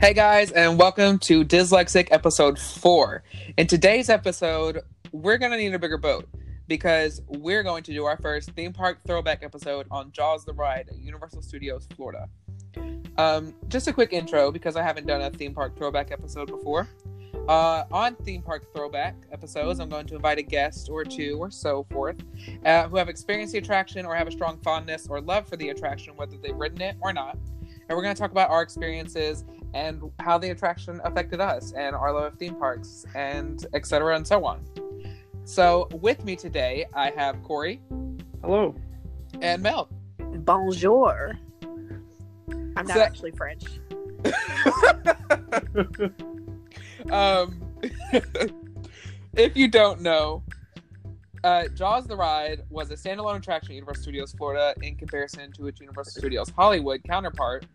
Hey 0.00 0.12
guys, 0.12 0.50
and 0.50 0.78
welcome 0.78 1.18
to 1.20 1.44
Dyslexic 1.44 2.08
episode 2.10 2.58
four. 2.58 3.22
In 3.56 3.66
today's 3.68 4.10
episode, 4.10 4.80
we're 5.12 5.38
gonna 5.38 5.56
need 5.56 5.72
a 5.72 5.78
bigger 5.78 5.96
boat 5.96 6.28
because 6.66 7.22
we're 7.28 7.62
going 7.62 7.84
to 7.84 7.92
do 7.92 8.04
our 8.04 8.16
first 8.16 8.50
theme 8.50 8.72
park 8.72 8.98
throwback 9.06 9.44
episode 9.44 9.86
on 9.90 10.10
Jaws 10.10 10.44
the 10.44 10.52
Ride 10.52 10.88
at 10.90 10.98
Universal 10.98 11.42
Studios 11.42 11.86
Florida. 11.94 12.28
Um, 13.16 13.54
just 13.68 13.86
a 13.86 13.92
quick 13.92 14.12
intro 14.12 14.50
because 14.50 14.74
I 14.76 14.82
haven't 14.82 15.06
done 15.06 15.22
a 15.22 15.30
theme 15.30 15.54
park 15.54 15.76
throwback 15.76 16.10
episode 16.10 16.48
before. 16.48 16.88
Uh, 17.48 17.84
on 17.92 18.16
theme 18.16 18.42
park 18.42 18.64
throwback 18.74 19.14
episodes, 19.30 19.78
I'm 19.78 19.88
going 19.88 20.06
to 20.06 20.16
invite 20.16 20.38
a 20.38 20.42
guest 20.42 20.88
or 20.90 21.04
two 21.04 21.36
or 21.38 21.50
so 21.50 21.86
forth 21.90 22.16
uh, 22.64 22.88
who 22.88 22.96
have 22.96 23.08
experienced 23.08 23.52
the 23.52 23.58
attraction 23.58 24.06
or 24.06 24.14
have 24.16 24.26
a 24.26 24.32
strong 24.32 24.58
fondness 24.58 25.06
or 25.08 25.20
love 25.20 25.48
for 25.48 25.56
the 25.56 25.68
attraction, 25.68 26.16
whether 26.16 26.36
they've 26.36 26.56
ridden 26.56 26.80
it 26.80 26.96
or 27.00 27.12
not. 27.12 27.38
And 27.88 27.96
we're 27.96 28.02
going 28.02 28.14
to 28.14 28.20
talk 28.20 28.30
about 28.30 28.50
our 28.50 28.62
experiences 28.62 29.44
and 29.74 30.00
how 30.20 30.38
the 30.38 30.50
attraction 30.50 31.00
affected 31.04 31.40
us 31.40 31.72
and 31.72 31.94
our 31.94 32.12
love 32.12 32.32
of 32.32 32.38
theme 32.38 32.54
parks 32.54 33.04
and 33.14 33.66
etc. 33.74 34.16
and 34.16 34.26
so 34.26 34.44
on. 34.44 34.64
So, 35.44 35.88
with 36.00 36.24
me 36.24 36.36
today, 36.36 36.86
I 36.94 37.10
have 37.10 37.42
Corey 37.42 37.80
Hello. 38.40 38.74
and 39.42 39.62
Mel. 39.62 39.90
Bonjour. 40.18 41.38
I'm 42.76 42.86
not 42.86 42.96
So- 42.96 43.02
actually 43.02 43.32
French. 43.32 43.64
um, 47.10 47.60
if 49.36 49.56
you 49.56 49.68
don't 49.68 50.00
know, 50.00 50.42
uh, 51.44 51.68
Jaws 51.68 52.06
the 52.06 52.16
Ride 52.16 52.62
was 52.70 52.90
a 52.90 52.94
standalone 52.94 53.36
attraction 53.36 53.72
at 53.72 53.74
Universal 53.74 54.02
Studios 54.02 54.32
Florida 54.32 54.74
in 54.80 54.96
comparison 54.96 55.52
to 55.52 55.66
its 55.66 55.78
Universal 55.78 56.20
Studios 56.20 56.48
Hollywood 56.56 57.04
counterpart. 57.04 57.66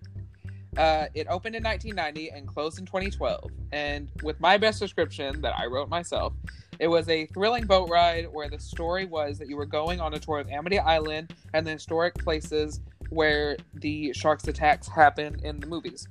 Uh, 0.77 1.07
it 1.13 1.27
opened 1.29 1.55
in 1.55 1.63
1990 1.63 2.29
and 2.29 2.47
closed 2.47 2.79
in 2.79 2.85
2012. 2.85 3.49
And 3.71 4.09
with 4.23 4.39
my 4.39 4.57
best 4.57 4.79
description 4.79 5.41
that 5.41 5.57
I 5.57 5.65
wrote 5.65 5.89
myself, 5.89 6.33
it 6.79 6.87
was 6.87 7.09
a 7.09 7.25
thrilling 7.27 7.65
boat 7.65 7.89
ride 7.89 8.27
where 8.31 8.49
the 8.49 8.59
story 8.59 9.05
was 9.05 9.37
that 9.39 9.49
you 9.49 9.57
were 9.57 9.65
going 9.65 9.99
on 9.99 10.13
a 10.13 10.19
tour 10.19 10.39
of 10.39 10.49
Amity 10.49 10.79
Island 10.79 11.33
and 11.53 11.65
the 11.67 11.71
historic 11.71 12.15
places 12.15 12.79
where 13.09 13.57
the 13.73 14.13
sharks' 14.13 14.47
attacks 14.47 14.87
happen 14.87 15.39
in 15.43 15.59
the 15.59 15.67
movies. 15.67 16.07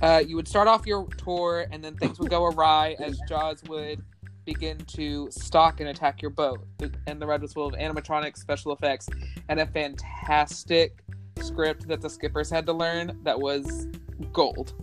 Uh, 0.00 0.22
you 0.26 0.36
would 0.36 0.48
start 0.48 0.68
off 0.68 0.86
your 0.86 1.06
tour, 1.18 1.66
and 1.70 1.84
then 1.84 1.94
things 1.96 2.18
would 2.18 2.30
go 2.30 2.46
awry 2.46 2.96
as 3.00 3.20
Jaws 3.28 3.62
would 3.68 4.02
begin 4.46 4.78
to 4.78 5.28
stalk 5.30 5.80
and 5.80 5.90
attack 5.90 6.22
your 6.22 6.30
boat. 6.30 6.60
And 7.06 7.20
the 7.20 7.26
ride 7.26 7.42
was 7.42 7.52
full 7.52 7.66
of 7.66 7.74
animatronics, 7.74 8.38
special 8.38 8.72
effects, 8.72 9.08
and 9.48 9.60
a 9.60 9.66
fantastic 9.66 11.04
script 11.42 11.88
that 11.88 12.00
the 12.00 12.10
skippers 12.10 12.50
had 12.50 12.66
to 12.66 12.72
learn 12.72 13.18
that 13.22 13.38
was 13.38 13.88
gold. 14.32 14.74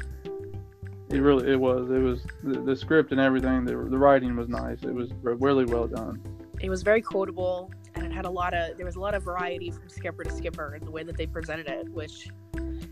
It 1.09 1.19
really 1.19 1.52
it 1.52 1.59
was 1.59 1.89
it 1.89 2.00
was 2.00 2.25
the, 2.44 2.59
the 2.61 2.75
script 2.75 3.11
and 3.11 3.22
everything. 3.22 3.66
The, 3.66 3.72
the 3.72 3.97
writing 3.97 4.36
was 4.36 4.50
nice. 4.50 4.83
It 4.83 4.94
was 4.94 5.11
really 5.22 5.66
well 5.66 5.88
done. 5.88 6.22
It 6.59 6.69
was 6.69 6.83
very 6.83 7.02
quotable 7.02 7.72
and 7.95 8.05
it 8.05 8.11
had 8.11 8.25
a 8.25 8.30
lot 8.30 8.53
of 8.53 8.78
there 8.78 8.85
was 8.85 8.95
a 8.95 9.00
lot 9.00 9.13
of 9.13 9.23
variety 9.23 9.72
from 9.72 9.89
skipper 9.89 10.23
to 10.23 10.31
skipper 10.31 10.75
in 10.75 10.85
the 10.85 10.91
way 10.91 11.03
that 11.03 11.17
they 11.17 11.25
presented 11.25 11.67
it, 11.67 11.89
which 11.89 12.30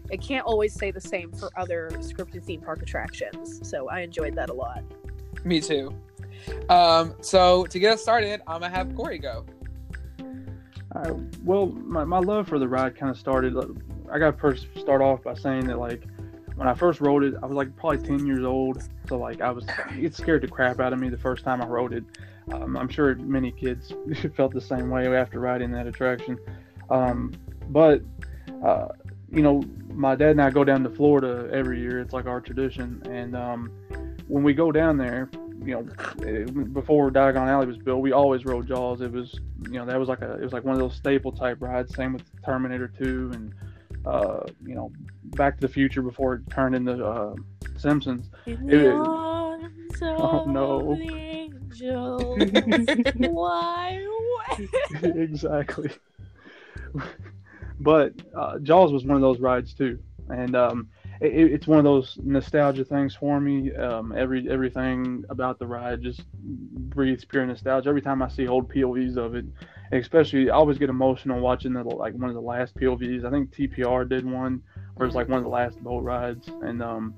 it 0.10 0.22
can't 0.22 0.46
always 0.46 0.74
say 0.74 0.92
the 0.92 1.02
same 1.02 1.32
for 1.32 1.50
other 1.58 1.90
scripted 1.96 2.44
theme 2.44 2.62
park 2.62 2.82
attractions. 2.82 3.68
So 3.68 3.90
I 3.90 4.02
enjoyed 4.02 4.36
that 4.36 4.50
a 4.50 4.54
lot. 4.54 4.84
Me 5.44 5.62
too. 5.62 5.94
Um, 6.70 7.16
so 7.22 7.66
to 7.66 7.80
get 7.80 7.94
us 7.94 8.02
started, 8.02 8.42
I'm 8.48 8.62
gonna 8.62 8.76
have 8.76 8.96
Corey 8.96 9.20
go. 9.20 9.46
I, 10.96 11.12
well, 11.44 11.68
my, 11.68 12.04
my 12.06 12.20
love 12.20 12.48
for 12.48 12.58
the 12.58 12.68
ride 12.68 12.98
kind 12.98 13.12
of 13.12 13.18
started. 13.18 13.56
I 14.12 14.18
got 14.20 14.32
to 14.32 14.38
first 14.38 14.68
start 14.78 15.02
off 15.02 15.24
by 15.24 15.34
saying 15.34 15.68
that 15.68 15.78
like 15.78 16.04
when 16.56 16.68
I 16.68 16.74
first 16.74 17.02
rode 17.02 17.24
it, 17.24 17.34
I 17.44 17.46
was 17.46 17.56
like 17.56 17.76
probably 17.76 18.06
ten 18.06 18.26
years 18.26 18.46
old. 18.46 18.82
So 19.08 19.18
like 19.18 19.42
I 19.42 19.52
was 19.52 19.66
it 19.92 20.16
scared 20.16 20.44
the 20.44 20.48
crap 20.48 20.80
out 20.80 20.94
of 20.94 21.00
me 21.00 21.10
the 21.10 21.18
first 21.18 21.44
time 21.44 21.62
I 21.62 21.68
rode 21.68 21.94
it. 21.94 22.04
Um, 22.52 22.78
I'm 22.78 22.88
sure 22.88 23.16
many 23.16 23.52
kids 23.52 23.92
felt 24.36 24.54
the 24.54 24.62
same 24.62 24.90
way 24.90 25.14
after 25.16 25.40
riding 25.40 25.72
that 25.72 25.88
attraction. 25.88 26.38
Um, 26.90 27.34
but 27.70 28.02
uh, 28.64 28.88
you 29.32 29.42
know, 29.42 29.64
my 29.90 30.16
dad 30.16 30.32
and 30.32 30.42
I 30.42 30.50
go 30.50 30.64
down 30.64 30.84
to 30.84 30.90
Florida 30.90 31.50
every 31.52 31.82
year. 31.82 32.00
It's 32.00 32.14
like 32.14 32.26
our 32.26 32.40
tradition, 32.40 33.02
and 33.10 33.36
um, 33.36 33.72
when 34.28 34.44
we 34.44 34.54
go 34.54 34.72
down 34.72 34.98
there, 34.98 35.30
you 35.66 35.74
know, 35.74 36.64
before 36.66 37.10
Diagon 37.12 37.48
Alley 37.48 37.66
was 37.66 37.78
built, 37.78 38.02
we 38.02 38.12
always 38.12 38.46
rode 38.46 38.68
Jaws. 38.68 39.02
It 39.02 39.12
was, 39.12 39.40
you 39.64 39.74
know, 39.80 39.86
that 39.86 40.00
was 40.00 40.08
like 40.08 40.22
a, 40.22 40.34
it 40.34 40.42
was 40.44 40.54
like 40.54 40.64
one 40.64 40.74
of 40.74 40.80
those 40.80 40.96
staple 40.96 41.32
type 41.32 41.58
rides. 41.60 41.96
Same 41.96 42.14
with 42.14 42.24
Terminator 42.44 42.88
2 42.88 43.32
and, 43.34 43.54
uh, 44.06 44.42
you 44.66 44.76
know, 44.76 44.92
Back 45.36 45.56
to 45.56 45.62
the 45.62 45.74
Future 45.74 46.02
before 46.02 46.36
it 46.36 46.50
turned 46.52 46.76
into 46.76 47.04
uh, 47.06 47.36
Simpsons. 47.78 48.30
In 48.46 48.70
It- 48.70 48.86
Oh, 50.02 50.44
no. 50.46 50.98
why 51.00 51.50
exactly. 55.04 55.90
but 57.80 58.14
uh, 58.38 58.60
Jaws 58.60 58.92
was 58.92 59.06
one 59.06 59.16
of 59.16 59.22
those 59.22 59.40
rides 59.40 59.74
too, 59.74 60.00
and 60.30 60.56
um, 60.56 60.90
it, 61.22 61.54
it's 61.54 61.68
one 61.68 61.80
of 61.80 61.84
those 61.84 62.18
nostalgia 62.24 62.86
things 62.86 63.16
for 63.16 63.40
me. 63.40 63.74
Um, 63.76 64.14
every 64.16 64.50
everything 64.50 65.24
about 65.30 65.60
the 65.60 65.68
ride 65.68 66.02
just 66.02 66.24
breathes 66.34 67.26
pure 67.26 67.46
nostalgia. 67.46 67.90
Every 67.90 68.02
time 68.02 68.22
I 68.22 68.28
see 68.28 68.48
old 68.48 68.72
POVs 68.72 69.18
of 69.18 69.36
it, 69.36 69.46
especially 69.92 70.50
I 70.50 70.56
always 70.56 70.78
get 70.78 70.90
emotional 70.90 71.40
watching 71.40 71.74
the 71.74 71.84
like 71.84 72.14
one 72.14 72.30
of 72.30 72.36
the 72.36 72.42
last 72.42 72.76
POVs. 72.76 73.26
I 73.26 73.32
think 73.32 73.52
TPR 73.52 74.08
did 74.08 74.26
one 74.26 74.62
where 74.96 75.08
it's 75.08 75.16
like 75.16 75.28
one 75.28 75.40
of 75.40 75.44
the 75.44 75.50
last 75.50 75.82
boat 75.84 76.04
rides, 76.04 76.48
and 76.62 76.82
um, 76.82 77.14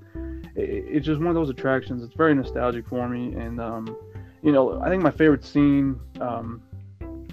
it, 0.56 0.86
it's 0.88 1.06
just 1.06 1.20
one 1.20 1.30
of 1.30 1.36
those 1.36 1.50
attractions. 1.50 2.04
It's 2.04 2.16
very 2.16 2.34
nostalgic 2.34 2.88
for 2.88 3.08
me, 3.08 3.34
and 3.36 3.60
um, 3.60 3.96
you 4.42 4.52
know 4.52 4.82
I 4.82 4.90
think 4.90 5.04
my 5.04 5.12
favorite 5.12 5.44
scene. 5.46 6.00
Um, 6.20 6.62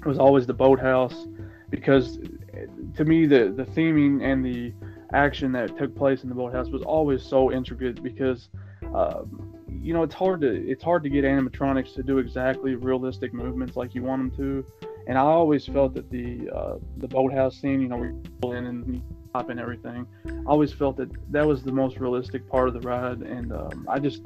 was 0.05 0.19
always 0.19 0.47
the 0.47 0.55
boathouse 0.55 1.27
because 1.71 2.19
eh, 2.55 2.67
to 2.97 3.05
me 3.05 3.27
the 3.27 3.53
the 3.57 3.65
theming 3.65 4.23
and 4.23 4.45
the 4.45 4.73
action 5.15 5.53
that 5.53 5.77
took 5.79 5.95
place 5.95 6.23
in 6.23 6.29
the 6.29 6.35
boathouse 6.35 6.69
was 6.69 6.83
always 6.83 7.23
so 7.23 7.53
intricate 7.53 8.03
because 8.03 8.49
um, 8.95 9.53
you 9.69 9.95
know 9.95 10.03
it's 10.03 10.15
hard 10.15 10.41
to 10.41 10.49
it's 10.69 10.83
hard 10.83 11.03
to 11.03 11.09
get 11.09 11.25
animatronics 11.25 11.95
to 11.95 12.03
do 12.03 12.19
exactly 12.19 12.75
realistic 12.75 13.33
movements 13.33 13.77
like 13.77 13.95
you 13.95 14.03
want 14.03 14.21
them 14.21 14.37
to 14.37 14.65
and 15.07 15.19
I 15.19 15.23
always 15.23 15.67
felt 15.67 15.95
that 15.95 16.11
the 16.11 16.51
uh, 16.51 16.77
the 16.99 17.09
boathouse 17.09 17.57
scene 17.61 17.81
you 17.81 17.89
know 17.89 17.97
we 17.97 18.13
pull 18.41 18.53
in 18.53 18.67
and 18.67 19.03
and 19.49 19.59
everything 19.59 20.07
I 20.27 20.31
always 20.47 20.73
felt 20.73 20.97
that 20.99 21.11
that 21.33 21.45
was 21.45 21.65
the 21.65 21.73
most 21.73 21.99
realistic 21.99 22.49
part 22.49 22.69
of 22.69 22.75
the 22.75 22.81
ride 22.81 23.21
and 23.23 23.53
um, 23.53 23.85
I 23.89 23.99
just 23.99 24.23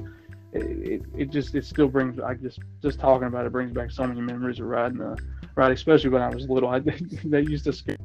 it, 0.53 1.01
it, 1.15 1.29
just 1.29 1.55
it 1.55 1.65
still 1.65 1.87
brings 1.87 2.19
I 2.19 2.35
just 2.35 2.59
just 2.81 2.99
talking 2.99 3.27
about 3.27 3.45
it 3.45 3.51
brings 3.51 3.71
back 3.71 3.91
so 3.91 4.05
many 4.05 4.21
memories 4.21 4.59
of 4.59 4.67
riding 4.67 4.99
the 4.99 5.17
ride, 5.55 5.71
especially 5.71 6.09
when 6.09 6.21
I 6.21 6.29
was 6.29 6.49
little. 6.49 6.69
I 6.69 6.79
that 7.25 7.45
used 7.47 7.65
to 7.65 7.73
scare. 7.73 7.97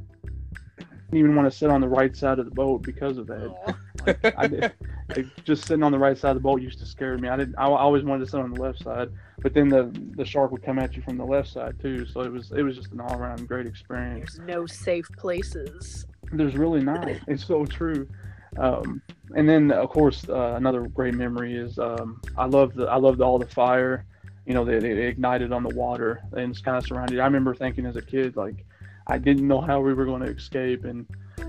Even 1.17 1.37
want 1.37 1.51
to 1.51 1.57
sit 1.57 1.71
on 1.71 1.81
the 1.81 1.89
right 1.89 2.17
side 2.17 2.39
of 2.39 2.45
the 2.45 2.51
boat 2.51 2.83
because 2.83 3.19
of 3.19 3.27
that. 3.27 3.77
I 4.37 4.47
did, 4.47 4.73
like, 5.15 5.27
just 5.45 5.67
sitting 5.67 5.83
on 5.83 5.93
the 5.93 5.99
right 5.99 6.17
side 6.17 6.31
of 6.31 6.37
the 6.37 6.41
boat 6.41 6.61
used 6.61 6.79
to 6.81 6.87
scare 6.87 7.17
me. 7.19 7.29
I 7.29 7.37
didn't. 7.37 7.55
I 7.57 7.67
always 7.67 8.05
wanted 8.05 8.25
to 8.25 8.31
sit 8.31 8.41
on 8.41 8.53
the 8.53 8.61
left 8.61 8.83
side, 8.83 9.11
but 9.41 9.55
then 9.55 9.69
the 9.69 9.91
the 10.17 10.25
shark 10.25 10.51
would 10.53 10.63
come 10.63 10.79
at 10.79 10.97
you 10.97 11.03
from 11.03 11.17
the 11.17 11.25
left 11.25 11.49
side 11.49 11.79
too. 11.81 12.07
So 12.07 12.21
it 12.21 12.33
was 12.33 12.53
it 12.53 12.63
was 12.63 12.77
just 12.77 12.93
an 12.93 13.01
all 13.01 13.17
around 13.17 13.47
great 13.49 13.67
experience. 13.67 14.35
There's 14.37 14.49
no 14.49 14.67
safe 14.67 15.09
places. 15.17 16.07
There's 16.33 16.57
really 16.57 16.83
not. 16.83 17.09
It's 17.29 17.47
so 17.47 17.65
true. 17.65 18.09
Um, 18.57 19.03
and 19.35 19.49
then 19.49 19.73
of 19.73 19.89
course 19.91 20.29
uh, 20.29 20.55
another 20.57 20.83
great 20.83 21.15
memory 21.15 21.57
is 21.57 21.79
um, 21.79 22.21
I 22.37 22.47
love 22.47 22.75
the 22.75 22.85
I 22.85 22.97
loved 22.97 23.21
all 23.21 23.39
the 23.39 23.47
fire. 23.47 24.07
You 24.47 24.53
know, 24.53 24.65
they, 24.65 24.79
they 24.79 25.07
ignited 25.07 25.53
on 25.53 25.63
the 25.63 25.75
water 25.75 26.23
and 26.33 26.51
it's 26.51 26.61
kind 26.61 26.77
of 26.77 26.87
surrounded. 26.87 27.19
I 27.19 27.25
remember 27.25 27.55
thinking 27.55 27.87
as 27.87 27.97
a 27.97 28.03
kid 28.03 28.37
like 28.37 28.65
I 29.07 29.19
didn't 29.19 29.47
know 29.47 29.61
how 29.61 29.81
we 29.81 29.95
were 29.95 30.05
going 30.05 30.23
to 30.23 30.31
escape 30.31 30.85
and 30.85 31.07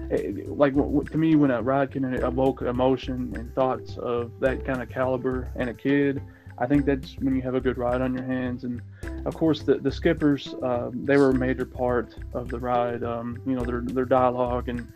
it, 0.10 0.50
like 0.50 0.74
w- 0.74 0.92
w- 0.92 1.10
to 1.10 1.18
me 1.18 1.36
when 1.36 1.52
a 1.52 1.62
ride 1.62 1.92
can 1.92 2.06
evoke 2.14 2.62
emotion 2.62 3.34
and 3.36 3.54
thoughts 3.56 3.98
of 3.98 4.32
that 4.40 4.66
kind 4.66 4.82
of 4.82 4.90
caliber 4.90 5.52
and 5.56 5.70
a 5.70 5.74
kid 5.74 6.22
i 6.58 6.66
think 6.66 6.86
that's 6.86 7.18
when 7.20 7.36
you 7.36 7.42
have 7.42 7.56
a 7.56 7.62
good 7.62 7.78
ride 7.78 8.02
on 8.02 8.14
your 8.14 8.24
hands 8.24 8.64
and 8.64 8.82
of 9.26 9.36
course 9.36 9.64
the, 9.64 9.76
the 9.76 9.92
skippers 9.92 10.54
uh, 10.64 10.90
they 10.94 11.18
were 11.18 11.32
a 11.32 11.34
major 11.34 11.66
part 11.66 12.16
of 12.34 12.50
the 12.50 12.60
ride 12.60 13.04
um, 13.04 13.42
you 13.46 13.54
know 13.54 13.64
their, 13.64 13.82
their 13.82 14.06
dialogue 14.06 14.70
and 14.70 14.88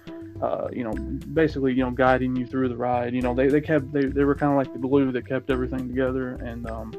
uh, 0.42 0.68
you 0.72 0.84
know 0.84 0.94
basically 1.34 1.74
you 1.74 1.84
know 1.84 1.92
guiding 1.92 2.36
you 2.36 2.46
through 2.46 2.70
the 2.70 2.78
ride 2.78 3.14
you 3.14 3.22
know 3.22 3.34
they, 3.34 3.48
they 3.48 3.62
kept 3.62 3.92
they, 3.92 4.06
they 4.06 4.24
were 4.24 4.36
kind 4.36 4.52
of 4.52 4.58
like 4.58 4.72
the 4.74 4.88
glue 4.88 5.12
that 5.12 5.28
kept 5.28 5.50
everything 5.50 5.88
together 5.88 6.36
and 6.36 6.70
um, 6.70 6.94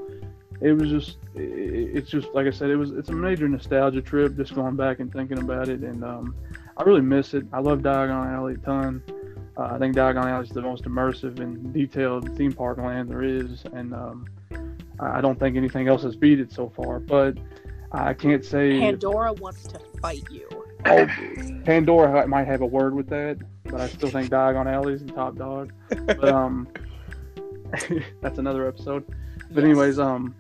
it 0.60 0.72
was 0.72 0.90
just 0.90 1.18
it, 1.34 1.96
it's 1.96 2.10
just 2.10 2.28
like 2.34 2.46
i 2.46 2.50
said 2.50 2.70
it 2.70 2.76
was 2.76 2.90
it's 2.90 3.08
a 3.08 3.12
major 3.12 3.48
nostalgia 3.48 4.02
trip 4.02 4.36
just 4.36 4.54
going 4.54 4.76
back 4.76 5.00
and 5.00 5.12
thinking 5.12 5.38
about 5.38 5.68
it 5.68 5.80
and 5.80 6.04
um, 6.04 6.34
I 6.80 6.82
really 6.82 7.02
miss 7.02 7.34
it. 7.34 7.44
I 7.52 7.60
love 7.60 7.80
Diagon 7.80 8.34
Alley 8.34 8.54
a 8.54 8.56
ton. 8.56 9.02
Uh, 9.58 9.64
I 9.64 9.78
think 9.78 9.94
Diagon 9.94 10.24
Alley 10.24 10.44
is 10.46 10.50
the 10.50 10.62
most 10.62 10.84
immersive 10.84 11.38
and 11.38 11.74
detailed 11.74 12.34
theme 12.38 12.52
park 12.52 12.78
land 12.78 13.10
there 13.10 13.22
is, 13.22 13.64
and 13.74 13.92
um, 13.92 14.24
I 14.98 15.20
don't 15.20 15.38
think 15.38 15.58
anything 15.58 15.88
else 15.88 16.04
has 16.04 16.16
beat 16.16 16.40
it 16.40 16.50
so 16.50 16.70
far. 16.74 16.98
But 16.98 17.36
I 17.92 18.14
can't 18.14 18.42
say 18.42 18.80
Pandora 18.80 19.34
wants 19.34 19.66
to 19.66 19.78
fight 20.00 20.24
you. 20.30 20.48
oh, 20.86 21.06
Pandora 21.66 22.26
might 22.26 22.46
have 22.46 22.62
a 22.62 22.66
word 22.66 22.94
with 22.94 23.08
that, 23.08 23.36
but 23.64 23.82
I 23.82 23.88
still 23.88 24.08
think 24.08 24.30
Diagon 24.30 24.64
Alley 24.64 24.94
is 24.94 25.04
the 25.04 25.12
top 25.12 25.36
dog. 25.36 25.74
But 26.06 26.24
um, 26.30 26.66
that's 28.22 28.38
another 28.38 28.66
episode. 28.66 29.04
But 29.50 29.64
Yes. 29.64 29.64
anyways, 29.64 29.98
um, 29.98 30.34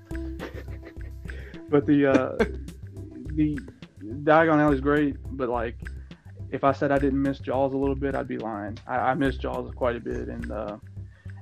but 1.70 1.86
the 1.86 2.06
uh, 2.06 2.36
the 3.34 3.58
Diagon 4.02 4.58
Alley 4.58 4.74
is 4.74 4.80
great, 4.80 5.16
but 5.32 5.48
like, 5.48 5.76
if 6.50 6.64
I 6.64 6.72
said 6.72 6.90
I 6.90 6.98
didn't 6.98 7.22
miss 7.22 7.38
Jaws 7.38 7.72
a 7.72 7.76
little 7.76 7.94
bit, 7.94 8.14
I'd 8.14 8.28
be 8.28 8.38
lying. 8.38 8.78
I, 8.86 8.96
I 8.96 9.14
miss 9.14 9.36
Jaws 9.36 9.72
quite 9.74 9.96
a 9.96 10.00
bit, 10.00 10.28
and 10.28 10.50
uh, 10.50 10.76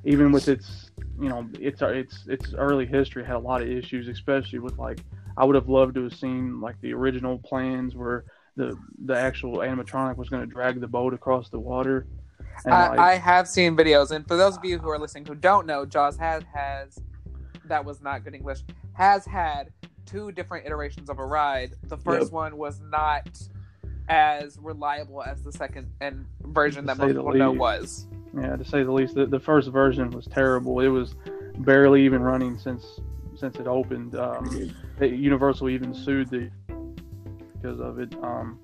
even 0.04 0.32
with 0.32 0.48
its, 0.48 0.90
you 1.20 1.28
know, 1.28 1.48
its 1.58 1.80
its 1.82 2.26
its 2.28 2.54
early 2.54 2.86
history 2.86 3.24
had 3.24 3.36
a 3.36 3.40
lot 3.40 3.62
of 3.62 3.68
issues, 3.68 4.08
especially 4.08 4.58
with 4.58 4.78
like, 4.78 5.00
I 5.36 5.44
would 5.44 5.54
have 5.54 5.68
loved 5.68 5.94
to 5.94 6.04
have 6.04 6.14
seen 6.14 6.60
like 6.60 6.80
the 6.80 6.92
original 6.92 7.38
plans 7.38 7.94
where 7.94 8.24
the 8.56 8.76
the 9.06 9.16
actual 9.16 9.58
animatronic 9.58 10.16
was 10.16 10.28
going 10.28 10.46
to 10.46 10.52
drag 10.52 10.80
the 10.80 10.88
boat 10.88 11.14
across 11.14 11.48
the 11.48 11.60
water. 11.60 12.06
And, 12.64 12.74
I, 12.74 12.88
like, 12.88 12.98
I 12.98 13.14
have 13.16 13.46
seen 13.46 13.76
videos, 13.76 14.10
and 14.10 14.26
for 14.26 14.36
those 14.36 14.56
of 14.56 14.64
you 14.64 14.78
who 14.78 14.88
are 14.90 14.98
listening 14.98 15.24
who 15.26 15.34
don't 15.34 15.66
know, 15.66 15.86
Jaws 15.86 16.16
has 16.16 16.42
has 16.52 16.98
that 17.66 17.84
was 17.84 18.00
not 18.00 18.24
good 18.24 18.34
English 18.34 18.60
has 18.94 19.24
had 19.24 19.70
two 20.08 20.32
different 20.32 20.66
iterations 20.66 21.10
of 21.10 21.18
a 21.18 21.24
ride. 21.24 21.72
The 21.84 21.96
first 21.96 22.26
Yep. 22.26 22.32
one 22.32 22.56
was 22.56 22.80
not 22.80 23.28
as 24.08 24.58
reliable 24.62 25.22
as 25.22 25.42
the 25.42 25.52
second 25.52 25.86
and 26.00 26.24
version 26.46 26.82
To 26.82 26.86
that 26.88 26.98
most 26.98 27.08
people 27.08 27.34
know 27.34 27.52
was. 27.52 28.06
Yeah, 28.34 28.56
to 28.56 28.64
say 28.64 28.82
the 28.82 28.92
least, 28.92 29.14
the, 29.14 29.26
the 29.26 29.40
first 29.40 29.68
version 29.70 30.10
was 30.10 30.26
terrible. 30.26 30.80
It 30.80 30.88
was 30.88 31.14
barely 31.58 32.04
even 32.04 32.22
running 32.22 32.58
since 32.58 33.00
since 33.36 33.56
it 33.56 33.66
opened. 33.66 34.16
Um, 34.16 34.72
Universal 35.00 35.68
even 35.68 35.94
sued 35.94 36.28
the 36.30 36.50
because 37.54 37.80
of 37.80 37.98
it. 37.98 38.14
Um, 38.22 38.58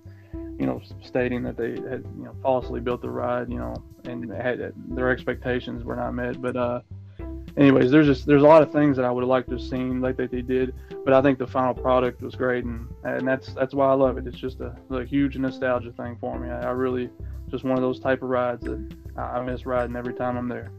you 0.58 0.67
know, 0.67 0.81
stating 1.02 1.43
that 1.43 1.56
they 1.56 1.70
had 1.70 2.05
you 2.17 2.25
know 2.25 2.35
falsely 2.43 2.81
built 2.81 3.02
the 3.02 3.11
ride. 3.11 3.50
You 3.50 3.58
know, 3.58 3.75
and 4.05 4.31
had 4.31 4.73
their 4.88 5.11
expectations 5.11 5.85
were 5.85 5.96
not 5.96 6.12
met. 6.14 6.41
But 6.41 6.56
uh, 6.56 6.81
anyways, 7.56 7.91
there's 7.91 8.06
just 8.06 8.27
there's 8.27 8.43
a 8.43 8.47
lot 8.47 8.62
of 8.62 8.73
things 8.73 8.97
that 8.97 9.05
I 9.05 9.11
would 9.11 9.23
have 9.23 9.29
liked 9.29 9.49
to 9.49 9.56
have 9.56 9.65
seen 9.65 10.01
like 10.01 10.17
that 10.17 10.31
they 10.31 10.43
did. 10.43 10.75
But 11.05 11.12
I 11.12 11.23
think 11.23 11.39
the 11.39 11.47
final 11.47 11.75
product 11.75 12.23
was 12.23 12.35
great, 12.35 12.65
and 12.65 12.89
and 13.05 13.27
that's 13.27 13.53
that's 13.55 13.75
why 13.75 13.89
I 13.89 13.95
love 13.95 14.19
it. 14.19 14.27
It's 14.27 14.39
just 14.39 14.61
a, 14.61 14.77
a 14.91 15.05
huge 15.05 15.37
nostalgia 15.37 15.93
thing 15.93 16.17
for 16.21 16.39
me. 16.39 16.51
I, 16.51 16.69
I 16.69 16.71
really 16.71 17.11
just 17.51 17.65
one 17.65 17.77
of 17.77 17.83
those 17.83 18.01
type 18.01 18.23
of 18.23 18.29
rides 18.29 18.65
that 18.65 18.97
I 19.17 19.23
I 19.23 19.45
miss 19.45 19.67
riding 19.67 19.97
every 19.97 20.15
time 20.15 20.37
I'm 20.37 20.49
there. 20.49 20.71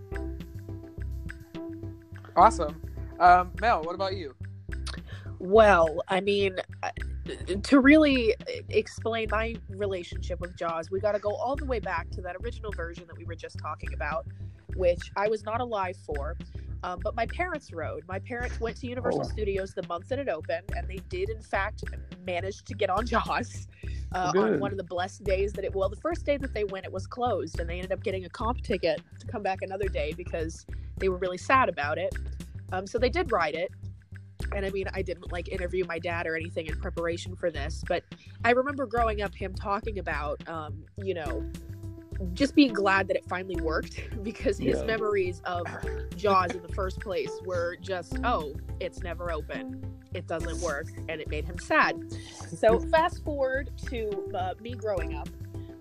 Awesome. 2.36 2.82
Um, 3.20 3.52
Mel, 3.62 3.82
what 3.84 3.96
about 3.96 4.16
you? 4.16 4.36
Well, 5.40 6.02
I 6.10 6.22
mean, 6.22 6.58
uh, 6.84 6.90
to 7.64 7.80
really 7.80 8.36
explain 8.70 9.28
my 9.32 9.56
relationship 9.70 10.40
with 10.40 10.56
Jaws, 10.58 10.92
we 10.92 11.00
got 11.00 11.14
to 11.14 11.20
go 11.20 11.34
all 11.36 11.56
the 11.56 11.66
way 11.66 11.80
back 11.80 12.10
to 12.12 12.22
that 12.22 12.36
original 12.44 12.72
version 12.72 13.06
that 13.08 13.18
we 13.18 13.26
were 13.26 13.36
just 13.36 13.58
talking 13.60 13.94
about, 13.94 14.26
which 14.76 15.12
I 15.16 15.28
was 15.28 15.44
not 15.44 15.62
alive 15.62 15.96
for. 16.06 16.36
Um, 16.86 17.00
but 17.04 17.16
my 17.16 17.26
parents 17.26 17.74
rode. 17.74 18.04
My 18.08 18.20
parents 18.20 18.60
went 18.60 18.78
to 18.78 18.88
Universal 18.88 19.22
Oh. 19.22 19.30
Studios 19.30 19.74
the 19.74 19.82
month 19.88 20.08
that 20.10 20.20
it 20.20 20.30
opened, 20.30 20.70
and 20.78 20.88
they 20.88 21.00
did, 21.10 21.32
in 21.32 21.42
fact, 21.42 21.84
manage 22.28 22.64
to 22.66 22.76
get 22.76 22.92
on 22.92 23.08
Jaws 23.12 23.68
uh, 24.14 24.32
on 24.38 24.60
one 24.60 24.72
of 24.72 24.78
the 24.78 24.84
blessed 24.84 25.24
days 25.24 25.52
that 25.54 25.66
it. 25.66 25.74
Well, 25.74 25.90
the 25.90 25.96
first 25.96 26.28
day 26.28 26.38
that 26.38 26.54
they 26.54 26.64
went, 26.64 26.86
it 26.86 26.92
was 26.92 27.08
closed, 27.08 27.60
and 27.60 27.68
they 27.68 27.78
ended 27.78 27.92
up 27.92 28.04
getting 28.04 28.26
a 28.26 28.30
comp 28.30 28.62
ticket 28.62 29.02
to 29.20 29.26
come 29.26 29.42
back 29.42 29.64
another 29.64 29.88
day 29.88 30.14
because 30.16 30.68
they 30.98 31.10
were 31.10 31.18
really 31.18 31.40
sad 31.40 31.70
about 31.70 31.98
it. 31.98 32.16
Um, 32.72 32.86
so 32.86 33.00
they 33.00 33.10
did 33.10 33.32
ride 33.32 33.56
it, 33.56 33.72
and 34.54 34.64
I 34.64 34.70
mean, 34.70 34.86
I 34.94 35.02
didn't 35.02 35.32
like 35.32 35.50
interview 35.50 35.86
my 35.86 35.98
dad 35.98 36.28
or 36.28 36.36
anything 36.36 36.68
in 36.68 36.80
preparation 36.80 37.36
for 37.36 37.50
this, 37.50 37.84
but 37.88 38.04
I 38.44 38.52
remember 38.52 38.86
growing 38.86 39.24
up 39.24 39.34
him 39.34 39.56
talking 39.56 39.98
about, 39.98 40.48
um, 40.48 40.84
you 40.98 41.16
know, 41.16 41.50
just 42.34 42.56
being 42.56 42.74
glad 42.74 43.08
that 43.08 43.18
it 43.18 43.26
finally 43.28 43.60
worked 43.62 44.00
because 44.24 44.58
his 44.58 44.80
Yeah. 44.80 44.86
memories 44.86 45.42
of 45.46 45.66
Jaws 46.16 46.52
in 46.52 46.62
the 46.62 46.74
first 46.74 47.00
place 47.00 47.32
were 47.46 47.76
just, 47.82 48.18
oh, 48.24 48.54
it's 48.80 49.02
never 49.02 49.32
open, 49.32 49.84
it 50.14 50.28
doesn't 50.28 50.60
work, 50.62 50.88
and 51.10 51.20
it 51.22 51.30
made 51.30 51.46
him 51.46 51.58
sad. 51.60 51.96
So 52.56 52.80
fast 52.80 53.24
forward 53.24 53.70
to 53.88 54.32
uh, 54.34 54.54
me 54.62 54.74
growing 54.74 55.16
up. 55.16 55.30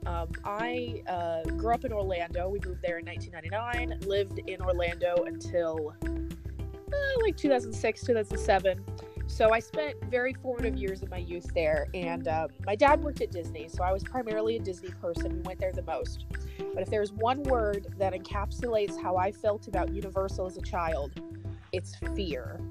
Um, 0.06 0.28
I 0.44 1.02
uh, 1.08 1.44
grew 1.56 1.72
up 1.72 1.84
in 1.84 1.92
Orlando. 1.92 2.48
We 2.50 2.60
moved 2.66 2.82
there 2.82 2.98
in 2.98 3.06
1999. 3.06 4.00
Lived 4.06 4.38
in 4.46 4.60
Orlando 4.60 5.24
until 5.26 5.94
uh, 6.04 7.22
like 7.22 7.36
2006, 7.38 8.02
2007. 8.02 8.84
So 9.26 9.52
I 9.52 9.58
spent 9.58 9.96
very 10.04 10.34
formative 10.34 10.76
years 10.76 11.02
of 11.02 11.10
my 11.10 11.18
youth 11.18 11.52
there, 11.54 11.88
and 11.94 12.28
um, 12.28 12.48
my 12.66 12.76
dad 12.76 13.02
worked 13.02 13.20
at 13.20 13.30
Disney, 13.30 13.68
so 13.68 13.82
I 13.82 13.92
was 13.92 14.04
primarily 14.04 14.56
a 14.56 14.60
Disney 14.60 14.90
person. 14.90 15.36
We 15.36 15.40
went 15.40 15.58
there 15.60 15.72
the 15.72 15.82
most. 15.82 16.26
But 16.58 16.82
if 16.82 16.90
there's 16.90 17.12
one 17.12 17.42
word 17.44 17.86
that 17.98 18.12
encapsulates 18.12 19.00
how 19.00 19.16
I 19.16 19.32
felt 19.32 19.66
about 19.66 19.92
Universal 19.92 20.46
as 20.46 20.56
a 20.56 20.62
child, 20.62 21.12
it's 21.72 21.96
fear. 22.14 22.60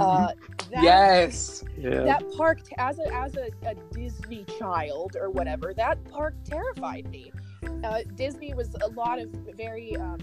Uh, 0.00 0.32
that, 0.70 0.82
yes. 0.82 1.64
yeah, 1.78 2.00
that 2.00 2.22
park 2.36 2.60
as 2.78 2.98
a 2.98 3.14
as 3.14 3.36
a, 3.36 3.50
a 3.66 3.74
Disney 3.92 4.44
child 4.58 5.16
or 5.18 5.30
whatever 5.30 5.72
that 5.74 6.02
park 6.10 6.34
terrified 6.44 7.08
me. 7.10 7.30
Uh, 7.84 8.00
Disney 8.14 8.54
was 8.54 8.74
a 8.82 8.88
lot 8.88 9.18
of 9.18 9.30
very 9.56 9.96
um, 9.96 10.18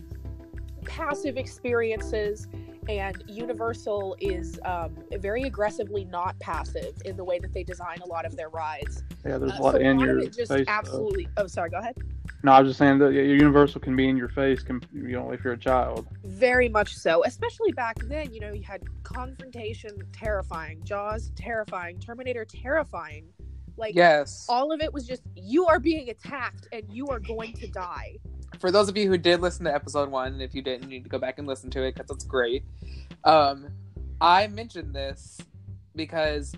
passive 0.85 1.37
experiences, 1.37 2.47
and 2.89 3.23
Universal 3.27 4.15
is 4.19 4.59
um, 4.65 4.95
very 5.19 5.43
aggressively 5.43 6.05
not 6.05 6.37
passive 6.39 6.93
in 7.05 7.17
the 7.17 7.23
way 7.23 7.39
that 7.39 7.53
they 7.53 7.63
design 7.63 7.97
a 8.03 8.07
lot 8.07 8.25
of 8.25 8.35
their 8.35 8.49
rides. 8.49 9.03
yeah. 9.25 9.37
There's 9.37 9.51
Uh, 9.53 9.57
a 9.59 9.61
lot 9.63 9.73
so 9.75 9.79
in 9.79 9.99
your 9.99 10.19
it 10.19 10.33
just 10.33 10.51
face. 10.51 10.63
stuff. 10.63 10.65
absolutely. 10.67 11.27
Oh, 11.37 11.47
sorry. 11.47 11.69
Go 11.69 11.77
ahead. 11.77 11.95
No, 12.43 12.51
I 12.51 12.61
was 12.61 12.69
just 12.69 12.77
saying 12.79 12.99
that 12.99 13.13
yeah, 13.13 13.23
Universal 13.23 13.81
can 13.81 13.95
be 13.95 14.07
in 14.07 14.15
your 14.15 14.29
face, 14.29 14.61
can, 14.61 14.81
you 14.93 15.13
know, 15.13 15.31
if 15.31 15.43
you're 15.43 15.53
a 15.53 15.57
child. 15.57 16.07
Very 16.23 16.69
much 16.69 16.95
so, 16.95 17.23
especially 17.25 17.71
back 17.71 17.97
then. 18.05 18.31
You 18.33 18.39
know, 18.41 18.53
you 18.53 18.63
had 18.63 18.83
confrontation, 19.03 19.91
terrifying, 20.13 20.81
Jaws, 20.83 21.31
terrifying, 21.35 21.99
Terminator, 21.99 22.45
terrifying. 22.45 23.25
Like 23.75 23.95
Yes. 23.95 24.45
all 24.49 24.71
of 24.71 24.81
it 24.81 24.91
was 24.93 25.05
just 25.05 25.21
you 25.35 25.65
are 25.65 25.79
being 25.79 26.09
attacked 26.09 26.67
and 26.71 26.83
you 26.89 27.07
are 27.07 27.19
going 27.19 27.53
to 27.53 27.67
die. 27.67 28.17
For 28.59 28.71
those 28.71 28.89
of 28.89 28.97
you 28.97 29.07
who 29.07 29.17
did 29.17 29.41
listen 29.41 29.65
to 29.65 29.73
episode 29.73 30.09
one, 30.09 30.41
if 30.41 30.53
you 30.55 30.61
didn't, 30.61 30.83
you 30.83 30.89
need 30.89 31.03
to 31.03 31.09
go 31.09 31.19
back 31.19 31.39
and 31.39 31.47
listen 31.47 31.69
to 31.71 31.83
it 31.83 31.95
because 31.95 32.09
it's 32.11 32.25
great. 32.25 32.63
Um, 33.23 33.67
I 34.19 34.47
mentioned 34.47 34.93
this 34.95 35.37
because 35.95 36.53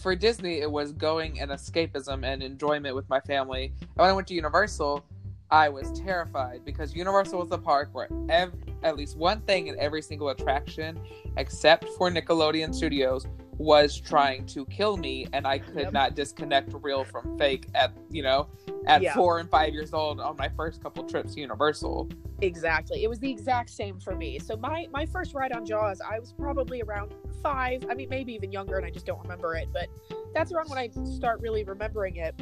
for 0.00 0.14
Disney, 0.14 0.60
it 0.60 0.70
was 0.70 0.92
going 0.92 1.40
and 1.40 1.50
escapism 1.50 2.24
and 2.24 2.42
enjoyment 2.42 2.94
with 2.94 3.08
my 3.08 3.20
family. 3.20 3.72
And 3.80 3.88
when 3.96 4.10
I 4.10 4.12
went 4.12 4.28
to 4.28 4.34
Universal, 4.34 5.04
I 5.50 5.68
was 5.68 5.98
terrified 5.98 6.64
because 6.64 6.94
Universal 6.94 7.40
was 7.40 7.48
the 7.48 7.58
park 7.58 7.88
where 7.92 8.08
ev- 8.28 8.52
at 8.82 8.96
least 8.96 9.16
one 9.16 9.40
thing 9.42 9.68
in 9.68 9.78
every 9.78 10.02
single 10.02 10.28
attraction, 10.28 11.00
except 11.36 11.84
for 11.96 12.10
Nickelodeon 12.10 12.74
Studios, 12.74 13.26
was 13.58 14.00
trying 14.00 14.46
to 14.46 14.64
kill 14.66 14.96
me, 14.96 15.26
and 15.32 15.46
I 15.46 15.58
could 15.58 15.76
Yep. 15.76 15.92
not 15.92 16.14
disconnect 16.14 16.72
real 16.80 17.04
from 17.04 17.36
fake 17.38 17.66
at 17.74 17.92
you 18.10 18.22
know 18.22 18.46
at 18.86 19.02
Yeah. 19.02 19.14
four 19.14 19.40
and 19.40 19.50
five 19.50 19.74
years 19.74 19.92
old 19.92 20.20
on 20.20 20.36
my 20.36 20.48
first 20.48 20.82
couple 20.82 21.04
trips 21.04 21.34
to 21.34 21.40
Universal. 21.40 22.08
Exactly. 22.40 23.02
It 23.02 23.08
was 23.08 23.18
the 23.18 23.30
exact 23.30 23.70
same 23.70 23.98
for 23.98 24.14
me. 24.14 24.38
So 24.38 24.56
my 24.56 24.86
my 24.92 25.04
first 25.06 25.34
ride 25.34 25.52
on 25.52 25.66
Jaws, 25.66 26.00
I 26.00 26.20
was 26.20 26.32
probably 26.32 26.82
around 26.82 27.12
5. 27.42 27.84
I 27.90 27.94
mean 27.94 28.08
maybe 28.08 28.32
even 28.32 28.52
younger 28.52 28.76
and 28.76 28.86
I 28.86 28.90
just 28.90 29.06
don't 29.06 29.20
remember 29.22 29.56
it, 29.56 29.68
but 29.72 29.88
that's 30.34 30.52
around 30.52 30.68
when 30.70 30.78
I 30.78 30.88
start 31.16 31.40
really 31.40 31.64
remembering 31.64 32.16
it. 32.16 32.40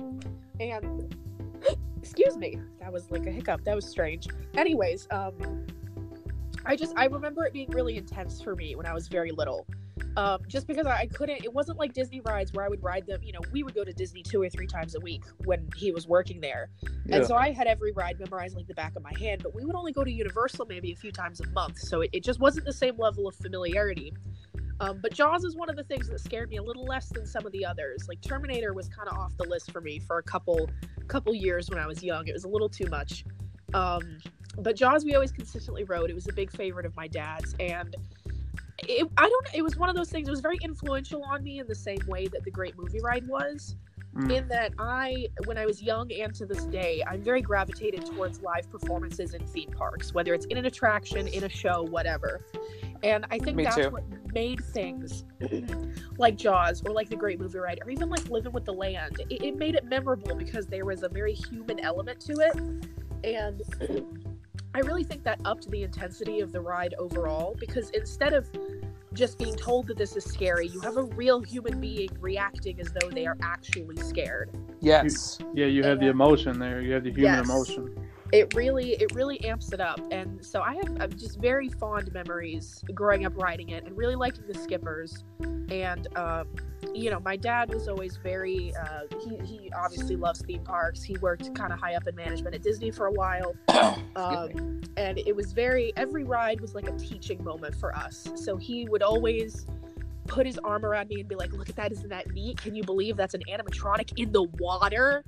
And 0.60 1.14
excuse 1.96 2.36
me. 2.36 2.60
That 2.80 2.92
was 2.92 3.10
like 3.10 3.26
a 3.26 3.30
hiccup. 3.30 3.64
That 3.64 3.74
was 3.74 3.86
strange. 3.86 4.28
Anyways, 4.54 5.08
um 5.10 5.64
I 6.66 6.76
just 6.76 6.92
I 6.98 7.06
remember 7.06 7.46
it 7.46 7.54
being 7.54 7.70
really 7.70 7.96
intense 7.96 8.42
for 8.42 8.54
me 8.54 8.76
when 8.76 8.84
I 8.84 8.92
was 8.92 9.08
very 9.08 9.30
little. 9.32 9.66
Um, 10.16 10.40
just 10.48 10.66
because 10.66 10.86
I 10.86 10.96
I 10.96 11.06
couldn't, 11.06 11.44
it 11.44 11.52
wasn't 11.52 11.78
like 11.78 11.92
Disney 11.92 12.20
rides 12.20 12.52
where 12.52 12.64
I 12.64 12.68
would 12.68 12.82
ride 12.82 13.06
them. 13.06 13.22
You 13.22 13.32
know, 13.32 13.40
we 13.52 13.62
would 13.62 13.74
go 13.74 13.84
to 13.84 13.92
Disney 13.92 14.22
two 14.22 14.42
or 14.42 14.48
three 14.48 14.66
times 14.66 14.94
a 14.94 15.00
week 15.00 15.22
when 15.44 15.68
he 15.76 15.92
was 15.92 16.08
working 16.08 16.40
there. 16.40 16.70
Yeah. 17.06 17.16
And 17.16 17.26
so 17.26 17.36
I 17.36 17.52
had 17.52 17.66
every 17.66 17.92
ride 17.92 18.18
memorized 18.18 18.56
like 18.56 18.66
the 18.66 18.74
back 18.74 18.96
of 18.96 19.02
my 19.02 19.12
hand, 19.18 19.42
but 19.42 19.54
we 19.54 19.64
would 19.64 19.76
only 19.76 19.92
go 19.92 20.04
to 20.04 20.10
Universal 20.10 20.66
maybe 20.66 20.90
a 20.92 20.96
few 20.96 21.12
times 21.12 21.40
a 21.40 21.46
month. 21.50 21.78
So 21.78 22.00
it, 22.00 22.10
it 22.12 22.24
just 22.24 22.40
wasn't 22.40 22.66
the 22.66 22.72
same 22.72 22.98
level 22.98 23.28
of 23.28 23.36
familiarity. 23.36 24.12
Um, 24.80 24.98
but 25.00 25.12
Jaws 25.12 25.44
is 25.44 25.56
one 25.56 25.70
of 25.70 25.76
the 25.76 25.84
things 25.84 26.08
that 26.08 26.20
scared 26.20 26.50
me 26.50 26.56
a 26.56 26.62
little 26.62 26.84
less 26.84 27.08
than 27.08 27.26
some 27.26 27.46
of 27.46 27.52
the 27.52 27.64
others. 27.64 28.06
Like 28.08 28.20
Terminator 28.20 28.74
was 28.74 28.88
kind 28.88 29.08
of 29.08 29.16
off 29.16 29.36
the 29.36 29.44
list 29.44 29.70
for 29.70 29.80
me 29.80 29.98
for 29.98 30.18
a 30.18 30.22
couple 30.22 30.68
couple 31.08 31.34
years 31.34 31.70
when 31.70 31.78
I 31.78 31.86
was 31.86 32.02
young. 32.02 32.26
It 32.26 32.32
was 32.32 32.44
a 32.44 32.48
little 32.48 32.68
too 32.68 32.86
much. 32.90 33.24
Um, 33.74 34.18
but 34.58 34.76
Jaws 34.76 35.04
we 35.04 35.14
always 35.14 35.32
consistently 35.32 35.84
rode. 35.84 36.10
It 36.10 36.14
was 36.14 36.28
a 36.28 36.32
big 36.32 36.50
favorite 36.50 36.86
of 36.86 36.96
my 36.96 37.06
dad's, 37.06 37.54
and 37.60 37.94
it, 38.80 39.08
I 39.16 39.28
don't. 39.28 39.46
It 39.54 39.62
was 39.62 39.76
one 39.76 39.88
of 39.88 39.96
those 39.96 40.10
things. 40.10 40.28
It 40.28 40.30
was 40.30 40.40
very 40.40 40.58
influential 40.62 41.22
on 41.24 41.42
me 41.42 41.60
in 41.60 41.66
the 41.66 41.74
same 41.74 42.00
way 42.06 42.26
that 42.28 42.44
the 42.44 42.50
Great 42.50 42.76
Movie 42.78 43.00
Ride 43.00 43.26
was 43.26 43.76
Mm. 44.16 44.32
in 44.32 44.48
that 44.48 44.72
I, 44.78 45.26
when 45.44 45.58
I 45.58 45.66
was 45.66 45.82
young 45.82 46.10
and 46.10 46.34
to 46.36 46.46
this 46.46 46.64
day, 46.64 47.02
I'm 47.06 47.22
very 47.22 47.42
gravitated 47.42 48.06
towards 48.06 48.40
live 48.40 48.70
performances 48.70 49.34
in 49.34 49.46
theme 49.46 49.70
parks, 49.70 50.14
whether 50.14 50.32
it's 50.32 50.46
in 50.46 50.56
an 50.56 50.64
attraction, 50.64 51.28
in 51.28 51.44
a 51.44 51.50
show, 51.50 51.82
whatever. 51.82 52.42
And 53.02 53.26
I 53.30 53.38
think 53.38 53.58
Me 53.58 53.64
that's 53.64 53.76
too. 53.76 53.90
what 53.90 54.04
made 54.32 54.64
things 54.64 55.24
like 56.18 56.36
Jaws 56.36 56.82
or 56.86 56.92
like 56.92 57.10
the 57.10 57.16
Great 57.16 57.38
Movie 57.38 57.58
Ride 57.58 57.80
or 57.84 57.90
even 57.90 58.08
like 58.08 58.26
Living 58.30 58.52
with 58.52 58.64
the 58.64 58.72
Land. 58.72 59.20
It, 59.28 59.42
it 59.42 59.56
made 59.58 59.74
it 59.74 59.84
memorable 59.84 60.34
because 60.34 60.66
there 60.66 60.86
was 60.86 61.02
a 61.02 61.10
very 61.10 61.34
human 61.34 61.78
element 61.80 62.18
to 62.20 62.32
it. 62.40 62.56
And 63.22 63.60
I 64.76 64.80
really 64.80 65.04
think 65.04 65.24
that 65.24 65.40
upped 65.46 65.70
the 65.70 65.84
intensity 65.84 66.40
of 66.40 66.52
the 66.52 66.60
ride 66.60 66.92
overall 66.98 67.56
because 67.58 67.88
instead 67.90 68.34
of 68.34 68.46
just 69.14 69.38
being 69.38 69.56
told 69.56 69.86
that 69.86 69.96
this 69.96 70.14
is 70.16 70.24
scary, 70.24 70.68
you 70.68 70.80
have 70.80 70.98
a 70.98 71.04
real 71.04 71.40
human 71.40 71.80
being 71.80 72.10
reacting 72.20 72.78
as 72.78 72.92
though 72.92 73.08
they 73.08 73.24
are 73.24 73.38
actually 73.42 73.96
scared. 73.96 74.50
Yes. 74.82 75.38
Yeah, 75.54 75.64
you 75.64 75.82
have 75.82 75.98
the 75.98 76.08
uh, 76.08 76.10
emotion 76.10 76.58
there. 76.58 76.82
You 76.82 76.92
have 76.92 77.04
the 77.04 77.10
human 77.10 77.38
Yes. 77.38 77.48
emotion. 77.48 78.05
It 78.32 78.54
really, 78.54 78.92
it 78.94 79.14
really 79.14 79.42
amps 79.44 79.72
it 79.72 79.80
up, 79.80 80.00
and 80.10 80.44
so 80.44 80.60
I 80.60 80.74
have, 80.74 80.96
I 80.98 81.02
have 81.02 81.16
just 81.16 81.38
very 81.38 81.68
fond 81.68 82.12
memories 82.12 82.84
growing 82.94 83.24
up 83.24 83.36
riding 83.36 83.70
it 83.70 83.84
and 83.84 83.96
really 83.96 84.16
liking 84.16 84.44
the 84.46 84.54
skippers. 84.58 85.24
And 85.70 86.08
um, 86.16 86.48
you 86.94 87.10
know, 87.10 87.20
my 87.20 87.36
dad 87.36 87.72
was 87.72 87.88
always 87.88 88.16
very. 88.16 88.74
Uh, 88.74 89.02
he 89.20 89.36
he 89.44 89.72
obviously 89.72 90.16
loves 90.16 90.42
theme 90.42 90.64
parks. 90.64 91.02
He 91.02 91.16
worked 91.18 91.54
kind 91.54 91.72
of 91.72 91.78
high 91.78 91.94
up 91.94 92.06
in 92.06 92.14
management 92.14 92.54
at 92.54 92.62
Disney 92.62 92.90
for 92.90 93.06
a 93.06 93.12
while. 93.12 93.54
um, 94.16 94.80
and 94.96 95.18
it 95.18 95.34
was 95.34 95.52
very 95.52 95.92
every 95.96 96.24
ride 96.24 96.60
was 96.60 96.74
like 96.74 96.88
a 96.88 96.96
teaching 96.98 97.42
moment 97.44 97.74
for 97.74 97.94
us 97.96 98.28
so 98.34 98.56
he 98.56 98.88
would 98.88 99.02
always 99.02 99.66
put 100.26 100.46
his 100.46 100.58
arm 100.58 100.84
around 100.84 101.08
me 101.08 101.20
and 101.20 101.28
be 101.28 101.34
like 101.34 101.52
look 101.52 101.68
at 101.68 101.76
that 101.76 101.92
isn't 101.92 102.08
that 102.08 102.30
neat 102.32 102.60
can 102.60 102.74
you 102.74 102.82
believe 102.82 103.16
that's 103.16 103.34
an 103.34 103.42
animatronic 103.48 104.12
in 104.16 104.32
the 104.32 104.42
water 104.58 105.24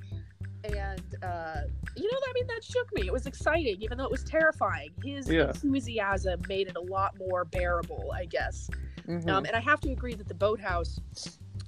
and 0.64 1.14
uh, 1.22 1.60
you 1.96 2.04
know 2.10 2.18
i 2.28 2.32
mean 2.34 2.46
that 2.48 2.62
shook 2.64 2.92
me 2.94 3.06
it 3.06 3.12
was 3.12 3.26
exciting 3.26 3.76
even 3.80 3.96
though 3.96 4.04
it 4.04 4.10
was 4.10 4.24
terrifying 4.24 4.90
his 5.04 5.28
Yeah. 5.28 5.48
enthusiasm 5.48 6.40
made 6.48 6.68
it 6.68 6.76
a 6.76 6.80
lot 6.80 7.16
more 7.18 7.44
bearable 7.44 8.12
i 8.14 8.24
guess 8.24 8.68
Mhm. 9.06 9.30
um, 9.30 9.44
and 9.46 9.56
I 9.56 9.60
have 9.60 9.80
to 9.80 9.90
agree 9.90 10.14
that 10.14 10.28
the 10.28 10.34
boathouse 10.34 11.00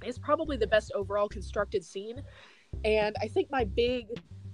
is 0.05 0.19
probably 0.19 0.57
the 0.57 0.67
best 0.67 0.91
overall 0.93 1.27
constructed 1.27 1.83
scene. 1.83 2.21
And 2.85 3.15
I 3.19 3.27
think 3.27 3.49
my 3.49 3.63
big, 3.63 4.05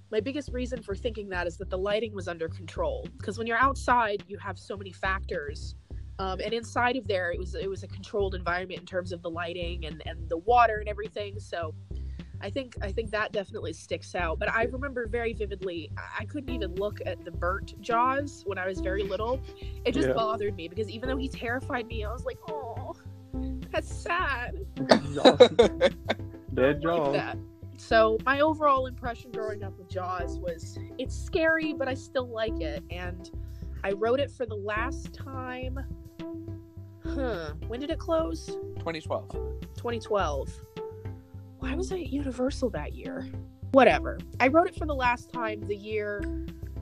my 0.10 0.22
biggest 0.22 0.54
reason 0.54 0.82
for 0.82 0.96
thinking 0.96 1.28
that 1.30 1.48
is 1.48 1.58
that 1.58 1.70
the 1.70 1.78
lighting 1.78 2.14
was 2.14 2.30
under 2.30 2.48
control. 2.48 3.06
Because 3.18 3.38
when 3.38 3.46
you're 3.46 3.58
outside, 3.58 4.24
you 4.28 4.38
have 4.38 4.58
so 4.58 4.78
many 4.78 4.94
factors. 4.94 5.76
Um, 6.20 6.40
and 6.40 6.54
inside 6.54 6.96
of 6.96 7.08
there, 7.08 7.32
it 7.32 7.40
was 7.40 7.56
it 7.56 7.70
was 7.70 7.84
a 7.84 7.88
controlled 7.88 8.36
environment 8.36 8.80
in 8.80 8.86
terms 8.86 9.12
of 9.12 9.22
the 9.22 9.30
lighting 9.30 9.86
and, 9.86 10.02
and 10.06 10.30
the 10.30 10.38
water 10.38 10.78
and 10.78 10.88
everything. 10.88 11.40
So, 11.40 11.74
I 12.42 12.50
think 12.50 12.76
I 12.82 12.92
think 12.92 13.12
that 13.12 13.32
definitely 13.32 13.74
sticks 13.74 14.16
out. 14.16 14.40
But 14.40 14.50
I 14.52 14.66
mm-hmm. 14.66 14.76
remember 14.76 15.08
very 15.08 15.34
vividly, 15.34 15.90
I- 15.98 16.22
I 16.24 16.26
couldn't 16.26 16.54
even 16.54 16.76
look 16.76 17.00
at 17.06 17.24
the 17.26 17.32
burnt 17.32 17.80
Jaws 17.82 18.44
when 18.46 18.58
I 18.58 18.68
was 18.68 18.80
very 18.80 19.04
little. 19.04 19.42
It 19.86 19.94
just 19.94 20.08
Yeah. 20.08 20.14
bothered 20.14 20.56
me 20.56 20.68
because 20.68 20.90
even 20.90 21.10
though 21.10 21.18
he 21.18 21.28
terrified 21.30 21.88
me, 21.88 22.04
I 22.06 22.12
was 22.12 22.26
like, 22.26 22.38
oh, 22.50 22.96
that's 23.72 23.94
sad. 23.94 24.66
Dead 24.88 25.00
I 25.82 25.90
like 26.56 26.82
Jaws. 26.82 27.14
that. 27.14 27.38
So 27.78 28.18
my 28.26 28.40
overall 28.40 28.88
impression 28.88 29.32
growing 29.32 29.64
up 29.64 29.78
with 29.78 29.90
Jaws 29.90 30.40
was 30.40 30.78
it's 30.98 31.16
scary, 31.16 31.74
but 31.74 31.88
I 31.88 31.94
still 31.94 32.28
like 32.28 32.60
it. 32.60 32.84
And 32.90 33.30
I 33.84 33.92
wrote 33.92 34.20
it 34.20 34.32
for 34.32 34.46
the 34.46 34.56
last 34.56 35.14
time. 35.14 35.80
Huh. 37.04 37.54
When 37.68 37.80
did 37.80 37.90
it 37.92 38.00
close? 38.00 38.48
2012. 38.48 39.30
2012. 39.76 40.50
Why 41.60 41.74
was 41.74 41.92
I 41.92 41.96
at 42.00 42.10
Universal 42.14 42.70
that 42.72 42.94
year? 42.94 43.28
Whatever. 43.72 44.20
I 44.40 44.48
wrote 44.48 44.68
it 44.68 44.76
for 44.76 44.86
the 44.86 44.96
last 44.96 45.32
time 45.32 45.62
the 45.68 45.76
year. 45.76 46.24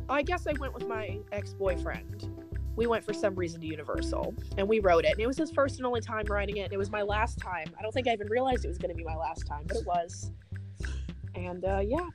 I 0.09 0.21
guess 0.21 0.47
I 0.47 0.53
went 0.59 0.73
with 0.73 0.87
my 0.87 1.19
ex 1.31 1.53
boyfriend. 1.53 2.29
We 2.75 2.87
went 2.87 3.05
for 3.05 3.13
some 3.13 3.35
reason 3.35 3.61
to 3.61 3.67
Universal 3.67 4.35
and 4.57 4.67
we 4.67 4.79
wrote 4.79 5.05
it. 5.05 5.11
And 5.11 5.19
it 5.21 5.27
was 5.27 5.37
his 5.37 5.49
first 5.49 5.77
and 5.77 5.85
only 5.85 6.01
time 6.01 6.25
writing 6.29 6.57
it. 6.57 6.63
And 6.63 6.73
it 6.73 6.77
was 6.77 6.91
my 6.91 7.01
last 7.01 7.39
time. 7.39 7.67
I 7.79 7.81
don't 7.81 7.93
think 7.93 8.07
I 8.07 8.13
even 8.13 8.27
realized 8.27 8.65
it 8.65 8.67
was 8.67 8.77
going 8.77 8.89
to 8.89 8.95
be 8.95 9.03
my 9.03 9.15
last 9.15 9.47
time, 9.47 9.63
but 9.65 9.77
it 9.77 9.85
was. 9.85 10.31
And 11.35 11.63
uh, 11.63 11.81
yeah. 11.85 12.09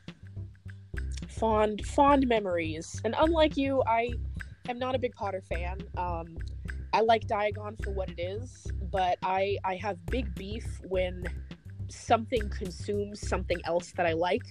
Fond, 1.28 1.84
fond 1.86 2.28
memories. 2.28 3.00
And 3.04 3.14
unlike 3.18 3.56
you, 3.56 3.82
I 3.86 4.10
am 4.68 4.78
not 4.78 4.94
a 4.94 4.98
big 4.98 5.14
Potter 5.14 5.42
fan. 5.48 5.78
Um, 5.96 6.36
I 6.92 7.00
like 7.00 7.26
Diagon 7.26 7.82
for 7.82 7.92
what 7.92 8.10
it 8.10 8.20
is, 8.20 8.66
but 8.90 9.16
I 9.22 9.56
I 9.64 9.76
have 9.76 10.04
big 10.06 10.34
beef 10.34 10.66
when 10.88 11.24
something 11.90 12.48
consumes 12.50 13.26
something 13.26 13.58
else 13.64 13.92
that 13.92 14.06
I 14.06 14.12
like. 14.12 14.42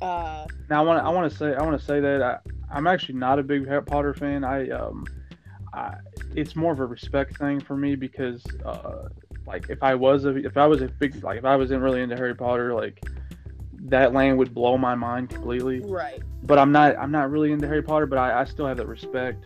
Uh, 0.00 0.46
Now 0.68 0.82
I 0.82 0.84
want 0.84 1.00
to 1.00 1.04
I 1.04 1.10
want 1.10 1.30
to 1.30 1.36
say 1.36 1.54
I 1.54 1.62
want 1.62 1.78
to 1.78 1.84
say 1.84 2.00
that 2.00 2.22
I, 2.22 2.38
I'm 2.70 2.86
actually 2.86 3.14
not 3.16 3.38
a 3.38 3.42
big 3.42 3.66
Harry 3.66 3.82
Potter 3.82 4.14
fan. 4.14 4.44
I 4.44 4.68
um, 4.70 5.06
I, 5.72 5.94
it's 6.34 6.56
more 6.56 6.72
of 6.72 6.80
a 6.80 6.86
respect 6.86 7.38
thing 7.38 7.60
for 7.60 7.76
me 7.76 7.94
because 7.96 8.44
uh, 8.64 9.08
like 9.46 9.70
if 9.70 9.82
I 9.82 9.94
was 9.94 10.24
a 10.24 10.36
if 10.36 10.56
I 10.56 10.66
was 10.66 10.82
a 10.82 10.88
big 10.88 11.22
like 11.22 11.38
if 11.38 11.44
I 11.44 11.56
wasn't 11.56 11.82
really 11.82 12.02
into 12.02 12.16
Harry 12.16 12.34
Potter 12.34 12.74
like 12.74 13.04
that 13.88 14.12
land 14.12 14.36
would 14.38 14.52
blow 14.52 14.76
my 14.76 14.94
mind 14.94 15.30
completely. 15.30 15.80
right. 15.80 16.22
But 16.42 16.58
I'm 16.58 16.72
not 16.72 16.96
I'm 16.98 17.12
not 17.12 17.30
really 17.30 17.52
into 17.52 17.66
Harry 17.66 17.82
Potter, 17.82 18.06
but 18.06 18.18
I, 18.18 18.40
I 18.40 18.44
still 18.44 18.66
have 18.66 18.76
that 18.78 18.88
respect. 18.88 19.44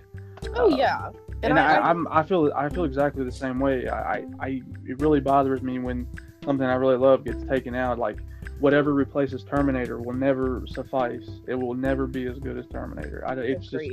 Oh 0.54 0.72
Um, 0.72 0.78
yeah. 0.78 1.10
And, 1.42 1.58
I, 1.58 1.76
I, 1.76 1.90
am 1.90 2.06
I 2.10 2.22
feel 2.22 2.52
I 2.54 2.68
feel 2.68 2.84
exactly 2.84 3.24
the 3.24 3.32
same 3.32 3.60
way. 3.60 3.88
I, 3.88 4.24
I 4.40 4.62
it 4.86 5.00
really 5.00 5.20
bothers 5.20 5.62
me 5.62 5.78
when 5.78 6.06
something 6.50 6.66
I 6.66 6.74
really 6.74 6.96
love 6.96 7.24
gets 7.24 7.44
taken 7.44 7.76
out. 7.76 7.96
Like 8.00 8.18
whatever 8.58 8.92
replaces 8.92 9.44
Terminator 9.44 10.00
will 10.00 10.14
never 10.14 10.64
suffice. 10.66 11.30
It 11.46 11.54
will 11.54 11.74
never 11.74 12.08
be 12.08 12.26
as 12.26 12.40
good 12.40 12.58
as 12.58 12.66
Terminator. 12.66 13.22
I, 13.24 13.34
it's 13.34 13.68
just 13.68 13.84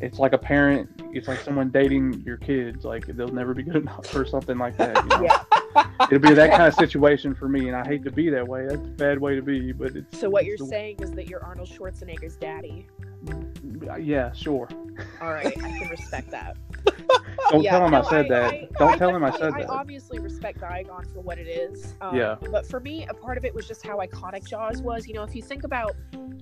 it's 0.00 0.18
like 0.18 0.32
a 0.32 0.38
parent. 0.38 0.88
It's 1.12 1.28
like 1.28 1.40
someone 1.40 1.68
dating 1.68 2.22
your 2.24 2.38
kids. 2.38 2.86
Like 2.86 3.04
they'll 3.08 3.28
never 3.28 3.52
be 3.52 3.62
good 3.62 3.76
enough 3.82 4.06
for 4.06 4.24
something 4.24 4.56
like 4.56 4.78
that. 4.78 4.96
You 5.02 5.08
know? 5.10 5.22
Yeah. 5.22 5.84
It'll 6.10 6.18
be 6.18 6.32
that 6.34 6.50
kind 6.50 6.64
of 6.64 6.74
situation 6.74 7.34
for 7.34 7.48
me, 7.48 7.68
and 7.68 7.76
I 7.76 7.86
hate 7.86 8.04
to 8.04 8.10
be 8.10 8.28
that 8.30 8.46
way. 8.48 8.66
That's 8.66 8.76
a 8.86 8.90
bad 8.90 9.18
way 9.20 9.34
to 9.36 9.42
be, 9.42 9.72
but 9.72 9.94
it's 9.96 10.18
So 10.18 10.28
what 10.30 10.42
it's 10.42 10.48
you're 10.48 10.56
the- 10.58 10.66
saying 10.66 10.96
is 11.00 11.12
that 11.12 11.28
you're 11.28 11.42
Arnold 11.44 11.68
Schwarzenegger's 11.68 12.36
daddy. 12.36 12.86
Yeah, 14.00 14.32
sure. 14.32 14.68
All 15.20 15.32
right, 15.32 15.46
I 15.46 15.78
can 15.78 15.88
respect 15.88 16.30
that. 16.30 16.56
Don't 17.50 17.62
Yeah, 17.62 17.72
tell 17.72 17.84
him 17.86 17.90
no, 17.92 18.02
I 18.02 18.10
said 18.10 18.28
that. 18.30 18.54
I- 18.54 18.68
Don't 18.78 18.98
tell 18.98 19.14
him 19.14 19.24
I 19.24 19.30
definitely- 19.30 19.62
said 19.62 19.68
that. 19.68 19.72
I 19.72 19.74
obviously 19.78 20.18
respect 20.18 20.60
Diagon 20.60 21.12
for 21.12 21.20
what 21.20 21.38
it 21.38 21.48
is. 21.48 21.94
Um, 22.00 22.16
Yeah. 22.16 22.36
But 22.50 22.66
for 22.66 22.80
me, 22.80 23.06
a 23.08 23.14
part 23.14 23.36
of 23.38 23.44
it 23.44 23.54
was 23.54 23.66
just 23.66 23.84
how 23.86 23.98
iconic 23.98 24.46
Jaws 24.48 24.80
was. 24.82 25.06
You 25.06 25.14
know, 25.14 25.22
if 25.24 25.34
you 25.34 25.42
think 25.42 25.64
about 25.64 25.94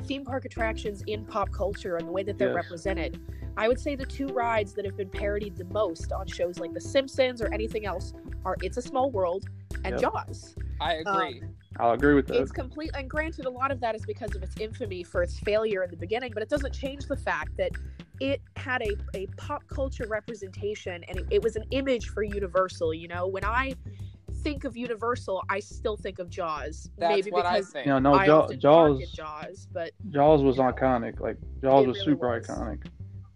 theme 0.04 0.24
park 0.24 0.44
attractions 0.44 1.02
in 1.06 1.24
pop 1.24 1.50
culture 1.52 1.96
and 1.96 2.06
the 2.06 2.12
way 2.12 2.22
that 2.22 2.38
they're 2.38 2.48
Yes. 2.54 2.56
represented, 2.64 3.20
I 3.56 3.68
would 3.68 3.80
say 3.80 3.96
the 3.96 4.06
two 4.06 4.28
rides 4.28 4.72
that 4.74 4.84
have 4.84 4.96
been 4.96 5.10
parodied 5.10 5.56
the 5.56 5.64
most 5.64 6.12
on 6.12 6.26
shows 6.26 6.58
like 6.58 6.72
The 6.72 6.80
Simpsons 6.80 7.40
or 7.42 7.52
anything 7.52 7.86
else 7.86 8.12
are 8.44 8.56
It's 8.62 8.76
a 8.76 8.82
Small 8.82 9.10
World 9.10 9.46
and 9.84 9.92
Yep. 9.92 10.00
Jaws. 10.00 10.54
I 10.80 10.94
agree. 10.94 11.42
I'll 11.78 11.92
agree 11.92 12.14
with 12.14 12.26
that. 12.28 12.36
It's 12.36 12.50
complete, 12.50 12.90
and 12.94 13.08
granted, 13.08 13.46
a 13.46 13.50
lot 13.50 13.70
of 13.70 13.80
that 13.80 13.94
is 13.94 14.04
because 14.04 14.34
of 14.34 14.42
its 14.42 14.56
infamy 14.58 15.04
for 15.04 15.22
its 15.22 15.38
failure 15.38 15.82
in 15.84 15.90
the 15.90 15.96
beginning, 15.96 16.32
but 16.34 16.42
it 16.42 16.48
doesn't 16.48 16.74
change 16.74 17.06
the 17.06 17.16
fact 17.16 17.56
that 17.58 17.70
it 18.20 18.42
had 18.56 18.82
a, 18.82 18.96
a 19.14 19.26
pop 19.36 19.62
culture 19.68 20.06
representation 20.08 21.02
and 21.08 21.20
it, 21.20 21.26
it 21.30 21.42
was 21.42 21.56
an 21.56 21.64
image 21.70 22.08
for 22.08 22.22
Universal. 22.22 22.92
You 22.94 23.08
know, 23.08 23.26
when 23.26 23.44
I 23.44 23.74
think 24.42 24.64
of 24.64 24.76
Universal, 24.76 25.42
I 25.48 25.60
still 25.60 25.96
think 25.96 26.18
of 26.18 26.28
Jaws. 26.28 26.90
That's 26.98 27.14
maybe 27.14 27.30
what 27.30 27.46
I 27.46 27.58
because 27.58 27.72
think. 27.72 27.86
you 27.86 27.92
know, 27.92 27.98
no, 27.98 28.14
I 28.14 28.26
Jaw- 28.26 28.48
Jaws. 28.48 29.10
Jaws, 29.12 29.68
but 29.72 29.92
Jaws 30.10 30.42
was 30.42 30.56
you 30.56 30.64
know, 30.64 30.72
iconic. 30.72 31.20
Like 31.20 31.36
Jaws 31.62 31.86
was 31.86 31.96
really 31.98 32.12
super 32.12 32.28
was. 32.28 32.46
iconic. 32.46 32.86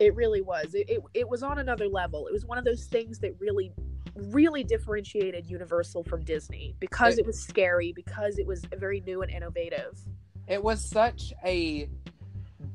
it 0.00 0.14
really 0.16 0.42
was. 0.42 0.74
It, 0.74 0.90
it, 0.90 1.00
it 1.14 1.28
was 1.28 1.42
on 1.42 1.58
another 1.58 1.88
level. 1.88 2.26
It 2.26 2.32
was 2.32 2.44
one 2.44 2.58
of 2.58 2.64
those 2.64 2.84
things 2.86 3.20
that 3.20 3.32
really, 3.38 3.72
really 4.14 4.64
differentiated 4.64 5.46
Universal 5.46 6.04
from 6.04 6.22
Disney 6.24 6.76
because 6.80 7.18
It- 7.18 7.20
it 7.20 7.26
was 7.26 7.40
scary, 7.40 7.92
because 7.92 8.38
it 8.38 8.46
was 8.46 8.64
very 8.76 9.00
new 9.00 9.22
and 9.22 9.30
innovative. 9.30 9.98
It 10.46 10.62
was 10.62 10.84
such 10.84 11.32
a 11.44 11.88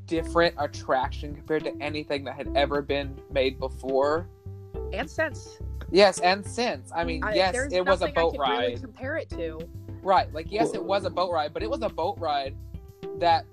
different 0.05 0.55
attraction 0.57 1.35
compared 1.35 1.63
to 1.63 1.75
anything 1.81 2.23
that 2.25 2.35
had 2.35 2.51
ever 2.55 2.81
been 2.81 3.19
made 3.31 3.59
before. 3.59 4.27
And 4.91 5.09
since 5.09 5.59
Yes, 5.91 6.19
and 6.19 6.45
since. 6.45 6.91
I 6.93 7.03
mean, 7.03 7.23
I- 7.23 7.33
yes, 7.33 7.55
it 7.71 7.83
was 7.85 8.01
a 8.03 8.09
boat 8.09 8.35
ride. 8.37 8.59
Really 8.59 8.79
compare 8.79 9.17
it 9.17 9.29
to. 9.31 9.59
Right. 10.03 10.31
Like, 10.31 10.51
yes, 10.51 10.73
it 10.75 10.83
was 10.83 11.03
a 11.05 11.09
boat 11.09 11.31
ride, 11.31 11.51
but 11.53 11.63
it 11.63 11.69
was 11.69 11.81
a 11.81 11.89
boat 11.89 12.17
ride 12.19 12.55
that 13.17 13.45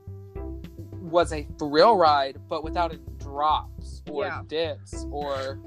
was 1.01 1.33
a 1.33 1.45
thrill 1.59 1.97
ride, 1.97 2.39
but 2.49 2.63
without 2.63 2.93
any 2.93 3.03
drops 3.19 4.03
or 4.11 4.25
Yeah. 4.25 4.43
dips 4.49 5.07
or, 5.11 5.59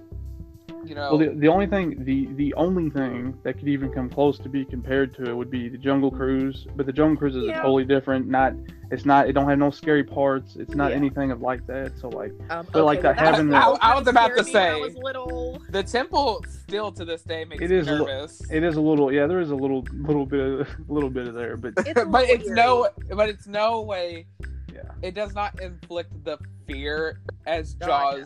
you 0.85 0.95
know. 0.95 1.09
Well, 1.09 1.17
the, 1.17 1.29
the 1.35 1.47
only 1.47 1.67
thing 1.67 2.03
the 2.03 2.27
the 2.35 2.53
only 2.55 2.89
thing 2.89 3.37
that 3.43 3.57
could 3.57 3.67
even 3.67 3.91
come 3.91 4.09
close 4.09 4.37
to 4.39 4.49
be 4.49 4.65
compared 4.65 5.13
to 5.15 5.29
it 5.29 5.33
would 5.35 5.51
be 5.51 5.69
the 5.69 5.77
Jungle 5.77 6.11
Cruise, 6.11 6.67
but 6.75 6.85
the 6.85 6.93
Jungle 6.93 7.17
Cruise 7.17 7.35
is 7.35 7.45
Yeah. 7.45 7.59
a 7.59 7.61
totally 7.61 7.85
different. 7.85 8.27
Not 8.27 8.53
it's 8.91 9.05
not 9.05 9.27
it 9.29 9.33
don't 9.33 9.47
have 9.47 9.59
no 9.59 9.69
scary 9.69 10.03
parts. 10.03 10.55
It's 10.55 10.73
not 10.75 10.91
Yeah. 10.91 10.97
anything 10.97 11.31
of 11.31 11.41
like 11.41 11.65
that. 11.67 11.97
So 11.99 12.09
like 12.09 12.31
Um, 12.49 12.65
But, 12.71 12.83
like, 12.85 13.03
well, 13.03 13.13
that 13.13 13.19
having 13.19 13.47
was- 13.49 13.55
the- 13.55 13.77
that 13.77 13.83
I- 13.83 13.91
I 13.93 13.99
was 13.99 14.07
about 14.07 14.27
to 14.35 14.43
scared 14.43 14.75
me 14.75 14.81
when 14.81 14.89
say- 14.91 14.95
was 14.95 14.95
little. 15.03 15.61
the 15.69 15.83
temple 15.83 16.43
still 16.47 16.91
to 16.93 17.05
this 17.05 17.21
day 17.23 17.45
makes 17.45 17.61
It 17.61 17.69
me 17.69 17.77
is 17.77 17.87
a 17.87 18.03
li- 18.03 18.29
it 18.57 18.63
is 18.63 18.75
a 18.77 18.81
little 18.81 19.11
yeah 19.11 19.27
there 19.27 19.39
is 19.41 19.51
a 19.51 19.55
little 19.55 19.85
little 19.93 20.25
bit 20.25 20.39
of 20.39 20.61
a 20.61 20.67
little 20.91 21.09
bit 21.09 21.27
of 21.27 21.33
there, 21.35 21.55
but 21.57 21.73
It's 21.77 21.93
but 21.93 22.07
little 22.27 22.35
it's 22.35 22.49
no 22.49 22.87
but 23.15 23.29
it's 23.29 23.47
no 23.47 23.81
way 23.81 24.25
yeah 24.73 24.81
it 25.01 25.13
does 25.13 25.33
not 25.35 25.59
inflict 25.61 26.11
the 26.23 26.37
fear 26.67 27.19
as 27.45 27.75
Oh, 27.81 28.23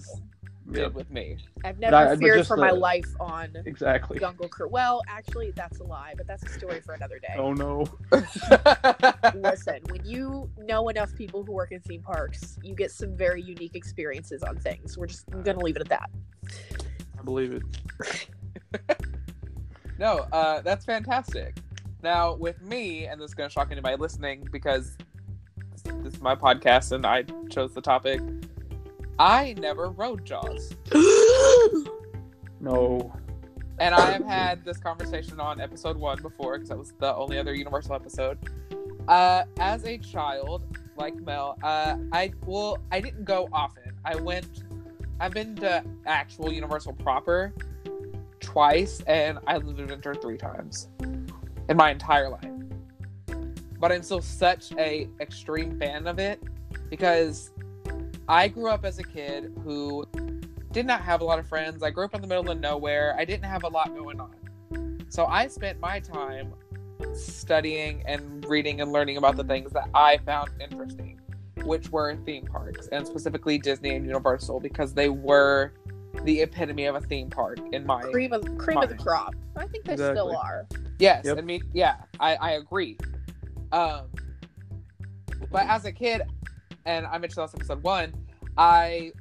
I 0.74 0.78
Jaws 0.78 0.86
did 0.88 0.96
with 0.96 1.12
me. 1.12 1.38
I've 1.64 1.80
never 1.80 1.96
I- 1.96 2.16
feared 2.16 2.40
just 2.40 2.48
for 2.48 2.58
my 2.58 2.72
life 2.72 3.10
on 3.20 3.50
Exactly. 3.66 4.20
Jungle 4.20 4.48
Cruise. 4.48 4.72
Well, 4.72 5.02
actually, 5.08 5.52
that's 5.52 5.80
a 5.80 5.84
lie, 5.84 6.14
but 6.18 6.28
that's 6.28 6.44
a 6.44 6.50
story 6.50 6.82
for 6.82 6.94
another 6.94 7.20
day. 7.20 7.36
Oh 7.38 7.54
no. 7.54 7.86
Listen, 9.36 9.80
when 9.90 10.04
you 10.06 10.50
know 10.58 10.90
enough 10.90 11.14
people 11.16 11.44
who 11.44 11.52
work 11.52 11.72
in 11.72 11.80
theme 11.82 12.02
parks, 12.02 12.58
you 12.64 12.76
get 12.76 12.92
some 12.92 13.16
very 13.16 13.42
unique 13.42 13.76
experiences 13.76 14.44
on 14.44 14.58
things. 14.58 14.98
We're 14.98 15.08
just 15.08 15.30
gonna 15.44 15.60
leave 15.60 15.76
it 15.76 15.82
at 15.82 15.90
that. 15.90 16.10
I 17.20 17.24
believe 17.24 17.54
it. 17.54 18.28
no, 20.00 20.26
uh, 20.32 20.62
that's 20.62 20.86
fantastic. 20.86 21.56
Now, 22.02 22.36
with 22.36 22.62
me, 22.62 23.06
and 23.06 23.20
this 23.22 23.30
is 23.30 23.34
going 23.34 23.50
to 23.50 23.54
shock 23.54 23.70
anybody 23.72 23.96
listening 23.96 24.46
because 24.52 24.98
this, 25.72 25.94
this 26.04 26.14
is 26.16 26.22
my 26.22 26.36
podcast 26.36 26.92
and 26.92 27.06
I 27.06 27.24
chose 27.50 27.74
the 27.74 27.80
topic. 27.80 28.20
I 29.20 29.54
never 29.58 29.90
rode 29.90 30.26
Jaws. 30.26 30.74
No. 32.64 33.14
And 33.80 33.94
I 33.94 34.12
have 34.12 34.24
had 34.24 34.64
this 34.64 34.78
conversation 34.78 35.38
on 35.38 35.60
episode 35.60 35.98
one 35.98 36.22
before 36.22 36.54
because 36.54 36.70
that 36.70 36.78
was 36.78 36.94
the 36.98 37.14
only 37.14 37.38
other 37.38 37.54
Universal 37.54 37.96
episode. 37.96 38.38
Uh, 39.10 39.44
as 39.60 39.84
a 39.84 39.98
child, 39.98 40.64
like 40.96 41.14
Mel, 41.16 41.58
uh, 41.62 41.98
I 42.14 42.32
well, 42.46 42.78
I 42.90 43.02
didn't 43.02 43.26
go 43.26 43.50
often. 43.52 43.92
I 44.06 44.16
went. 44.16 44.64
I've 45.20 45.34
been 45.34 45.58
to 45.58 45.84
actual 46.06 46.54
Universal 46.54 46.94
proper 46.94 47.54
twice, 48.40 49.02
and 49.08 49.40
I 49.46 49.58
lived 49.58 49.80
in 49.80 49.86
Adventure 49.86 50.16
three 50.16 50.38
times 50.38 50.88
in 51.68 51.76
my 51.76 51.92
entire 51.92 52.30
life. 52.30 52.50
But 53.78 53.92
I'm 53.92 54.04
still 54.04 54.22
such 54.22 54.72
a 54.78 55.10
extreme 55.20 55.78
fan 55.78 56.08
of 56.08 56.18
it 56.18 56.42
because 56.90 57.52
I 58.28 58.48
grew 58.48 58.70
up 58.70 58.86
as 58.86 59.00
a 59.00 59.04
kid 59.04 59.52
who 59.64 60.06
did 60.72 60.86
not 60.86 61.02
have 61.02 61.22
a 61.22 61.24
lot 61.24 61.40
of 61.40 61.48
friends. 61.48 61.84
I 61.84 61.90
grew 61.90 62.06
up 62.06 62.16
in 62.16 62.22
the 62.22 62.28
middle 62.28 62.50
of 62.50 62.60
nowhere. 62.60 63.16
I 63.18 63.26
didn't 63.26 63.46
have 63.46 63.64
a 63.64 63.68
lot 63.68 63.94
going 63.96 64.20
on. 64.20 64.36
So 65.10 65.26
I 65.26 65.48
spent 65.48 65.80
my 65.80 66.00
time 66.00 66.54
studying 67.14 68.04
and 68.08 68.46
reading 68.46 68.82
and 68.82 68.92
learning 68.92 69.18
about 69.18 69.36
the 69.36 69.44
things 69.44 69.72
that 69.74 69.90
I 69.94 70.18
found 70.20 70.50
interesting, 70.60 71.20
which 71.64 71.90
were 71.90 72.16
theme 72.26 72.46
parks 72.46 72.88
and 72.88 73.06
specifically 73.06 73.58
Disney 73.58 73.96
and 73.96 74.06
Universal 74.06 74.62
because 74.62 74.94
they 74.94 75.10
were 75.10 75.74
the 76.24 76.42
epitome 76.42 76.86
of 76.86 76.96
a 76.96 77.02
theme 77.02 77.30
park 77.30 77.60
in 77.72 77.86
my 77.86 78.02
cream 78.04 78.34
of 78.34 78.44
cream 78.58 78.78
of 78.78 78.90
the 78.90 78.96
crop. 78.96 79.36
I 79.56 79.68
think 79.68 79.86
they 79.86 79.96
still 79.96 80.36
are. 80.36 80.66
Yes, 81.00 81.26
Yep. 81.26 81.38
I 81.38 81.42
mean, 81.42 81.64
yeah, 81.74 81.98
I, 82.20 82.36
I 82.36 82.52
agree. 82.52 82.98
Um, 83.72 84.06
but 85.52 85.68
as 85.68 85.86
a 85.86 85.92
kid, 85.92 86.22
and 86.86 87.06
I 87.06 87.18
mentioned 87.18 87.38
last 87.40 87.56
episode 87.56 87.84
one, 87.84 88.14
I 88.58 89.12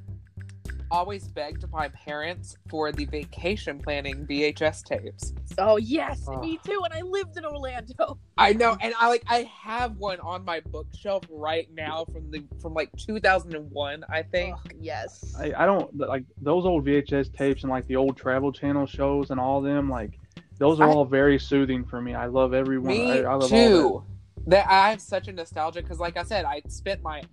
always 0.91 1.27
begged 1.27 1.65
my 1.71 1.87
parents 1.87 2.55
for 2.69 2.91
the 2.91 3.05
vacation 3.05 3.79
planning 3.79 4.27
VHS 4.27 4.83
tapes. 4.83 5.33
Oh 5.57 5.77
yes, 5.77 6.23
Oh. 6.27 6.39
me 6.39 6.59
too. 6.63 6.81
And 6.85 6.93
I 6.93 7.01
lived 7.01 7.35
in 7.37 7.45
Orlando. 7.45 8.19
I 8.37 8.53
know, 8.53 8.77
and 8.79 8.93
I 8.99 9.07
like 9.07 9.23
I 9.27 9.43
have 9.61 9.97
one 9.97 10.19
on 10.19 10.45
my 10.45 10.59
bookshelf 10.59 11.23
right 11.31 11.67
now 11.73 12.05
from 12.05 12.29
the 12.29 12.43
from 12.61 12.73
like 12.75 12.91
2001, 12.97 14.03
I 14.09 14.21
think. 14.21 14.55
Ugh, 14.55 14.71
yes. 14.79 15.33
I, 15.39 15.53
I 15.57 15.65
don't 15.65 15.95
like 15.97 16.25
those 16.41 16.65
old 16.65 16.85
VHS 16.85 17.33
tapes 17.35 17.63
and 17.63 17.71
like 17.71 17.87
the 17.87 17.95
old 17.95 18.15
Travel 18.17 18.51
Channel 18.51 18.85
shows 18.85 19.31
and 19.31 19.39
all 19.39 19.61
them. 19.61 19.89
Like 19.89 20.19
those 20.59 20.79
are 20.79 20.87
I- 20.89 20.93
all 20.93 21.05
very 21.05 21.39
soothing 21.39 21.85
for 21.85 22.01
me. 22.01 22.13
I 22.13 22.27
love 22.27 22.53
everyone. 22.53 22.89
Me 22.89 23.11
I, 23.11 23.17
I 23.19 23.33
love 23.33 23.43
all 23.43 23.49
too. 23.49 24.03
That 24.45 24.67
I 24.69 24.89
have 24.89 24.99
such 25.01 25.27
a 25.29 25.31
nostalgia 25.31 25.81
because, 25.81 25.99
like 25.99 26.17
I 26.17 26.23
said, 26.23 26.43
I 26.45 26.61
spent 26.67 27.01
my 27.01 27.23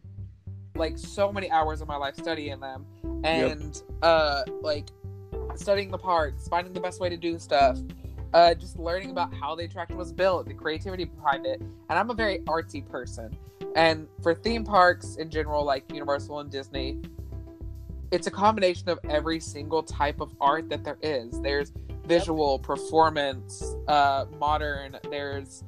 like 0.81 0.99
so 0.99 1.31
many 1.31 1.49
hours 1.51 1.81
of 1.81 1.87
my 1.87 1.97
life 1.97 2.17
studying 2.17 2.59
them, 2.59 2.85
and 3.23 3.83
uh, 4.03 4.43
like 4.63 4.89
studying 5.55 5.91
the 5.91 5.99
parks, 5.99 6.49
finding 6.49 6.73
the 6.73 6.81
best 6.81 6.99
way 6.99 7.09
to 7.09 7.17
do 7.17 7.39
stuff, 7.39 7.79
uh, 8.33 8.55
just 8.55 8.79
learning 8.79 9.11
about 9.11 9.33
how 9.33 9.55
the 9.55 9.65
attraction 9.65 9.97
was 9.97 10.13
built, 10.13 10.49
the 10.49 10.55
creativity 10.55 11.05
behind 11.05 11.47
it. 11.47 11.61
And 11.61 11.99
I'm 11.99 12.11
a 12.11 12.15
very 12.15 12.39
artsy 12.41 12.89
person, 12.89 13.37
and 13.77 14.09
for 14.23 14.35
theme 14.35 14.65
parks 14.65 15.17
in 15.17 15.31
general, 15.31 15.65
like 15.65 15.85
Universal 15.93 16.41
and 16.41 16.51
Disney, 16.51 16.99
it's 18.11 18.27
a 18.27 18.31
combination 18.31 18.89
of 18.89 18.99
every 19.09 19.39
single 19.39 19.83
type 19.85 20.21
of 20.21 20.35
art 20.41 20.69
that 20.71 20.83
there 20.83 20.99
is. 21.03 21.41
There's 21.43 21.73
visual, 22.07 22.59
performance, 22.59 23.77
uh, 23.87 24.25
modern. 24.39 24.97
There's 25.11 25.63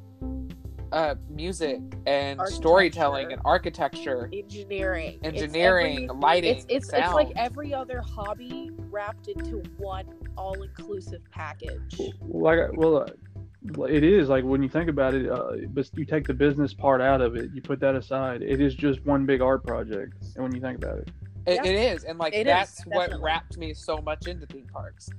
uh, 0.92 1.14
music 1.28 1.81
and 2.07 2.40
storytelling 2.46 3.33
and 3.33 3.40
architecture, 3.44 4.28
Engineering. 4.33 5.18
Engineering, 5.22 6.05
every- 6.05 6.20
lighting. 6.20 6.57
It's 6.57 6.66
it's, 6.68 6.92
it's 6.92 7.12
like 7.12 7.33
every 7.37 7.72
other 7.74 8.00
hobby 8.00 8.70
wrapped 8.90 9.28
into 9.28 9.62
one 9.78 10.07
all-inclusive 10.37 11.22
package. 11.31 12.00
Like 12.20 12.59
well, 12.74 12.98
uh, 12.98 13.85
it 13.85 14.05
is 14.05 14.28
like 14.28 14.44
when 14.44 14.62
you 14.62 14.68
think 14.68 14.88
about 14.90 15.14
it. 15.14 15.31
Uh, 15.31 15.52
but 15.68 15.88
you 15.94 16.05
take 16.05 16.26
the 16.26 16.35
business 16.35 16.74
part 16.74 17.00
out 17.00 17.20
of 17.20 17.37
it, 17.37 17.50
you 17.55 17.62
put 17.62 17.81
that 17.81 17.94
aside. 17.94 18.42
It 18.42 18.61
is 18.61 18.74
just 18.74 19.05
one 19.05 19.24
big 19.26 19.40
art 19.40 19.64
project. 19.66 20.14
And 20.35 20.44
when 20.44 20.55
you 20.55 20.61
think 20.61 20.76
about 20.83 20.98
it, 20.98 21.11
It, 21.46 21.55
Yeah. 21.64 21.70
it 21.70 21.74
is, 21.94 22.05
and 22.05 22.18
like 22.18 22.35
It 22.35 22.40
is, 22.40 22.44
that's 22.46 22.83
what 22.87 23.11
wrapped 23.20 23.57
me 23.59 23.74
so 23.74 23.98
much 23.98 24.26
into 24.28 24.46
theme 24.46 24.66
parks. 24.72 25.11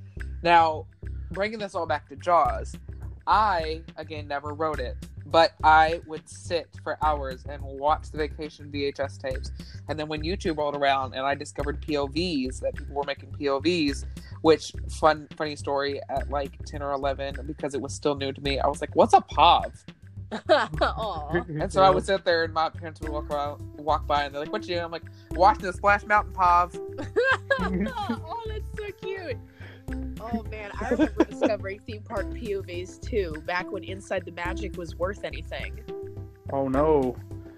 Now, 0.41 0.85
bringing 1.31 1.59
this 1.59 1.73
all 1.75 1.85
back 1.85 2.07
to 2.09 2.15
Jaws, 2.15 2.75
I 3.27 3.81
again 3.97 4.27
never 4.27 4.53
wrote 4.53 4.79
it, 4.79 4.95
but 5.33 5.53
I 5.63 5.99
would 6.05 6.29
sit 6.29 6.69
for 6.83 6.95
hours 7.03 7.43
and 7.49 7.59
watch 7.63 8.11
the 8.11 8.19
vacation 8.19 8.71
VHS 8.71 9.17
tapes. 9.17 9.51
And 9.89 9.99
then 9.99 10.07
when 10.07 10.21
YouTube 10.21 10.57
rolled 10.57 10.75
around 10.75 11.15
and 11.15 11.25
I 11.25 11.33
discovered 11.33 11.81
POVs 11.81 12.59
that 12.59 12.75
people 12.75 12.93
were 12.93 13.03
making 13.03 13.31
POVs, 13.31 14.05
which 14.43 14.71
fun 14.91 15.27
funny 15.35 15.55
story 15.55 15.99
at 16.07 16.29
like 16.29 16.63
ten 16.65 16.83
or 16.83 16.91
eleven 16.91 17.35
because 17.47 17.73
it 17.73 17.81
was 17.81 17.95
still 17.95 18.13
new 18.13 18.31
to 18.31 18.41
me. 18.41 18.59
I 18.59 18.67
was 18.67 18.79
like, 18.79 18.95
"What's 18.95 19.15
a 19.15 19.21
POV?" 19.21 19.83
And 21.61 21.71
so 21.71 21.81
I 21.81 21.89
would 21.89 22.05
sit 22.05 22.23
there, 22.25 22.43
and 22.43 22.53
my 22.53 22.69
parents 22.69 23.01
would 23.01 23.09
walk 23.09 23.29
around, 23.31 23.61
walk 23.77 24.05
by, 24.05 24.25
and 24.25 24.35
they're 24.35 24.41
like, 24.41 24.51
"What 24.51 24.61
you?" 24.63 24.75
doing?" 24.75 24.85
I'm 24.85 24.91
like, 24.91 25.03
"Watching 25.31 25.65
the 25.65 25.73
Splash 25.73 26.05
Mountain 26.05 26.33
POV." 26.33 26.75
oh, 27.59 28.43
that's 28.47 28.77
so 28.77 28.91
cute. 29.01 29.37
Oh 30.21 30.43
man, 30.49 30.71
I 30.79 30.89
remember 30.89 31.25
discovering 31.25 31.79
theme 31.79 32.03
park 32.03 32.25
POVs 32.31 33.01
too, 33.01 33.41
back 33.45 33.71
when 33.71 33.83
Inside 33.83 34.25
the 34.25 34.31
Magic 34.31 34.77
was 34.77 34.95
worth 34.95 35.23
anything. 35.23 35.79
Oh 36.51 36.67
no, 36.67 37.15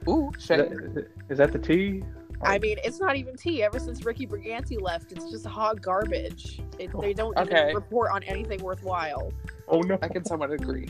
Ooh, 0.07 0.31
is 0.37 0.47
that, 0.47 1.07
is 1.29 1.37
that 1.37 1.51
the 1.51 1.59
tea? 1.59 2.03
I 2.41 2.59
mean, 2.59 2.77
it's 2.83 2.99
not 2.99 3.15
even 3.15 3.35
tea. 3.35 3.63
Ever 3.63 3.79
since 3.79 4.05
Ricky 4.05 4.27
Brigante 4.27 4.79
left, 4.79 5.11
it's 5.11 5.31
just 5.31 5.45
hog 5.45 5.81
garbage. 5.81 6.61
It, 6.77 6.91
they 7.01 7.13
don't 7.13 7.35
Okay. 7.37 7.73
report 7.73 8.11
on 8.11 8.23
anything 8.23 8.61
worthwhile. 8.61 9.31
Oh 9.67 9.79
no, 9.81 9.97
I 10.01 10.07
can 10.07 10.23
somewhat 10.25 10.51
agree. 10.51 10.87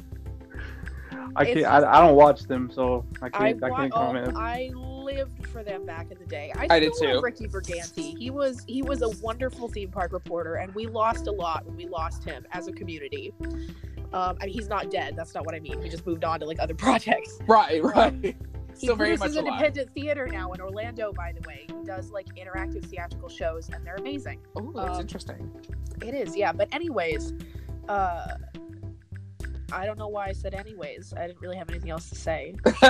I 1.35 1.45
can't. 1.45 1.65
I, 1.65 1.77
I 1.77 1.99
don't 2.05 2.15
watch 2.15 2.43
them, 2.43 2.69
so 2.73 3.05
I 3.21 3.27
I, 3.27 3.29
can't. 3.29 3.63
I, 3.63 3.69
wa- 3.69 3.77
can't 3.77 3.93
oh, 3.93 3.97
comment. 3.97 4.37
I 4.37 4.71
lived 4.73 5.47
for 5.47 5.63
them 5.63 5.85
back 5.85 6.11
in 6.11 6.17
the 6.17 6.25
day. 6.25 6.51
I, 6.55 6.67
I 6.69 6.79
did 6.79 6.95
still 6.95 7.09
love 7.09 7.17
too. 7.19 7.23
Ricky 7.23 7.47
Brigante. 7.47 8.17
He 8.17 8.29
was 8.29 8.63
he 8.67 8.81
was 8.81 9.01
a 9.01 9.09
wonderful 9.23 9.67
theme 9.67 9.89
park 9.89 10.11
reporter, 10.11 10.55
and 10.55 10.73
we 10.75 10.87
lost 10.87 11.27
a 11.27 11.31
lot 11.31 11.65
when 11.65 11.75
we 11.75 11.87
lost 11.87 12.23
him 12.23 12.45
as 12.51 12.67
a 12.67 12.71
community. 12.71 13.33
Um, 14.13 14.37
I 14.39 14.45
mean, 14.45 14.53
he's 14.53 14.69
not 14.69 14.91
dead. 14.91 15.15
That's 15.15 15.33
not 15.33 15.45
what 15.45 15.55
I 15.55 15.59
mean. 15.59 15.81
He 15.81 15.89
just 15.89 16.05
moved 16.05 16.23
on 16.23 16.39
to 16.39 16.45
like 16.45 16.59
other 16.59 16.75
projects. 16.85 17.39
Right, 17.47 17.83
right. 17.83 18.13
He 18.23 18.35
Still 18.75 18.95
very 18.97 19.17
produces 19.17 19.35
much 19.35 19.45
independent 19.45 19.93
theater 19.93 20.27
now 20.27 20.51
in 20.51 20.59
Orlando. 20.61 21.13
By 21.13 21.33
the 21.33 21.47
way, 21.47 21.65
he 21.67 21.85
does 21.85 22.11
like 22.11 22.27
interactive 22.35 22.85
theatrical 22.85 23.29
shows, 23.29 23.69
and 23.69 23.85
they're 23.85 23.95
amazing. 23.95 24.39
Oh, 24.55 24.71
that's 24.75 24.95
Um, 24.95 25.01
interesting. 25.01 25.51
It 26.01 26.13
is, 26.13 26.35
yeah. 26.35 26.51
But 26.51 26.73
anyways, 26.73 27.33
uh, 27.87 28.35
I 29.71 29.85
don't 29.85 29.97
know 29.97 30.07
why 30.07 30.27
I 30.27 30.31
said 30.31 30.53
anyways. 30.53 31.13
I 31.17 31.27
didn't 31.27 31.41
really 31.41 31.57
have 31.57 31.69
anything 31.69 31.89
else 31.89 32.09
to 32.09 32.15
say. 32.15 32.55
but 32.81 32.85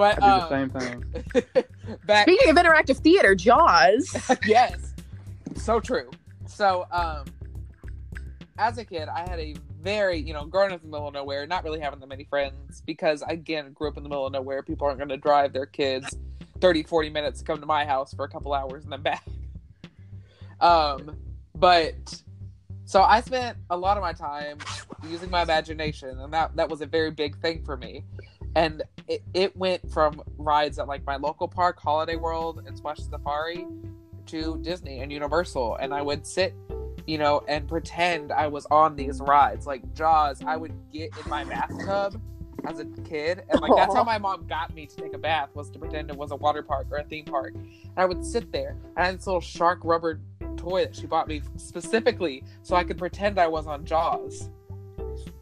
I 0.00 0.14
do 0.14 0.20
the 0.20 0.26
um, 0.26 0.48
same 0.48 0.70
thing. 0.70 1.64
back 2.06 2.28
Speaking 2.28 2.50
of 2.50 2.56
interactive 2.56 2.98
theater, 2.98 3.34
Jaws. 3.34 4.16
yes 4.46 4.94
so 5.60 5.80
true 5.80 6.10
so 6.46 6.86
um 6.90 7.24
as 8.58 8.78
a 8.78 8.84
kid 8.84 9.08
i 9.08 9.20
had 9.20 9.38
a 9.38 9.54
very 9.80 10.18
you 10.18 10.32
know 10.32 10.44
growing 10.44 10.72
up 10.72 10.82
in 10.82 10.90
the 10.90 10.96
middle 10.96 11.08
of 11.08 11.14
nowhere 11.14 11.46
not 11.46 11.64
really 11.64 11.80
having 11.80 12.00
that 12.00 12.08
many 12.08 12.24
friends 12.24 12.82
because 12.86 13.22
again 13.28 13.72
grew 13.72 13.88
up 13.88 13.96
in 13.96 14.02
the 14.02 14.08
middle 14.08 14.26
of 14.26 14.32
nowhere 14.32 14.62
people 14.62 14.86
aren't 14.86 14.98
going 14.98 15.08
to 15.08 15.16
drive 15.16 15.52
their 15.52 15.66
kids 15.66 16.16
30 16.60 16.82
40 16.84 17.10
minutes 17.10 17.40
to 17.40 17.44
come 17.44 17.60
to 17.60 17.66
my 17.66 17.84
house 17.84 18.12
for 18.14 18.24
a 18.24 18.28
couple 18.28 18.52
hours 18.52 18.84
and 18.84 18.92
then 18.92 19.02
back 19.02 19.24
um 20.60 21.16
but 21.54 22.22
so 22.90 23.02
i 23.02 23.20
spent 23.20 23.56
a 23.70 23.76
lot 23.76 23.96
of 23.96 24.02
my 24.02 24.12
time 24.12 24.58
using 25.08 25.30
my 25.30 25.42
imagination 25.42 26.18
and 26.20 26.32
that 26.32 26.54
that 26.56 26.68
was 26.68 26.80
a 26.80 26.86
very 26.86 27.10
big 27.10 27.36
thing 27.40 27.62
for 27.64 27.76
me 27.76 28.04
and 28.56 28.82
it, 29.06 29.22
it 29.34 29.56
went 29.56 29.90
from 29.92 30.22
rides 30.36 30.78
at 30.78 30.88
like 30.88 31.04
my 31.04 31.16
local 31.16 31.46
park 31.46 31.78
holiday 31.80 32.16
world 32.16 32.64
and 32.66 32.76
splash 32.76 32.98
safari 32.98 33.66
to 34.26 34.58
Disney 34.62 35.00
and 35.00 35.12
Universal, 35.12 35.76
and 35.76 35.92
I 35.92 36.02
would 36.02 36.26
sit, 36.26 36.54
you 37.06 37.18
know, 37.18 37.42
and 37.48 37.68
pretend 37.68 38.32
I 38.32 38.46
was 38.46 38.66
on 38.70 38.96
these 38.96 39.20
rides. 39.20 39.66
Like 39.66 39.94
Jaws, 39.94 40.42
I 40.46 40.56
would 40.56 40.72
get 40.92 41.10
in 41.22 41.28
my 41.28 41.44
bathtub 41.44 42.20
as 42.66 42.78
a 42.78 42.84
kid, 43.04 43.42
and 43.50 43.60
like 43.60 43.72
that's 43.74 43.94
how 43.94 44.04
my 44.12 44.18
mom 44.18 44.46
got 44.46 44.74
me 44.74 44.86
to 44.86 44.96
take 44.96 45.14
a 45.14 45.18
bath 45.18 45.50
was 45.54 45.70
to 45.70 45.78
pretend 45.78 46.10
it 46.10 46.16
was 46.16 46.30
a 46.30 46.36
water 46.36 46.62
park 46.62 46.86
or 46.90 46.98
a 46.98 47.04
theme 47.04 47.24
park. 47.24 47.54
And 47.54 47.92
I 47.96 48.04
would 48.04 48.24
sit 48.24 48.52
there, 48.52 48.76
and 48.96 48.98
I 48.98 49.06
had 49.06 49.18
this 49.18 49.26
little 49.26 49.40
shark 49.40 49.80
rubber 49.82 50.20
toy 50.60 50.84
that 50.84 50.94
she 50.94 51.06
bought 51.06 51.28
me 51.28 51.42
specifically 51.56 52.44
so 52.62 52.76
I 52.76 52.84
could 52.84 52.98
pretend 52.98 53.38
I 53.38 53.46
was 53.46 53.66
on 53.66 53.84
Jaws. 53.84 54.50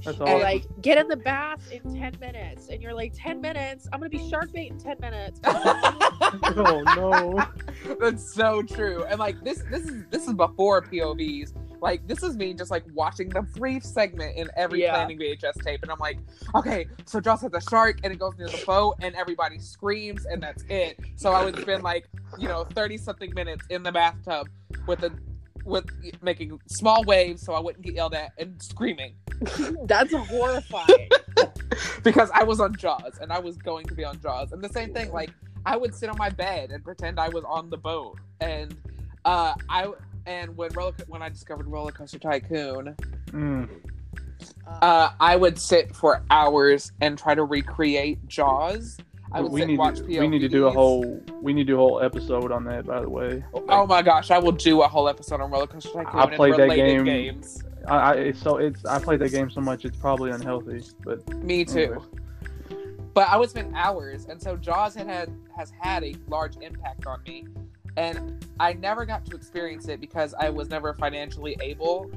That's 0.04 0.20
awesome. 0.20 0.40
like 0.40 0.64
get 0.81 0.98
in 0.98 1.09
the 1.09 1.16
bath 1.16 1.70
in 1.72 1.83
ten 1.94 2.14
minutes, 2.20 2.68
and 2.68 2.81
you're 2.81 2.94
like 2.94 3.12
ten 3.14 3.40
minutes. 3.40 3.88
I'm 3.92 4.00
gonna 4.00 4.11
be 4.11 4.28
shark 4.28 4.52
bait 4.52 4.70
in 4.70 4.78
ten 4.78 4.96
minutes. 5.00 5.40
oh 5.44 6.83
no. 6.96 7.94
That's 8.00 8.33
so 8.33 8.62
true. 8.62 9.04
And 9.04 9.18
like 9.18 9.42
this 9.42 9.62
this 9.70 9.85
is 9.85 10.04
this 10.11 10.26
is 10.26 10.35
before 10.35 10.83
POVs. 10.83 11.52
Like 11.81 12.07
this 12.07 12.23
is 12.23 12.37
me 12.37 12.55
just 12.55 12.71
like 12.71 12.85
watching 12.95 13.29
the 13.29 13.43
brief 13.43 13.85
segment 13.85 14.37
in 14.37 14.51
every 14.57 14.83
Yeah. 14.83 14.95
planning 14.95 15.19
VHS 15.19 15.62
tape, 15.62 15.83
and 15.83 15.91
I'm 15.91 15.99
like, 15.99 16.19
okay, 16.55 16.87
so 17.07 17.21
Jaws 17.21 17.43
has 17.43 17.53
a 17.55 17.61
shark, 17.71 17.99
and 18.05 18.12
it 18.12 18.19
goes 18.19 18.35
near 18.38 18.49
the 18.49 18.62
boat, 18.67 18.97
and 19.01 19.14
everybody 19.14 19.59
screams, 19.59 20.25
and 20.27 20.43
that's 20.43 20.64
it. 20.69 20.99
So 21.17 21.33
I 21.33 21.45
would 21.45 21.59
spend 21.61 21.83
like 21.83 22.09
you 22.38 22.49
know 22.49 22.64
thirty 22.64 22.97
something 22.99 23.33
minutes 23.35 23.64
in 23.71 23.83
the 23.83 23.93
bathtub 23.93 24.49
with 24.87 25.03
a 25.05 25.12
with 25.64 25.85
making 26.23 26.59
small 26.67 27.05
waves 27.05 27.43
so 27.43 27.53
I 27.53 27.61
wouldn't 27.61 27.85
get 27.85 27.95
yelled 27.95 28.14
at 28.14 28.33
and 28.38 28.61
screaming 28.62 29.12
That's 29.85 30.14
horrifying. 30.14 31.11
because 32.03 32.31
I 32.33 32.43
was 32.43 32.59
on 32.59 32.75
Jaws 32.77 33.19
and 33.21 33.31
I 33.33 33.38
was 33.38 33.57
going 33.59 33.85
to 33.87 33.95
be 33.95 34.03
on 34.05 34.19
Jaws. 34.21 34.53
And 34.53 34.62
the 34.62 34.69
same 34.71 34.95
thing, 34.95 35.12
like 35.12 35.31
I 35.67 35.77
would 35.77 35.95
sit 35.95 36.09
on 36.09 36.17
my 36.17 36.31
bed 36.31 36.71
and 36.71 36.83
pretend 36.83 37.21
I 37.21 37.29
was 37.29 37.45
on 37.45 37.69
the 37.69 37.77
boat. 37.77 38.17
And 38.41 38.75
uh, 39.27 39.55
I 39.69 39.93
and 40.29 40.57
when 40.57 40.71
roller 40.75 40.93
when 41.09 41.23
I 41.23 41.29
discovered 41.29 41.67
Roller 41.67 41.91
Coaster 41.93 42.19
Tycoon, 42.19 42.95
Mm. 43.33 43.69
uh, 44.83 45.11
I 45.19 45.37
would 45.37 45.59
sit 45.59 45.95
for 45.97 46.23
hours 46.31 46.93
and 47.01 47.19
try 47.19 47.35
to 47.35 47.45
recreate 47.45 48.27
Jaws. 48.29 48.99
I 49.33 49.41
would 49.43 49.53
we 49.53 49.61
sit 49.61 49.67
need 49.67 49.73
and 49.75 49.79
watch 49.79 49.97
to, 49.99 50.05
POVs. 50.05 50.21
we 50.21 50.29
need 50.29 50.38
to 50.38 50.49
do 50.49 50.67
a 50.67 50.71
whole 50.71 51.21
we 51.43 51.53
need 51.53 51.67
to 51.67 51.73
do 51.73 51.75
a 51.75 51.79
whole 51.79 52.01
episode 52.03 52.51
on 52.53 52.64
that. 52.64 52.87
By 52.87 53.01
the 53.01 53.11
way, 53.11 53.45
Oh 53.69 53.87
my 53.87 54.01
gosh, 54.03 54.31
I 54.31 54.38
will 54.38 54.53
do 54.53 54.83
a 54.83 54.88
whole 54.88 55.09
episode 55.09 55.41
on 55.41 55.51
Roller 55.51 55.67
Coaster 55.67 55.91
Tycoon 55.93 56.21
I 56.21 56.25
and 56.25 56.33
played 56.35 56.55
that 56.55 56.75
game. 56.75 57.05
games. 57.05 57.62
I, 57.87 57.97
I 57.97 58.12
it's 58.14 58.41
so 58.41 58.57
it's 58.59 58.85
I 58.87 58.99
played 58.99 59.19
that 59.21 59.31
game 59.31 59.51
so 59.51 59.61
much 59.61 59.85
it's 59.85 59.97
probably 59.99 60.31
unhealthy, 60.31 60.83
but 61.05 61.27
Me 61.43 61.64
too. 61.64 62.03
But 63.14 63.29
I 63.31 63.37
would 63.37 63.51
spend 63.51 63.75
hours, 63.75 64.27
and 64.27 64.41
so 64.41 64.57
Jaws 64.57 64.95
had, 64.95 65.09
had 65.09 65.31
has 65.57 65.73
had 65.81 66.05
a 66.05 66.14
large 66.29 66.57
impact 66.61 67.05
on 67.07 67.21
me, 67.27 67.47
and 67.98 68.46
I 68.61 68.74
never 68.74 69.04
got 69.04 69.26
to 69.26 69.37
experience 69.37 69.88
it 69.88 70.00
because 70.00 70.32
I 70.32 70.50
was 70.50 70.70
never 70.70 70.94
financially 70.94 71.56
able 71.61 72.11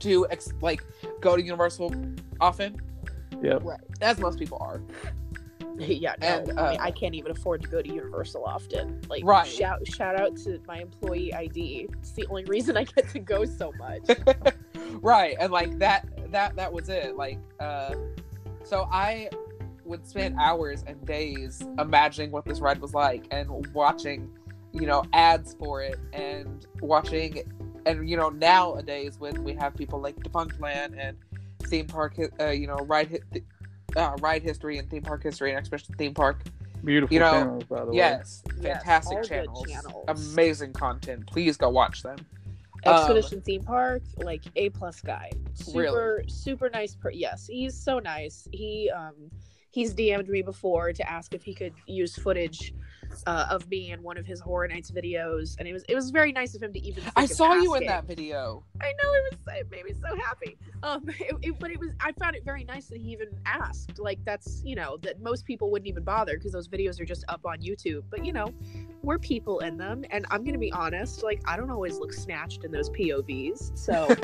to 0.00 0.26
ex- 0.30 0.52
like 0.62 0.82
go 1.20 1.36
to 1.36 1.42
Universal 1.42 1.94
often, 2.40 2.80
yeah. 3.42 3.58
right. 3.62 3.80
as 4.00 4.18
most 4.18 4.38
people 4.38 4.58
are. 4.60 4.80
Yeah, 5.80 6.16
no. 6.20 6.26
And, 6.26 6.58
I, 6.58 6.70
mean, 6.70 6.80
uh, 6.80 6.82
I 6.82 6.90
can't 6.90 7.14
even 7.14 7.30
afford 7.30 7.62
to 7.62 7.68
go 7.68 7.80
to 7.80 7.88
Universal 7.88 8.44
often. 8.44 9.00
Like, 9.08 9.22
Right. 9.24 9.46
shout 9.46 9.86
shout 9.86 10.20
out 10.20 10.36
to 10.38 10.58
my 10.66 10.80
employee 10.80 11.32
ID. 11.32 11.86
It's 12.00 12.10
the 12.10 12.26
only 12.30 12.44
reason 12.46 12.76
I 12.76 12.82
get 12.82 13.08
to 13.10 13.20
go 13.20 13.44
so 13.44 13.72
much. 13.78 14.02
right, 14.94 15.36
and 15.38 15.52
like 15.52 15.78
that 15.78 16.08
that 16.32 16.56
that 16.56 16.72
was 16.72 16.88
it. 16.88 17.14
Like, 17.16 17.38
uh, 17.60 17.94
so 18.64 18.88
I 18.90 19.28
would 19.84 20.04
spend 20.04 20.34
hours 20.40 20.82
and 20.84 21.04
days 21.06 21.62
imagining 21.78 22.32
what 22.32 22.44
this 22.44 22.58
ride 22.58 22.80
was 22.80 22.92
like 22.92 23.28
and 23.30 23.48
watching, 23.72 24.36
you 24.80 24.86
know, 24.86 25.04
ads 25.12 25.54
for 25.58 25.82
it 25.82 25.98
and 26.12 26.66
watching, 26.80 27.42
and 27.86 28.08
you 28.08 28.16
know, 28.16 28.28
nowadays 28.30 29.18
when 29.18 29.42
we 29.42 29.54
have 29.54 29.74
people 29.74 30.00
like 30.00 30.16
Defunctland 30.16 30.94
and 30.98 31.16
theme 31.64 31.86
park, 31.86 32.16
uh, 32.40 32.46
you 32.50 32.66
know, 32.66 32.76
ride 32.86 33.10
hi- 33.10 33.40
uh, 33.96 34.16
ride 34.20 34.42
history 34.42 34.78
and 34.78 34.88
theme 34.90 35.02
park 35.02 35.22
history 35.22 35.50
and 35.50 35.58
Expedition 35.58 35.94
Theme 35.96 36.14
Park. 36.14 36.42
Beautiful 36.84 37.12
You 37.12 37.20
know, 37.20 37.30
channels, 37.30 37.64
by 37.64 37.80
the 37.80 37.86
way. 37.86 37.96
Yes, 37.96 38.42
Yes, 38.60 38.82
fantastic 38.82 39.18
all 39.18 39.24
channels, 39.24 39.68
channels. 39.68 40.34
amazing 40.36 40.72
content. 40.72 41.26
Please 41.26 41.56
go 41.56 41.68
watch 41.70 42.02
them. 42.02 42.18
Um, 42.86 42.92
Expedition 42.94 43.40
theme 43.40 43.62
park, 43.64 44.02
like 44.18 44.44
a 44.54 44.70
plus 44.70 45.00
guy. 45.00 45.30
Super 45.54 45.78
Really? 45.78 46.28
super 46.28 46.70
nice. 46.70 46.94
Per- 46.94 47.10
yes, 47.10 47.46
he's 47.48 47.76
so 47.76 47.98
nice. 47.98 48.46
He 48.52 48.90
um 48.94 49.14
he's 49.70 49.92
DM'd 49.94 50.28
me 50.28 50.42
before 50.42 50.92
to 50.92 51.10
ask 51.10 51.34
if 51.34 51.42
he 51.42 51.54
could 51.54 51.74
use 51.86 52.14
footage 52.14 52.72
uh, 53.26 53.46
of 53.50 53.68
me 53.68 53.90
in 53.92 54.02
one 54.02 54.16
of 54.16 54.26
his 54.26 54.40
horror 54.40 54.68
nights 54.68 54.90
videos, 54.90 55.56
and 55.58 55.66
it 55.68 55.72
was 55.72 55.84
it 55.88 55.94
was 55.94 56.10
very 56.10 56.32
nice 56.32 56.54
of 56.54 56.62
him 56.62 56.72
to 56.72 56.80
even. 56.80 57.02
I 57.16 57.26
saw 57.26 57.54
you 57.54 57.74
in 57.74 57.84
asking. 57.84 57.88
that 57.88 58.04
video. 58.06 58.64
I 58.80 58.92
know 59.02 59.12
it 59.14 59.38
was 59.46 59.56
it 59.58 59.70
made 59.70 59.84
me 59.84 59.92
so 60.00 60.16
happy. 60.16 60.56
Um, 60.82 61.04
it, 61.08 61.36
it- 61.42 61.58
but 61.58 61.70
it 61.70 61.78
was 61.80 61.90
I 62.00 62.12
found 62.12 62.36
it 62.36 62.44
very 62.44 62.64
nice 62.64 62.86
that 62.86 62.98
he 63.00 63.10
even 63.12 63.28
asked. 63.46 63.98
Like 63.98 64.18
that's 64.24 64.62
you 64.64 64.74
know 64.76 64.96
that 64.98 65.20
most 65.20 65.44
people 65.44 65.70
wouldn't 65.70 65.88
even 65.88 66.04
bother 66.04 66.34
because 66.36 66.52
those 66.52 66.68
videos 66.68 67.00
are 67.00 67.04
just 67.04 67.24
up 67.28 67.44
on 67.44 67.58
YouTube. 67.58 68.02
But 68.10 68.24
you 68.24 68.32
know, 68.32 68.52
we're 69.02 69.18
people 69.18 69.60
in 69.60 69.76
them, 69.76 70.04
and 70.10 70.26
I'm 70.30 70.44
gonna 70.44 70.58
be 70.58 70.72
honest. 70.72 71.22
Like 71.22 71.42
I 71.46 71.56
don't 71.56 71.70
always 71.70 71.98
look 71.98 72.12
snatched 72.12 72.64
in 72.64 72.70
those 72.72 72.90
POVs. 72.90 73.76
So 73.76 74.08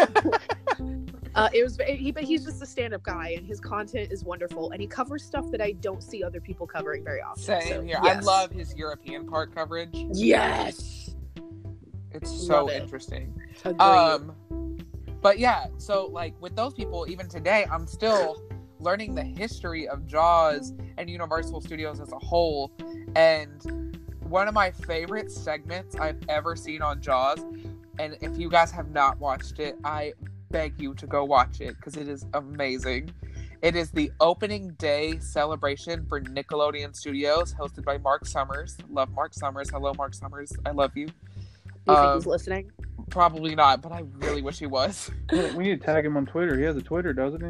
uh, 1.34 1.48
it 1.52 1.62
was 1.62 1.78
he, 1.86 2.12
but 2.12 2.24
he's 2.24 2.44
just 2.44 2.62
a 2.62 2.66
stand-up 2.66 3.02
guy, 3.02 3.34
and 3.36 3.46
his 3.46 3.60
content 3.60 4.10
is 4.12 4.24
wonderful, 4.24 4.70
and 4.70 4.80
he 4.80 4.86
covers 4.86 5.24
stuff 5.24 5.50
that 5.50 5.60
I 5.60 5.72
don't 5.72 6.02
see 6.02 6.22
other 6.22 6.40
people 6.40 6.66
covering 6.66 7.04
very 7.04 7.20
often. 7.22 7.42
Same 7.42 7.62
So, 7.62 7.82
here. 7.82 7.98
yes. 8.02 8.16
I 8.16 8.20
love 8.20 8.50
his 8.50 8.73
European 8.76 9.26
park 9.26 9.54
coverage. 9.54 9.90
Yes. 10.12 11.14
It's 12.10 12.30
so 12.30 12.68
it. 12.68 12.82
interesting. 12.82 13.34
Agreed. 13.64 13.80
Um, 13.80 14.34
but 15.20 15.38
yeah, 15.38 15.66
so 15.78 16.06
like 16.06 16.40
with 16.40 16.54
those 16.54 16.74
people, 16.74 17.06
even 17.08 17.28
today, 17.28 17.66
I'm 17.70 17.86
still 17.86 18.42
learning 18.78 19.14
the 19.14 19.22
history 19.22 19.88
of 19.88 20.06
Jaws 20.06 20.74
and 20.98 21.08
Universal 21.08 21.62
Studios 21.62 22.00
as 22.00 22.12
a 22.12 22.18
whole. 22.18 22.72
And 23.16 23.94
one 24.20 24.48
of 24.48 24.54
my 24.54 24.70
favorite 24.70 25.30
segments 25.30 25.96
I've 25.96 26.20
ever 26.28 26.56
seen 26.56 26.82
on 26.82 27.00
Jaws, 27.00 27.40
and 27.98 28.16
if 28.20 28.38
you 28.38 28.50
guys 28.50 28.70
have 28.72 28.90
not 28.90 29.18
watched 29.18 29.58
it, 29.58 29.76
I 29.84 30.12
beg 30.50 30.80
you 30.80 30.94
to 30.94 31.06
go 31.06 31.24
watch 31.24 31.60
it 31.60 31.76
because 31.76 31.96
it 31.96 32.08
is 32.08 32.26
amazing. 32.34 33.10
It 33.64 33.76
is 33.76 33.90
the 33.90 34.12
opening 34.20 34.74
day 34.74 35.18
celebration 35.20 36.04
for 36.06 36.20
Nickelodeon 36.20 36.94
Studios, 36.94 37.54
hosted 37.54 37.82
by 37.82 37.96
Mark 37.96 38.26
Summers. 38.26 38.76
Love 38.90 39.10
Mark 39.12 39.32
Summers. 39.32 39.70
Hello, 39.70 39.94
Mark 39.96 40.12
Summers. 40.12 40.52
I 40.66 40.70
love 40.72 40.94
you. 40.94 41.06
Do 41.06 41.12
you 41.88 41.94
think 41.94 41.98
um, 41.98 42.18
he's 42.18 42.26
listening? 42.26 42.70
Probably 43.08 43.54
not, 43.54 43.80
but 43.80 43.90
I 43.90 44.02
really 44.16 44.42
wish 44.42 44.58
he 44.58 44.66
was. 44.66 45.10
We 45.32 45.50
we 45.52 45.64
need 45.64 45.80
to 45.80 45.86
tag 45.86 46.04
him 46.04 46.18
on 46.18 46.26
Twitter. 46.26 46.58
He 46.58 46.64
has 46.64 46.76
a 46.76 46.82
Twitter, 46.82 47.14
doesn't 47.14 47.40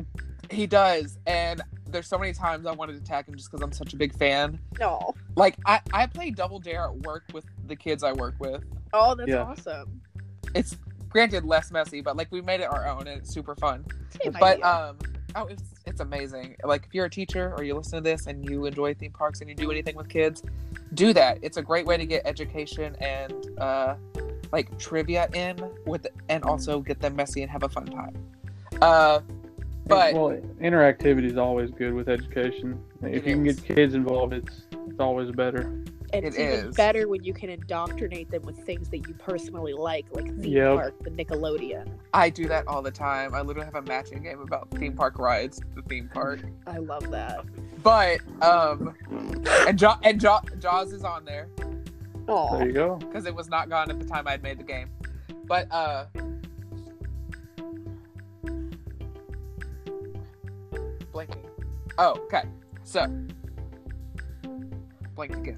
he? 0.51 0.57
He 0.57 0.67
does, 0.69 1.19
and 1.27 1.61
there's 1.91 2.07
so 2.07 2.17
many 2.17 2.33
times 2.33 2.65
I 2.65 2.71
wanted 2.73 2.93
to 2.95 3.03
tag 3.03 3.27
him 3.27 3.35
just 3.35 3.51
because 3.51 3.65
I'm 3.65 3.73
such 3.73 3.93
a 3.93 3.97
big 3.97 4.15
fan. 4.17 4.61
No. 4.79 5.15
Like 5.35 5.57
I, 5.67 5.81
I 5.93 6.07
play 6.07 6.31
Double 6.31 6.61
Dare 6.61 6.85
at 6.85 6.97
work 6.99 7.25
with 7.33 7.45
the 7.67 7.75
kids 7.75 8.05
I 8.05 8.13
work 8.13 8.37
with. 8.39 8.63
Oh, 8.93 9.17
that's 9.17 9.31
Yeah. 9.31 9.43
awesome. 9.43 10.01
It's 10.55 10.77
granted 11.09 11.45
less 11.45 11.73
messy, 11.73 12.03
but 12.03 12.17
like 12.17 12.31
we 12.31 12.41
made 12.41 12.61
it 12.61 12.73
our 12.73 12.87
own 12.87 13.09
and 13.09 13.19
it's 13.21 13.35
super 13.35 13.57
fun. 13.57 13.85
Same 14.23 14.33
But 14.39 14.59
idea. 14.63 14.65
um, 14.67 14.99
oh, 15.35 15.47
it's 15.47 15.63
it's 15.87 16.01
amazing. 16.01 16.57
Like 16.65 16.85
if 16.87 16.95
you're 16.95 17.07
a 17.07 17.11
teacher 17.11 17.55
or 17.57 17.65
you 17.65 17.75
listen 17.75 18.03
to 18.03 18.03
this 18.03 18.27
and 18.27 18.49
you 18.49 18.67
enjoy 18.67 18.95
theme 18.95 19.13
parks 19.13 19.41
and 19.41 19.49
you 19.49 19.57
do 19.57 19.71
anything 19.71 19.97
with 19.97 20.09
kids, 20.09 20.43
do 20.95 21.13
that. 21.13 21.39
It's 21.43 21.57
a 21.57 21.63
great 21.63 21.87
way 21.87 21.97
to 21.97 22.07
get 22.07 22.23
education 22.25 22.97
and 23.01 23.59
uh, 23.59 23.97
like 24.53 24.77
trivia 24.79 25.29
in 25.35 25.57
with, 25.87 26.07
and 26.29 26.45
also 26.45 26.81
get 26.81 27.01
them 27.01 27.17
messy 27.17 27.43
and 27.43 27.51
have 27.51 27.63
a 27.63 27.69
fun 27.69 27.87
time. 27.87 28.17
Uh, 28.81 29.21
but 29.87 30.15
well, 30.15 30.31
interactivity 30.61 31.31
is 31.31 31.37
always 31.37 31.71
good 31.71 31.93
with 31.93 32.09
education. 32.09 32.83
If 33.03 33.27
you 33.27 33.35
can 33.35 33.45
get 33.45 33.63
kids 33.63 33.95
involved, 33.95 34.33
it's 34.33 34.63
it's 34.89 35.01
always 35.01 35.31
better. 35.31 35.85
And 36.13 36.25
it 36.25 36.29
it's 36.29 36.39
even 36.39 36.69
is. 36.69 36.75
better 36.77 37.09
when 37.09 37.25
you 37.25 37.33
can 37.35 37.51
indoctrinate 37.51 38.31
them 38.31 38.43
with 38.43 38.57
things 38.65 38.89
that 38.91 39.09
you 39.09 39.15
personally 39.15 39.73
like, 39.73 40.07
like 40.13 40.27
theme 40.41 40.53
Yep. 40.53 40.75
park, 40.77 40.95
the 41.03 41.11
Nickelodeon. 41.11 41.89
I 42.13 42.31
do 42.31 42.47
that 42.49 42.67
all 42.69 42.83
the 42.83 42.91
time. 42.91 43.35
I 43.35 43.41
literally 43.41 43.65
have 43.67 43.75
a 43.75 43.83
matching 43.83 44.23
game 44.23 44.41
about 44.41 44.71
theme 44.73 44.95
park 44.95 45.19
rides, 45.19 45.61
the 45.75 45.83
theme 45.83 46.09
park. 46.13 46.41
I 46.67 46.79
love 46.79 47.11
that. 47.11 47.45
But 47.83 48.21
um, 48.43 48.95
and 49.67 49.79
jo- 49.79 49.97
and 50.03 50.21
jo- 50.21 50.41
Jaws 50.59 50.93
is 50.93 51.05
on 51.05 51.25
there 51.25 51.49
Oh, 52.29 52.57
There 52.59 52.67
you 52.67 52.73
go. 52.73 52.97
because 52.97 53.27
it 53.27 53.35
was 53.35 53.49
not 53.51 53.69
gone 53.69 53.91
at 53.91 53.99
the 53.99 54.07
time 54.07 54.27
I'd 54.27 54.43
made 54.43 54.59
the 54.59 54.63
game. 54.65 54.89
But 55.47 55.71
uh, 55.71 56.07
blinking. 61.13 61.45
Oh, 61.99 62.13
okay. 62.25 62.45
So 62.83 63.07
blinked 65.15 65.37
again. 65.37 65.57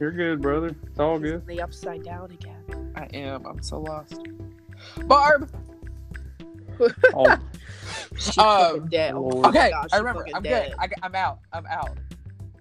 You're 0.00 0.12
good, 0.12 0.42
brother. 0.42 0.74
It's 0.86 0.98
all 1.00 1.18
good. 1.18 1.46
the 1.46 1.60
upside 1.62 2.02
down 2.04 2.30
again. 2.30 2.92
I 2.96 3.04
am. 3.16 3.46
I'm 3.46 3.62
so 3.62 3.80
lost. 3.80 4.20
Barb. 5.06 5.50
All, 7.14 7.26
She's 8.18 8.36
Um, 8.38 8.86
dead. 8.88 9.14
Oh 9.14 9.42
Okay, 9.48 9.70
gosh, 9.70 9.88
I 9.92 9.96
remember. 9.98 10.26
I'm 10.34 10.42
dead. 10.42 10.74
good. 10.78 10.92
I, 11.02 11.06
am 11.06 11.14
out. 11.14 11.38
I'm 11.52 11.66
out. 11.66 11.96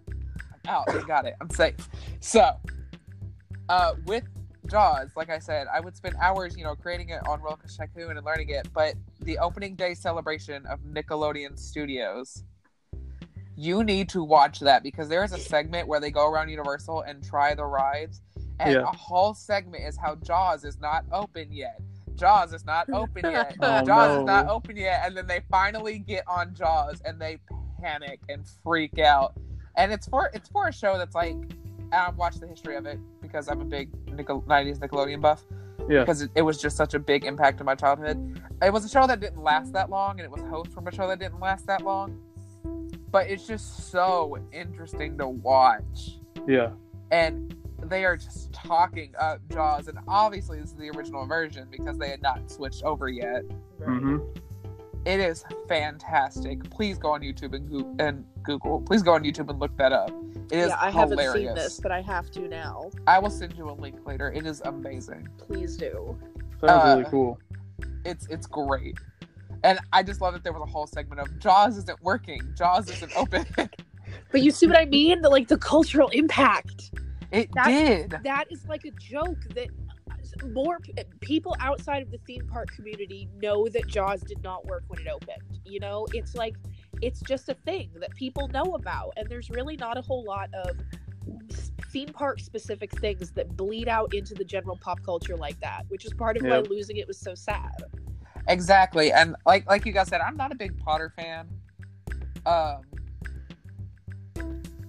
I'm 0.09 0.69
out. 0.69 0.89
I 0.89 1.03
got 1.05 1.25
it. 1.25 1.35
I'm 1.41 1.49
safe. 1.49 1.75
So, 2.21 2.51
uh, 3.67 3.93
with 4.05 4.23
Jaws, 4.71 5.09
like 5.17 5.29
I 5.29 5.39
said, 5.39 5.67
I 5.73 5.79
would 5.81 5.95
spend 5.97 6.15
hours, 6.21 6.55
you 6.57 6.63
know, 6.63 6.75
creating 6.75 7.09
it 7.09 7.25
on 7.27 7.41
Roller 7.41 7.57
Coaster 7.57 7.85
Tycoon 7.85 8.15
and 8.17 8.25
learning 8.25 8.49
it. 8.49 8.67
But 8.73 8.95
the 9.19 9.37
opening 9.39 9.75
day 9.75 9.93
celebration 9.93 10.65
of 10.67 10.79
Nickelodeon 10.81 11.59
Studios, 11.59 12.43
you 13.55 13.83
need 13.83 14.09
to 14.09 14.23
watch 14.23 14.59
that 14.59 14.83
because 14.83 15.07
there 15.09 15.23
is 15.23 15.31
a 15.31 15.37
segment 15.37 15.87
where 15.87 15.99
they 15.99 16.11
go 16.11 16.29
around 16.29 16.49
Universal 16.49 17.01
and 17.01 17.23
try 17.23 17.53
the 17.55 17.65
rides, 17.65 18.21
and 18.59 18.73
Yeah. 18.73 18.81
a 18.81 18.85
whole 18.95 19.33
segment 19.33 19.83
is 19.83 19.97
how 19.97 20.15
Jaws 20.15 20.63
is 20.65 20.79
not 20.79 21.05
open 21.11 21.51
yet. 21.51 21.79
Jaws 22.15 22.53
is 22.53 22.65
not 22.65 22.89
open 22.91 23.29
yet. 23.29 23.55
Oh, 23.61 23.83
Jaws 23.83 24.19
is 24.19 24.25
not 24.25 24.47
open 24.47 24.77
yet, 24.77 25.01
and 25.05 25.15
then 25.17 25.27
they 25.27 25.41
finally 25.51 25.99
get 25.99 26.23
on 26.27 26.53
Jaws 26.55 27.01
and 27.05 27.19
they 27.19 27.39
panic 27.81 28.19
and 28.29 28.45
freak 28.63 28.99
out. 28.99 29.33
And 29.77 29.91
it's 29.91 30.07
for 30.07 30.31
it's 30.33 30.47
for 30.49 30.67
a 30.67 30.73
show 30.73 30.97
that's 30.97 31.15
like 31.15 31.35
I've 31.91 32.15
watched 32.17 32.39
the 32.39 32.47
history 32.47 32.75
of 32.77 32.85
it 32.85 32.99
because 33.21 33.47
I'm 33.49 33.61
a 33.61 33.65
big 33.65 33.89
Nickel- 34.09 34.41
90s 34.43 34.79
Nickelodeon 34.79 35.21
buff 35.21 35.43
Yeah. 35.89 35.99
because 35.99 36.21
it, 36.21 36.31
it 36.35 36.41
was 36.41 36.57
just 36.61 36.77
such 36.77 36.93
a 36.93 36.99
big 36.99 37.25
impact 37.25 37.59
in 37.59 37.65
my 37.65 37.75
childhood. 37.75 38.41
It 38.61 38.71
was 38.71 38.85
a 38.85 38.89
show 38.89 39.05
that 39.07 39.19
didn't 39.19 39.43
last 39.43 39.73
that 39.73 39.89
long, 39.89 40.11
and 40.19 40.21
it 40.21 40.31
was 40.31 40.41
host 40.43 40.71
from 40.71 40.87
a 40.87 40.91
show 40.93 41.07
that 41.09 41.19
didn't 41.19 41.39
last 41.41 41.67
that 41.67 41.81
long. 41.83 42.17
But 43.15 43.29
it's 43.29 43.47
just 43.47 43.91
so 43.91 44.37
interesting 44.51 45.17
to 45.19 45.29
watch, 45.29 46.19
Yeah. 46.45 46.71
and 47.11 47.55
they 47.83 48.03
are 48.03 48.17
just 48.17 48.51
talking 48.51 49.13
up 49.17 49.39
Jaws, 49.49 49.87
and 49.87 49.97
obviously 50.05 50.59
this 50.59 50.71
is 50.71 50.75
the 50.75 50.89
original 50.89 51.25
version 51.25 51.65
because 51.71 51.97
they 51.97 52.09
had 52.09 52.21
not 52.21 52.51
switched 52.51 52.83
over 52.83 53.07
yet. 53.07 53.43
Mm-hmm. 53.79 54.17
It 55.05 55.21
is 55.21 55.45
fantastic. 55.69 56.69
Please 56.69 56.97
go 56.97 57.11
on 57.11 57.21
YouTube 57.21 57.53
and, 57.55 57.69
Goo- 57.69 57.95
and 57.99 58.25
Google. 58.43 58.81
Please 58.81 59.01
go 59.01 59.13
on 59.13 59.23
YouTube 59.23 59.49
and 59.49 59.61
look 59.61 59.77
that 59.77 59.93
up. 59.93 60.09
It 60.51 60.57
is 60.57 60.67
yeah, 60.67 60.75
I 60.77 60.91
hilarious. 60.91 61.21
haven't 61.21 61.33
seen 61.35 61.55
this, 61.55 61.79
but 61.79 61.93
I 61.93 62.01
have 62.01 62.29
to 62.31 62.49
now. 62.49 62.91
I 63.07 63.19
will 63.19 63.29
send 63.29 63.53
you 63.57 63.69
a 63.69 63.75
link 63.79 64.05
later. 64.05 64.29
It 64.33 64.45
is 64.45 64.59
amazing. 64.65 65.29
Please 65.37 65.77
do. 65.77 66.19
Sounds 66.59 66.63
Uh, 66.83 66.95
really 66.97 67.09
cool. 67.09 67.39
it's 68.03 68.27
it's 68.27 68.45
great. 68.45 68.97
And 69.65 69.79
I 69.91 70.03
just 70.03 70.21
love 70.21 70.33
that 70.33 70.43
there 70.43 70.53
was 70.53 70.61
a 70.61 70.67
whole 70.67 70.85
segment 70.85 71.19
of 71.19 71.39
Jaws 71.39 71.75
isn't 71.77 71.99
working, 72.03 72.39
Jaws 72.55 72.89
isn't 72.89 73.11
open. 73.17 73.45
But 74.31 74.41
you 74.41 74.51
see 74.51 74.67
what 74.67 74.77
I 74.77 74.85
mean? 74.85 75.21
The, 75.21 75.29
like 75.29 75.47
the 75.47 75.57
cultural 75.57 76.09
impact. 76.09 76.91
it 77.31 77.49
That- 77.53 77.67
did. 77.67 78.15
That 78.23 78.45
is 78.51 78.65
like 78.67 78.85
a 78.85 78.91
joke 78.91 79.39
that 79.55 79.67
more 80.53 80.79
p- 80.79 80.93
people 81.21 81.55
outside 81.59 82.01
of 82.03 82.11
the 82.11 82.19
theme 82.27 82.47
park 82.47 82.69
community 82.75 83.27
know 83.41 83.67
that 83.69 83.87
Jaws 83.87 84.21
did 84.21 84.41
not 84.43 84.65
work 84.67 84.83
when 84.87 84.99
it 85.01 85.07
opened. 85.07 85.59
You 85.65 85.79
know, 85.79 86.05
it's 86.13 86.35
like 86.35 86.55
it's 87.01 87.19
just 87.21 87.49
a 87.49 87.55
thing 87.65 87.89
that 87.99 88.11
people 88.11 88.47
know 88.49 88.75
about, 88.75 89.13
and 89.17 89.27
there's 89.27 89.49
really 89.49 89.75
not 89.75 89.97
a 89.97 90.01
whole 90.01 90.23
lot 90.23 90.49
of 90.53 90.77
theme 91.91 92.09
park 92.09 92.39
specific 92.39 92.91
things 92.99 93.31
that 93.31 93.55
bleed 93.57 93.87
out 93.87 94.13
into 94.13 94.33
the 94.33 94.45
general 94.45 94.77
pop 94.77 95.01
culture 95.03 95.35
like 95.35 95.59
that, 95.61 95.83
which 95.87 96.05
is 96.05 96.13
part 96.13 96.37
of 96.37 96.43
why 96.43 96.59
losing 96.59 96.97
it 96.97 97.07
was 97.07 97.17
so 97.19 97.33
sad. 97.33 97.71
Exactly. 98.47 99.11
And 99.11 99.35
like 99.45 99.67
like 99.67 99.85
you 99.85 99.91
guys 99.91 100.07
said, 100.07 100.21
I'm 100.21 100.37
not 100.37 100.51
a 100.51 100.55
big 100.55 100.77
Potter 100.79 101.11
fan. 101.15 101.47
Um 102.45 102.81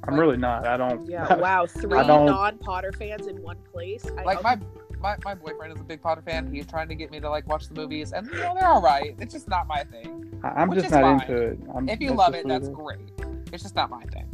I'm 0.08 0.18
really 0.20 0.36
not. 0.36 0.66
I 0.66 0.76
don't. 0.76 1.08
Yeah, 1.08 1.34
wow, 1.38 1.66
three 1.66 1.88
non 2.06 2.58
Potter 2.58 2.92
fans 2.92 3.26
in 3.26 3.42
one 3.42 3.56
place. 3.72 4.04
I, 4.16 4.22
like 4.22 4.40
my, 4.42 4.56
my 5.00 5.16
my 5.24 5.34
boyfriend 5.34 5.72
is 5.74 5.80
a 5.80 5.84
big 5.84 6.00
Potter 6.00 6.22
fan. 6.22 6.52
He's 6.52 6.66
trying 6.66 6.88
to 6.88 6.94
get 6.94 7.10
me 7.10 7.18
to 7.20 7.28
like 7.28 7.46
watch 7.48 7.66
the 7.68 7.74
movies 7.74 8.12
and 8.12 8.26
you 8.28 8.34
know 8.34 8.54
they're 8.54 8.68
all 8.68 8.82
right. 8.82 9.16
It's 9.18 9.32
just 9.34 9.48
not 9.48 9.66
my 9.66 9.82
thing. 9.84 10.40
I- 10.44 10.48
I'm 10.62 10.72
just 10.72 10.90
not 10.90 11.02
fine. 11.02 11.20
into 11.22 11.36
it. 11.42 11.58
I'm, 11.74 11.88
If 11.88 12.00
you 12.00 12.12
love 12.12 12.34
it, 12.34 12.44
what 12.44 12.50
that's 12.52 12.68
is. 12.68 12.74
great. 12.74 13.10
It's 13.52 13.62
just 13.62 13.74
not 13.74 13.90
my 13.90 14.02
thing. 14.04 14.26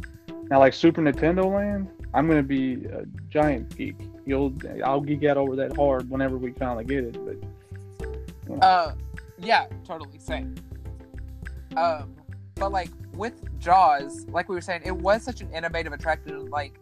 Now, 0.49 0.59
like 0.59 0.73
Super 0.73 1.01
Nintendo 1.01 1.51
Land, 1.51 1.87
I'm 2.13 2.27
gonna 2.27 2.43
be 2.43 2.85
a 2.85 3.05
giant 3.29 3.75
geek. 3.75 3.95
You'll, 4.25 4.53
I'll 4.85 5.01
geek 5.01 5.23
out 5.23 5.37
over 5.37 5.55
that 5.55 5.75
hard 5.75 6.09
whenever 6.09 6.37
we 6.37 6.51
finally 6.51 6.83
get 6.83 7.03
it. 7.05 7.17
But 7.25 8.61
Uh, 8.61 8.91
yeah, 9.43 9.67
totally 9.85 10.19
same. 10.19 10.55
Um, 11.75 12.15
but 12.55 12.71
like 12.71 12.89
with 13.13 13.59
Jaws, 13.59 14.25
like 14.29 14.49
we 14.49 14.55
were 14.55 14.61
saying, 14.61 14.81
it 14.85 14.95
was 14.95 15.23
such 15.23 15.41
an 15.41 15.51
innovative 15.51 15.93
attraction. 15.93 16.49
Like, 16.49 16.79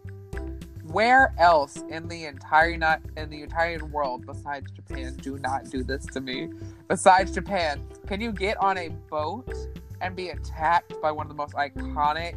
where 0.84 1.32
else 1.38 1.82
in 1.88 2.08
the 2.08 2.26
entire 2.26 2.76
not 2.76 3.00
in 3.16 3.30
the 3.30 3.42
entire 3.42 3.84
world 3.86 4.26
besides 4.26 4.70
Japan 4.72 5.14
do 5.16 5.38
not 5.38 5.70
do 5.70 5.82
this 5.82 6.04
to 6.06 6.20
me? 6.20 6.50
Besides 6.88 7.32
Japan, 7.32 7.86
can 8.06 8.20
you 8.20 8.32
get 8.32 8.56
on 8.58 8.76
a 8.78 8.88
boat 8.88 9.54
and 10.00 10.14
be 10.14 10.30
attacked 10.30 11.00
by 11.00 11.10
one 11.10 11.26
of 11.26 11.28
the 11.28 11.36
most 11.36 11.54
iconic 11.54 12.34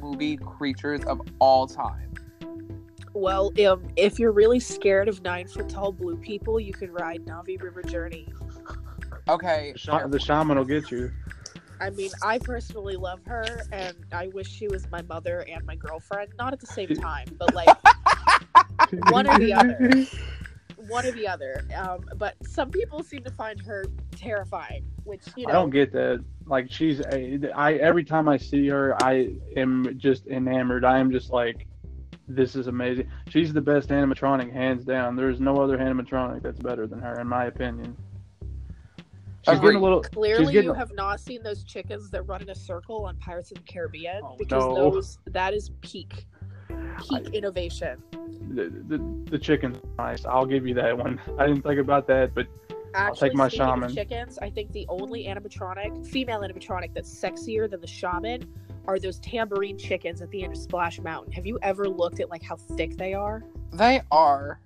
movie 0.00 0.36
creatures 0.36 1.04
of 1.04 1.20
all 1.38 1.66
time? 1.66 2.12
Well, 3.12 3.52
um, 3.66 3.88
if 3.96 4.18
you're 4.18 4.32
really 4.32 4.60
scared 4.60 5.08
of 5.08 5.22
nine 5.22 5.46
foot 5.46 5.68
tall 5.68 5.92
blue 5.92 6.16
people, 6.16 6.60
you 6.60 6.72
can 6.72 6.92
ride 6.92 7.24
Na'vi 7.24 7.62
River 7.62 7.82
Journey. 7.82 8.28
Okay, 9.28 9.72
the, 9.72 9.78
sha- 9.78 10.06
the 10.06 10.20
shaman 10.20 10.56
will 10.56 10.64
get 10.64 10.90
you. 10.90 11.10
I 11.80 11.90
mean, 11.90 12.10
I 12.22 12.38
personally 12.38 12.96
love 12.96 13.20
her, 13.26 13.44
and 13.72 13.96
I 14.12 14.28
wish 14.28 14.48
she 14.48 14.68
was 14.68 14.88
my 14.90 15.02
mother 15.02 15.44
and 15.48 15.64
my 15.66 15.76
girlfriend. 15.76 16.32
Not 16.38 16.52
at 16.52 16.60
the 16.60 16.66
same 16.66 16.88
time, 16.94 17.26
but 17.38 17.54
like 17.54 17.76
One 19.10 19.28
or 19.28 19.38
the 19.38 19.52
other. 19.52 20.06
one 20.76 21.06
or 21.06 21.12
the 21.12 21.26
other. 21.26 21.64
Um, 21.76 22.04
but 22.16 22.34
some 22.46 22.70
people 22.70 23.02
seem 23.02 23.24
to 23.24 23.30
find 23.30 23.60
her 23.62 23.84
terrifying, 24.14 24.84
which 25.04 25.22
you 25.36 25.46
know. 25.46 25.50
I 25.50 25.54
don't 25.54 25.70
get 25.70 25.92
that. 25.92 26.24
Like 26.46 26.70
she's, 26.70 27.00
a, 27.00 27.50
I 27.54 27.74
every 27.74 28.04
time 28.04 28.28
I 28.28 28.36
see 28.36 28.68
her, 28.68 28.96
I 29.02 29.34
am 29.56 29.98
just 29.98 30.26
enamored. 30.28 30.84
I 30.84 30.98
am 30.98 31.10
just 31.10 31.30
like, 31.30 31.66
this 32.28 32.54
is 32.54 32.68
amazing. 32.68 33.08
She's 33.28 33.52
the 33.52 33.60
best 33.60 33.88
animatronic, 33.88 34.52
hands 34.52 34.84
down. 34.84 35.16
There's 35.16 35.40
no 35.40 35.56
other 35.56 35.78
animatronic 35.78 36.42
that's 36.42 36.60
better 36.60 36.86
than 36.86 37.00
her, 37.00 37.20
in 37.20 37.26
my 37.26 37.46
opinion. 37.46 37.96
She's 39.46 39.58
Agreed. 39.58 39.68
getting 39.68 39.80
a 39.80 39.84
little. 39.84 40.00
Clearly, 40.02 40.52
getting- 40.52 40.70
you 40.70 40.74
have 40.74 40.92
not 40.94 41.20
seen 41.20 41.40
those 41.44 41.62
chickens 41.62 42.10
that 42.10 42.22
run 42.22 42.42
in 42.42 42.50
a 42.50 42.54
circle 42.54 43.04
on 43.04 43.16
Pirates 43.18 43.52
of 43.52 43.58
the 43.58 43.62
Caribbean 43.72 44.20
Oh, 44.24 44.34
because 44.36 44.64
no. 44.64 44.74
those 44.74 45.18
that 45.26 45.54
is 45.54 45.70
peak, 45.82 46.26
peak 47.08 47.28
innovation. 47.32 48.02
The, 48.50 48.72
the, 48.88 48.98
the 49.30 49.38
chicken's 49.38 49.78
nice. 49.98 50.24
I'll 50.24 50.46
give 50.46 50.66
you 50.66 50.74
that 50.74 50.98
one. 50.98 51.20
I 51.38 51.46
didn't 51.46 51.62
think 51.62 51.78
about 51.78 52.08
that, 52.08 52.34
but 52.34 52.48
Actually, 52.94 52.96
I'll 52.96 53.14
take 53.14 53.34
my 53.34 53.48
shaman. 53.48 53.94
chickens, 53.94 54.36
I 54.40 54.50
think 54.50 54.72
the 54.72 54.84
only 54.88 55.26
animatronic, 55.26 56.04
female 56.08 56.40
animatronic 56.40 56.92
that's 56.92 57.12
sexier 57.14 57.70
than 57.70 57.80
the 57.80 57.86
shaman 57.86 58.48
are 58.88 58.98
those 58.98 59.20
tambourine 59.20 59.78
chickens 59.78 60.22
at 60.22 60.30
the 60.30 60.42
end 60.42 60.54
of 60.54 60.58
Splash 60.58 60.98
Mountain. 61.00 61.32
Have 61.32 61.46
you 61.46 61.58
ever 61.62 61.88
looked 61.88 62.18
at 62.18 62.30
like 62.30 62.42
how 62.42 62.56
thick 62.56 62.96
they 62.96 63.14
are? 63.14 63.44
they 63.72 64.00
are. 64.10 64.60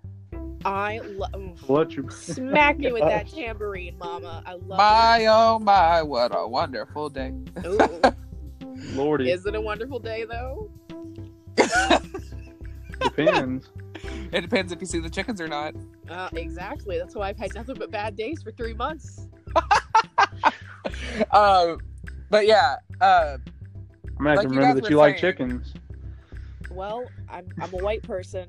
I 0.64 0.98
love 0.98 1.68
what 1.68 1.96
you 1.96 2.08
smack 2.10 2.78
me 2.78 2.92
with 2.92 3.02
that 3.02 3.28
tambourine, 3.34 3.96
mama. 3.98 4.42
I 4.44 4.54
love 4.54 4.78
My 4.78 5.26
oh 5.26 5.58
my, 5.58 6.02
what 6.02 6.32
a 6.34 6.46
wonderful 6.46 7.08
day. 7.08 7.32
Ooh, 7.64 7.78
Lordy, 8.92 9.30
is 9.30 9.46
it 9.46 9.54
a 9.54 9.60
wonderful 9.60 9.98
day 9.98 10.24
though? 10.24 10.70
depends. 13.00 13.70
It 14.32 14.42
depends 14.42 14.72
if 14.72 14.80
you 14.80 14.86
see 14.86 14.98
the 14.98 15.10
chickens 15.10 15.40
or 15.40 15.48
not. 15.48 15.74
Uh, 16.08 16.28
exactly. 16.34 16.98
That's 16.98 17.14
why 17.14 17.28
I've 17.28 17.38
had 17.38 17.54
nothing 17.54 17.76
but 17.78 17.90
bad 17.90 18.16
days 18.16 18.42
for 18.42 18.52
three 18.52 18.74
months. 18.74 19.26
Um, 21.32 21.78
but 22.30 22.46
yeah, 22.46 22.76
uh, 23.00 23.36
I'm 24.18 24.24
gonna 24.24 24.30
have 24.30 24.38
Like 24.38 24.48
to 24.48 24.54
you 24.54 24.60
remember 24.60 24.80
that 24.80 24.82
were 24.84 24.90
you 24.90 24.96
like 24.96 25.18
chickens. 25.18 25.74
Well, 26.70 27.06
I'm 27.28 27.46
I'm 27.60 27.72
a 27.74 27.78
white 27.78 28.02
person. 28.02 28.48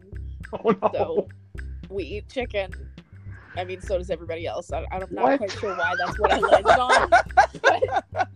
Oh 0.53 0.75
no. 0.81 0.91
So 0.93 1.29
we 1.91 2.03
eat 2.03 2.29
chicken. 2.29 2.71
I 3.57 3.65
mean, 3.65 3.81
so 3.81 3.97
does 3.97 4.09
everybody 4.09 4.47
else. 4.47 4.71
I, 4.71 4.85
I'm 4.91 5.01
not 5.11 5.11
What? 5.11 5.37
quite 5.39 5.51
sure 5.51 5.75
why 5.75 5.93
that's 5.97 6.17
what 6.17 6.31
I 6.31 6.39
landed 6.39 6.79
on. 6.79 7.09
But 8.13 8.27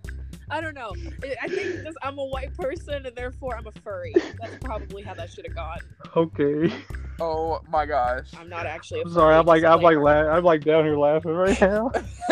I 0.51 0.61
don't 0.61 0.75
know. 0.75 0.93
I- 1.23 1.35
I 1.43 1.47
think 1.47 1.83
just 1.83 1.97
I'm 2.03 2.19
a 2.19 2.25
white 2.25 2.55
person 2.55 3.05
and 3.05 3.15
therefore 3.15 3.55
I'm 3.57 3.65
a 3.65 3.71
furry. 3.71 4.13
That's 4.39 4.57
probably 4.61 5.01
how 5.01 5.13
that 5.15 5.31
should 5.31 5.45
have 5.47 5.55
gone. 5.55 5.79
Okay. 6.15 6.71
oh 7.19 7.61
my 7.69 7.85
gosh. 7.85 8.27
I'm 8.37 8.49
not 8.49 8.65
actually. 8.67 8.99
A 9.01 9.03
I'm 9.05 9.13
sorry. 9.13 9.35
I'm 9.35 9.45
like 9.45 9.63
I'm 9.63 9.81
like 9.81 9.97
la- 9.97 10.29
I'm 10.29 10.43
like 10.43 10.63
down 10.63 10.83
here 10.85 10.97
laughing 10.97 11.31
right 11.31 11.59
now. 11.59 11.91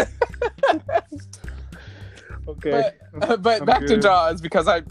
okay. 2.48 2.92
But, 3.14 3.30
uh, 3.30 3.38
but 3.38 3.62
I'm 3.62 3.66
back 3.66 3.86
to. 3.88 3.98
Jaws 3.98 4.42
because 4.42 4.68
I, 4.68 4.84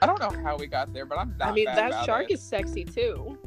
I 0.00 0.06
don't 0.06 0.18
know 0.18 0.42
how 0.42 0.56
we 0.56 0.66
got 0.66 0.92
there, 0.92 1.06
but 1.06 1.18
I'm 1.18 1.36
not. 1.38 1.48
I 1.48 1.52
mean, 1.52 1.66
that 1.66 2.04
shark 2.04 2.30
it. 2.30 2.34
is 2.34 2.42
sexy 2.42 2.84
too. 2.84 3.38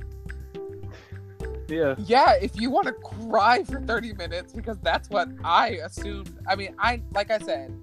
Yeah. 1.67 1.95
Yeah, 1.97 2.34
if 2.41 2.60
you 2.60 2.69
want 2.69 2.88
to 2.88 2.93
cry 2.93 3.63
for 3.63 3.82
30 3.82 4.13
minutes, 4.13 4.54
because 4.54 4.78
that's 4.80 5.10
what 5.10 5.30
I 5.43 5.80
assumed. 5.84 6.38
I 6.47 6.56
mean, 6.56 6.75
I 6.78 7.01
like 7.13 7.32
I 7.32 7.39
said, 7.39 7.73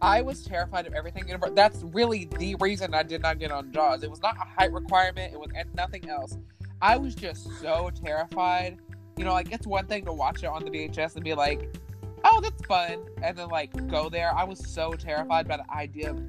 I 0.00 0.20
was 0.20 0.44
terrified 0.44 0.86
of 0.86 0.94
everything. 0.94 1.24
That's 1.54 1.82
really 1.84 2.28
the 2.38 2.56
reason 2.56 2.94
I 2.94 3.02
did 3.02 3.22
not 3.22 3.38
get 3.38 3.50
on 3.50 3.72
Jaws. 3.72 4.02
It 4.02 4.10
was 4.10 4.22
not 4.22 4.36
a 4.36 4.44
height 4.44 4.72
requirement. 4.72 5.32
It 5.32 5.38
was 5.38 5.50
nothing 5.74 6.08
else. 6.08 6.38
I 6.80 6.96
was 6.96 7.14
just 7.14 7.48
so 7.60 7.90
terrified. 8.04 8.78
You 9.16 9.24
know, 9.24 9.32
like 9.32 9.52
it's 9.52 9.66
one 9.66 9.86
thing 9.86 10.04
to 10.06 10.12
watch 10.12 10.42
it 10.42 10.46
on 10.46 10.64
the 10.64 10.70
VHS 10.70 11.14
and 11.14 11.24
be 11.24 11.34
like, 11.34 11.76
"Oh, 12.24 12.40
that's 12.40 12.64
fun," 12.66 13.04
and 13.22 13.36
then 13.36 13.48
like 13.48 13.70
go 13.88 14.08
there. 14.08 14.34
I 14.34 14.44
was 14.44 14.58
so 14.66 14.92
terrified 14.94 15.46
by 15.46 15.58
the 15.58 15.70
idea 15.70 16.10
of 16.10 16.22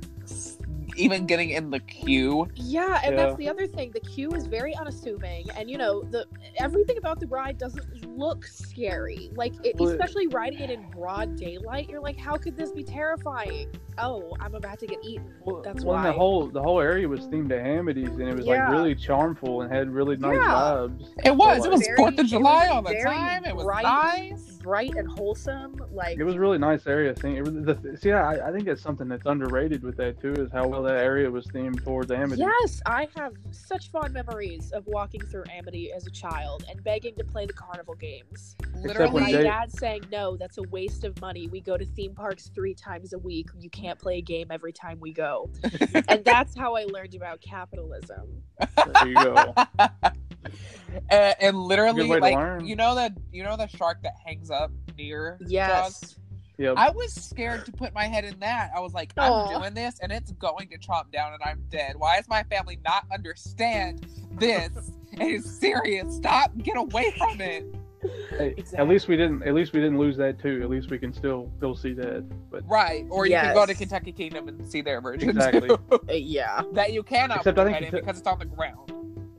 even 0.96 1.26
getting 1.26 1.52
in 1.52 1.70
the 1.70 1.80
queue. 1.80 2.48
Yeah, 2.56 3.02
and 3.04 3.16
Yeah. 3.16 3.26
that's 3.26 3.38
the 3.38 3.50
other 3.50 3.68
thing. 3.68 3.92
The 3.92 4.00
queue 4.02 4.32
is 4.32 4.48
very 4.48 4.76
unassuming, 4.76 5.48
and 5.58 5.70
you 5.70 5.78
know 5.78 6.02
the 6.04 6.26
everything 6.58 6.98
about 6.98 7.20
the 7.20 7.28
ride 7.28 7.58
doesn't 7.58 8.06
look 8.18 8.46
scary. 8.46 9.32
Like, 9.36 9.54
it, 9.64 9.80
especially 9.80 10.28
riding 10.28 10.60
it 10.60 10.70
in 10.70 10.90
broad 10.92 11.36
daylight, 11.36 11.90
you're 11.90 12.02
like, 12.02 12.18
how 12.18 12.36
could 12.38 12.56
this 12.56 12.72
be 12.72 12.84
terrifying? 12.84 13.70
Oh, 13.98 14.36
I'm 14.40 14.56
about 14.56 14.80
to 14.80 14.88
get 14.88 14.98
eaten. 15.04 15.32
Well, 15.46 15.62
That's 15.62 15.84
well, 15.84 15.96
why. 15.96 16.08
the 16.08 16.14
whole 16.14 16.48
the 16.48 16.62
whole 16.62 16.80
area 16.80 17.08
was 17.08 17.22
themed 17.28 17.50
to 17.50 17.60
Amity's, 17.60 18.10
and 18.10 18.22
it 18.24 18.36
was 18.36 18.46
Yeah. 18.46 18.64
like 18.64 18.72
really 18.72 18.96
charmful 18.96 19.62
and 19.62 19.72
had 19.72 19.90
really 19.90 20.18
nice 20.18 20.36
Yeah. 20.38 20.48
vibes. 20.54 21.08
It 21.24 21.36
was. 21.36 21.66
It 21.66 21.72
was 21.72 21.82
Very- 21.86 21.98
Fourth 21.98 22.20
of 22.20 22.26
July 22.28 22.68
was 22.68 22.72
all 22.72 22.82
the 22.82 22.90
very 22.90 23.04
time. 23.04 23.46
It 23.46 23.56
was 23.56 23.66
nice. 23.84 24.53
Bright 24.64 24.96
and 24.96 25.08
wholesome. 25.08 25.76
Like, 25.92 26.18
It 26.18 26.24
was 26.24 26.36
a 26.36 26.40
really 26.40 26.58
nice 26.58 26.88
area. 26.88 27.14
Thing. 27.14 27.36
It 27.36 27.44
was, 27.44 27.54
the, 27.54 27.98
see, 28.02 28.12
I, 28.12 28.48
I 28.48 28.52
think 28.52 28.66
that's 28.66 28.82
something 28.82 29.08
that's 29.08 29.26
underrated 29.28 29.84
with 29.84 29.98
that 29.98 30.20
too, 30.20 30.34
is 30.34 30.52
how 30.52 30.68
well 30.68 30.82
that 30.84 30.98
area 30.98 31.30
was 31.30 31.46
themed 31.48 31.84
towards 31.84 32.10
Amity. 32.10 32.42
yes, 32.42 32.82
I 32.86 33.08
have 33.16 33.34
such 33.52 33.92
fond 33.92 34.14
memories 34.14 34.72
of 34.72 34.88
walking 34.88 35.22
through 35.22 35.44
Amity 35.52 35.92
as 35.92 36.08
a 36.08 36.12
child 36.12 36.66
and 36.70 36.84
begging 36.84 37.14
to 37.18 37.24
play 37.24 37.46
the 37.46 37.54
carnival 37.54 37.94
games. 37.96 38.56
when 38.72 38.84
Literally, 38.84 39.22
My 39.22 39.32
Jay- 39.32 39.44
dad 39.44 39.72
saying, 39.72 40.06
"No, 40.12 40.38
that's 40.38 40.58
a 40.58 40.64
waste 40.64 41.04
of 41.04 41.20
money. 41.22 41.48
We 41.48 41.60
go 41.60 41.78
to 41.78 41.86
theme 41.86 42.16
parks 42.16 42.50
three 42.56 42.74
times 42.74 43.14
a 43.14 43.20
week. 43.20 43.50
You 43.60 43.70
can't 43.70 44.00
play 44.00 44.18
a 44.18 44.22
game 44.22 44.48
every 44.50 44.72
time 44.72 45.00
we 45.02 45.12
go." 45.12 45.50
and 46.08 46.24
that's 46.24 46.58
how 46.58 46.76
I 46.76 46.86
learned 46.86 47.16
about 47.16 47.42
capitalism. 47.42 48.42
There 48.94 49.08
you 49.08 49.16
go. 49.16 49.54
and, 51.10 51.36
and 51.40 51.58
literally, 51.58 52.08
Good 52.08 52.22
way 52.22 52.32
to 52.32 52.36
like 52.38 52.66
you 52.66 52.76
know 52.76 52.96
that 52.96 53.14
you 53.32 53.44
know 53.44 53.58
the 53.58 53.68
shark 53.68 54.02
that 54.04 54.14
hangs 54.26 54.50
up 54.54 54.72
near 54.98 55.38
Jaws? 55.42 55.52
Yes. 55.52 56.16
Yep. 56.58 56.76
I 56.78 56.92
was 56.92 57.14
scared 57.14 57.66
to 57.66 57.72
put 57.72 57.94
my 57.94 58.06
head 58.06 58.26
in 58.26 58.40
that. 58.40 58.72
I 58.76 58.80
was 58.80 58.94
like, 58.94 59.12
I'm 59.18 59.32
Aw. 59.32 59.60
doing 59.60 59.74
this 59.74 60.00
and 60.02 60.12
it's 60.12 60.32
going 60.34 60.70
to 60.70 60.78
chomp 60.78 61.12
down 61.12 61.34
and 61.34 61.42
I'm 61.44 61.64
dead. 61.70 61.96
Why 61.98 62.18
does 62.18 62.28
my 62.28 62.44
family 62.44 62.80
not 62.86 63.06
understand 63.12 64.06
this? 64.34 64.70
it's 65.14 65.50
serious. 65.50 66.16
Stop. 66.16 66.56
Get 66.60 66.78
away 66.78 67.14
from 67.18 67.42
it. 67.42 67.66
Hey, 68.38 68.54
Exactly. 68.58 68.80
At 68.80 68.88
least 68.88 69.08
we 69.08 69.18
didn't. 69.18 69.44
At 69.44 69.54
least 69.54 69.74
we 69.74 69.80
didn't 69.80 69.98
lose 69.98 70.18
that 70.18 70.40
too. 70.40 70.60
At 70.62 70.70
least 70.70 70.92
we 70.92 71.00
can 71.00 71.14
still 71.14 71.50
still 71.58 71.76
see 71.76 71.94
that. 71.94 72.26
But 72.52 72.68
Right. 72.68 73.06
Or 73.10 73.26
you 73.26 73.34
can 73.34 73.54
go 73.56 73.66
to 73.66 73.74
Kentucky 73.74 74.12
Kingdom 74.12 74.48
and 74.48 74.66
see 74.70 74.82
their 74.82 75.02
version. 75.02 75.30
Exactly. 75.30 75.70
Uh, 75.70 75.98
yeah. 76.10 76.62
that 76.74 76.94
you 76.94 77.02
cannot 77.02 77.38
Except 77.38 77.58
I 77.58 77.64
think 77.66 77.76
head 77.76 77.84
in 77.86 77.92
because 77.92 78.20
it's 78.20 78.28
on 78.28 78.40
the 78.40 78.46
ground. 78.46 78.92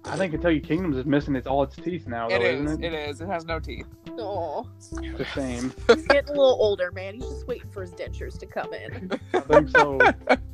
I 0.05 0.17
think 0.17 0.33
Kentucky 0.33 0.61
Kingdoms 0.61 0.97
is 0.97 1.07
missing 1.07 1.37
its 1.37 1.47
all 1.47 1.63
its 1.63 1.77
teeth 1.77 2.07
now. 2.07 2.29
Though, 2.29 2.37
It 2.37 2.43
is. 2.43 2.71
Isn't 2.71 2.85
it? 2.85 2.93
It 2.93 3.09
is. 3.09 3.21
It 3.21 3.29
has 3.29 3.45
no 3.45 3.61
teeth. 3.61 3.87
Oh, 4.19 4.69
It's 4.81 5.21
a 5.21 5.25
shame. 5.25 5.73
he's 5.89 6.07
getting 6.07 6.31
a 6.31 6.33
little 6.33 6.57
older, 6.61 6.93
man. 6.93 7.15
He's 7.15 7.25
just 7.25 7.47
waiting 7.47 7.71
for 7.71 7.83
his 7.83 7.93
dentures 7.93 8.39
to 8.39 8.47
come 8.47 8.73
in. 8.73 9.11
I 9.33 9.41
think 9.41 9.69
so. 9.71 10.01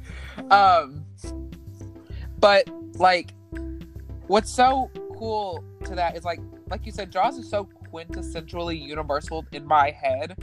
um 0.50 1.04
but 2.38 2.68
like 2.94 3.34
what's 4.26 4.50
so 4.52 4.90
cool 5.18 5.62
to 5.84 5.94
that 5.94 6.16
is 6.16 6.24
like 6.24 6.40
like 6.70 6.86
you 6.86 6.92
said 6.92 7.10
jaws 7.10 7.36
is 7.36 7.48
so 7.48 7.68
quintessentially 7.92 8.80
universal 8.80 9.44
in 9.52 9.66
my 9.66 9.90
head 9.90 10.36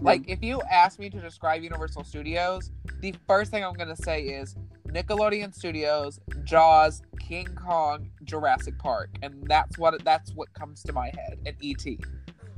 like 0.00 0.28
if 0.28 0.42
you 0.42 0.60
ask 0.70 0.98
me 0.98 1.10
to 1.10 1.20
describe 1.20 1.62
universal 1.62 2.02
studios 2.02 2.70
the 3.00 3.14
first 3.26 3.50
thing 3.50 3.64
i'm 3.64 3.74
going 3.74 3.88
to 3.94 4.02
say 4.02 4.22
is 4.22 4.56
nickelodeon 4.88 5.54
studios 5.54 6.20
jaws 6.44 7.02
king 7.20 7.46
kong 7.54 8.08
jurassic 8.24 8.78
park 8.78 9.10
and 9.22 9.34
that's 9.46 9.76
what 9.78 10.02
that's 10.04 10.32
what 10.34 10.52
comes 10.54 10.82
to 10.82 10.92
my 10.92 11.10
head 11.18 11.38
and 11.46 11.56
et 11.62 11.86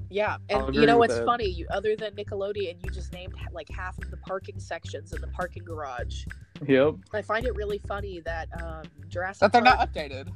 Yeah, 0.09 0.37
and 0.49 0.75
you 0.75 0.87
know 0.87 0.99
with 0.99 1.11
what's 1.11 1.19
that. 1.19 1.27
funny? 1.27 1.49
You, 1.49 1.67
other 1.71 1.97
than 1.97 2.13
Nickelodeon, 2.13 2.85
you 2.85 2.91
just 2.91 3.13
named 3.13 3.35
like 3.53 3.69
half 3.69 3.99
of 3.99 4.11
the 4.11 4.17
parking 4.19 4.59
sections 4.61 5.13
in 5.13 5.21
the 5.21 5.27
parking 5.29 5.65
garage. 5.65 6.25
Yep. 6.67 6.95
I 7.13 7.23
find 7.23 7.45
it 7.45 7.55
really 7.55 7.79
funny 7.79 8.21
that 8.21 8.49
um, 8.63 8.85
Jurassic 9.09 9.41
that 9.41 9.53
they're 9.53 9.63
Park, 9.63 9.79
not 9.79 9.93
updated 9.93 10.29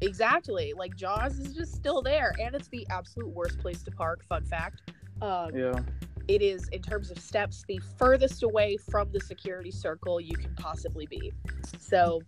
exactly 0.00 0.72
like 0.76 0.94
Jaws 0.96 1.38
is 1.38 1.54
just 1.54 1.74
still 1.74 2.02
there, 2.02 2.34
and 2.40 2.54
it's 2.54 2.68
the 2.68 2.86
absolute 2.90 3.28
worst 3.28 3.58
place 3.58 3.82
to 3.82 3.90
park. 3.90 4.24
Fun 4.28 4.44
fact. 4.44 4.90
Um, 5.22 5.50
Yeah. 5.54 5.80
It 6.26 6.40
is, 6.40 6.68
in 6.68 6.80
terms 6.80 7.10
of 7.10 7.18
steps, 7.18 7.64
the 7.68 7.78
furthest 7.98 8.42
away 8.44 8.78
from 8.78 9.12
the 9.12 9.20
security 9.20 9.70
circle 9.70 10.18
you 10.22 10.34
can 10.34 10.54
possibly 10.54 11.06
be. 11.06 11.34
So, 11.78 12.22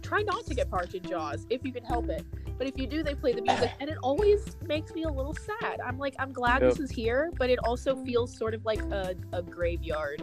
try 0.00 0.22
not 0.22 0.46
to 0.46 0.54
get 0.54 0.70
parked 0.70 0.94
in 0.94 1.02
Jaws 1.02 1.44
if 1.50 1.64
you 1.64 1.72
can 1.72 1.84
help 1.84 2.08
it. 2.08 2.24
But 2.58 2.66
if 2.66 2.78
you 2.78 2.86
do, 2.86 3.02
they 3.02 3.14
play 3.14 3.32
the 3.32 3.42
music, 3.42 3.70
and 3.80 3.90
it 3.90 3.98
always 4.02 4.56
makes 4.66 4.92
me 4.94 5.02
a 5.02 5.10
little 5.10 5.34
sad. 5.34 5.78
I'm 5.84 5.98
like, 5.98 6.14
I'm 6.18 6.32
glad 6.32 6.62
Yep. 6.62 6.70
this 6.70 6.80
is 6.80 6.90
here, 6.90 7.30
but 7.38 7.50
it 7.50 7.58
also 7.64 7.96
feels 8.04 8.34
sort 8.36 8.54
of 8.54 8.64
like 8.64 8.80
a, 8.92 9.14
a 9.32 9.42
graveyard. 9.42 10.22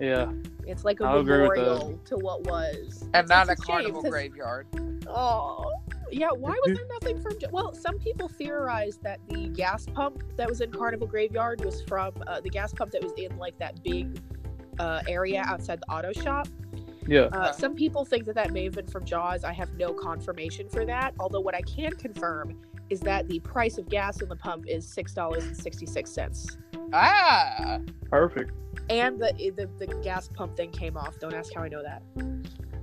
Yeah. 0.00 0.30
It's 0.66 0.84
like 0.84 1.00
a 1.00 1.04
I'll 1.04 1.18
agree 1.20 1.38
memorial 1.38 1.98
to 2.06 2.16
what 2.16 2.44
was. 2.44 3.02
and 3.14 3.24
It's- 3.24 3.28
not 3.28 3.48
a 3.48 3.52
it's 3.52 3.64
shame, 3.66 4.00
graveyard 4.10 4.66
Oh, 5.10 5.72
yeah. 6.10 6.28
Why 6.30 6.50
was 6.66 6.76
there 6.76 6.86
nothing 6.92 7.20
from? 7.22 7.32
Well, 7.50 7.72
some 7.74 7.98
people 7.98 8.28
theorized 8.28 9.02
that 9.02 9.20
the 9.28 9.48
gas 9.48 9.86
pump 9.94 10.22
that 10.36 10.48
was 10.48 10.60
in 10.60 10.70
Carnival 10.70 11.06
Graveyard 11.06 11.64
was 11.64 11.82
from 11.82 12.12
uh, 12.26 12.40
the 12.42 12.50
gas 12.50 12.72
pump 12.74 12.90
that 12.92 13.02
was 13.02 13.12
in 13.16 13.36
like 13.38 13.58
that 13.58 13.82
big 13.82 14.20
uh, 14.78 15.00
area 15.08 15.42
outside 15.46 15.80
the 15.80 15.90
auto 15.90 16.12
shop. 16.12 16.46
Yeah. 17.08 17.22
Uh, 17.32 17.52
some 17.52 17.74
people 17.74 18.04
think 18.04 18.26
that 18.26 18.34
that 18.34 18.52
may 18.52 18.64
have 18.64 18.74
been 18.74 18.86
from 18.86 19.04
Jaws. 19.04 19.42
I 19.42 19.52
have 19.52 19.72
no 19.74 19.94
confirmation 19.94 20.68
for 20.68 20.84
that. 20.84 21.14
Although 21.18 21.40
what 21.40 21.54
I 21.54 21.62
can 21.62 21.92
confirm 21.92 22.60
is 22.90 23.00
that 23.00 23.26
the 23.28 23.40
price 23.40 23.78
of 23.78 23.88
gas 23.88 24.20
in 24.20 24.28
the 24.28 24.36
pump 24.36 24.66
is 24.68 24.86
six 24.86 25.14
dollars 25.14 25.44
and 25.44 25.56
sixty 25.56 25.86
six 25.86 26.10
cents, 26.10 26.58
ah 26.92 27.78
Perfect. 28.10 28.52
and 28.90 29.18
the, 29.18 29.32
the 29.56 29.68
the 29.78 29.94
gas 30.02 30.28
pump 30.28 30.56
thing 30.56 30.70
came 30.70 30.96
off. 30.96 31.18
Don't 31.18 31.34
ask 31.34 31.52
how 31.54 31.62
I 31.62 31.68
know 31.68 31.82
that. 31.82 32.02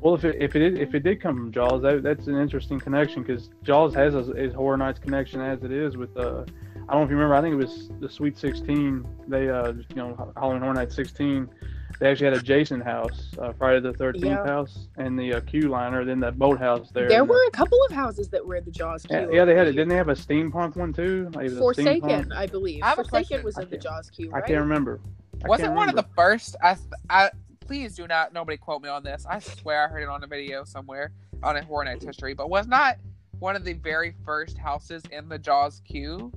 Well, 0.01 0.13
if 0.15 0.23
it 0.23 0.35
if 0.39 0.55
it 0.55 0.61
is, 0.61 0.79
if 0.79 0.93
it 0.93 1.03
did 1.03 1.21
come 1.21 1.35
from 1.35 1.51
Jaws, 1.51 1.81
that, 1.83 2.03
that's 2.03 2.27
an 2.27 2.39
interesting 2.39 2.79
connection 2.79 3.23
because 3.23 3.49
Jaws 3.63 3.93
has 3.95 4.13
a, 4.13 4.31
a 4.31 4.49
Horror 4.49 4.77
Nights 4.77 4.99
connection 4.99 5.41
as 5.41 5.63
it 5.63 5.71
is 5.71 5.97
with. 5.97 6.15
Uh, 6.17 6.45
I 6.87 6.91
don't 6.93 7.01
know 7.01 7.03
if 7.03 7.09
you 7.09 7.15
remember. 7.15 7.33
I 7.33 7.41
think 7.41 7.53
it 7.53 7.65
was 7.65 7.89
the 7.99 8.09
Sweet 8.09 8.37
Sixteen. 8.37 9.07
They, 9.27 9.49
uh, 9.49 9.73
you 9.89 9.95
know, 9.95 10.31
Halloween 10.37 10.61
Horror 10.61 10.75
Nights 10.75 10.95
sixteen. 10.95 11.49
They 11.99 12.09
actually 12.11 12.25
had 12.25 12.33
a 12.33 12.41
Jason 12.41 12.81
house, 12.81 13.31
uh, 13.39 13.53
Friday 13.53 13.79
the 13.79 13.93
Thirteenth 13.93 14.25
Yeah. 14.25 14.45
house, 14.45 14.87
and 14.97 15.17
the 15.17 15.35
uh, 15.35 15.39
Q 15.41 15.69
liner, 15.69 16.03
then 16.03 16.19
that 16.19 16.37
boathouse 16.37 16.89
there. 16.91 17.07
There 17.07 17.21
And, 17.21 17.29
uh, 17.29 17.33
were 17.33 17.43
a 17.47 17.51
couple 17.51 17.77
of 17.89 17.95
houses 17.95 18.27
that 18.29 18.45
were 18.45 18.55
in 18.55 18.65
the 18.65 18.71
Jaws 18.71 19.03
queue. 19.05 19.15
Yeah, 19.17 19.27
yeah, 19.31 19.45
they 19.45 19.55
had 19.55 19.67
it. 19.67 19.71
Didn't 19.73 19.87
they 19.89 19.95
have 19.95 20.09
a 20.09 20.13
steampunk 20.15 20.75
one 20.75 20.91
too? 20.91 21.29
Like, 21.33 21.45
it 21.45 21.49
was 21.51 21.53
a 21.53 21.59
Forsaken, 21.59 22.01
steampunk- 22.09 22.35
I 22.35 22.47
believe. 22.47 22.83
I 22.83 22.95
Forsaken 22.95 23.43
was 23.43 23.57
in 23.57 23.65
the 23.65 23.69
can't- 23.71 23.83
Jaws 23.83 24.09
queue, 24.09 24.31
I 24.33 24.41
can't 24.41 24.59
remember. 24.59 24.99
I 25.43 25.47
Wasn't 25.47 25.67
can't 25.67 25.77
one 25.77 25.89
of 25.89 25.95
the 25.95 26.05
first? 26.15 26.55
I, 26.61 26.75
I 27.09 27.29
please 27.61 27.95
do 27.95 28.07
not. 28.07 28.33
Nobody 28.33 28.57
quote 28.57 28.81
me 28.81 28.89
on 28.89 29.03
this. 29.03 29.25
I 29.29 29.39
swear 29.39 29.85
I 29.85 29.87
heard 29.87 30.03
it 30.03 30.09
on 30.09 30.23
a 30.23 30.27
video 30.27 30.63
somewhere 30.65 31.11
on 31.43 31.55
a 31.55 31.63
Horror 31.63 31.85
Nights 31.85 32.03
history, 32.05 32.33
but 32.33 32.49
was 32.49 32.67
not 32.67 32.97
one 33.39 33.55
of 33.55 33.63
the 33.63 33.73
very 33.73 34.15
first 34.25 34.57
houses 34.57 35.01
in 35.11 35.29
the 35.29 35.37
Jaws 35.39 35.81
queue. 35.85 36.31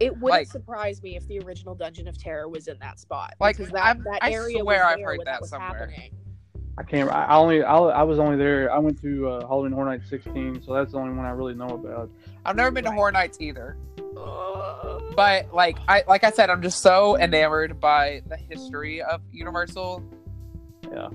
It 0.00 0.12
wouldn't 0.12 0.30
like- 0.42 0.46
surprise 0.48 1.02
me 1.02 1.16
if 1.16 1.26
the 1.28 1.40
original 1.40 1.74
Dungeon 1.74 2.08
of 2.08 2.16
Terror 2.18 2.48
was 2.48 2.68
in 2.68 2.78
that 2.80 2.98
spot. 3.00 3.34
Like, 3.40 3.56
because 3.56 3.72
that, 3.72 3.84
I'm- 3.84 4.04
that 4.04 4.18
I 4.22 4.30
area 4.32 4.60
swear 4.60 4.84
I've 4.84 5.00
heard 5.00 5.18
when 5.18 5.24
that 5.26 5.40
was 5.40 5.50
somewhere. 5.50 5.88
happening. 5.88 6.12
I 6.78 6.84
can't. 6.84 7.10
I 7.10 7.24
I 7.24 7.36
only. 7.36 7.64
I, 7.64 7.76
I 7.76 8.02
was 8.04 8.20
only 8.20 8.36
there. 8.36 8.72
I 8.72 8.78
went 8.78 9.00
to 9.02 9.28
uh, 9.28 9.40
Halloween 9.48 9.72
Horror 9.72 9.86
Nights 9.86 10.08
sixteen, 10.08 10.62
so 10.64 10.72
that's 10.74 10.92
the 10.92 10.98
only 10.98 11.12
one 11.12 11.26
I 11.26 11.30
really 11.30 11.54
know 11.54 11.66
about. 11.66 12.08
I've 12.44 12.54
never 12.54 12.70
been 12.70 12.84
to 12.84 12.92
Horror 12.92 13.10
Nights 13.10 13.38
either, 13.40 13.76
but 15.16 15.52
like 15.52 15.76
I 15.88 16.04
like 16.06 16.22
I 16.22 16.30
said, 16.30 16.50
I'm 16.50 16.62
just 16.62 16.80
so 16.80 17.18
enamored 17.18 17.80
by 17.80 18.22
the 18.28 18.36
history 18.36 19.02
of 19.02 19.20
Universal. 19.32 20.04
Yeah. 20.92 21.08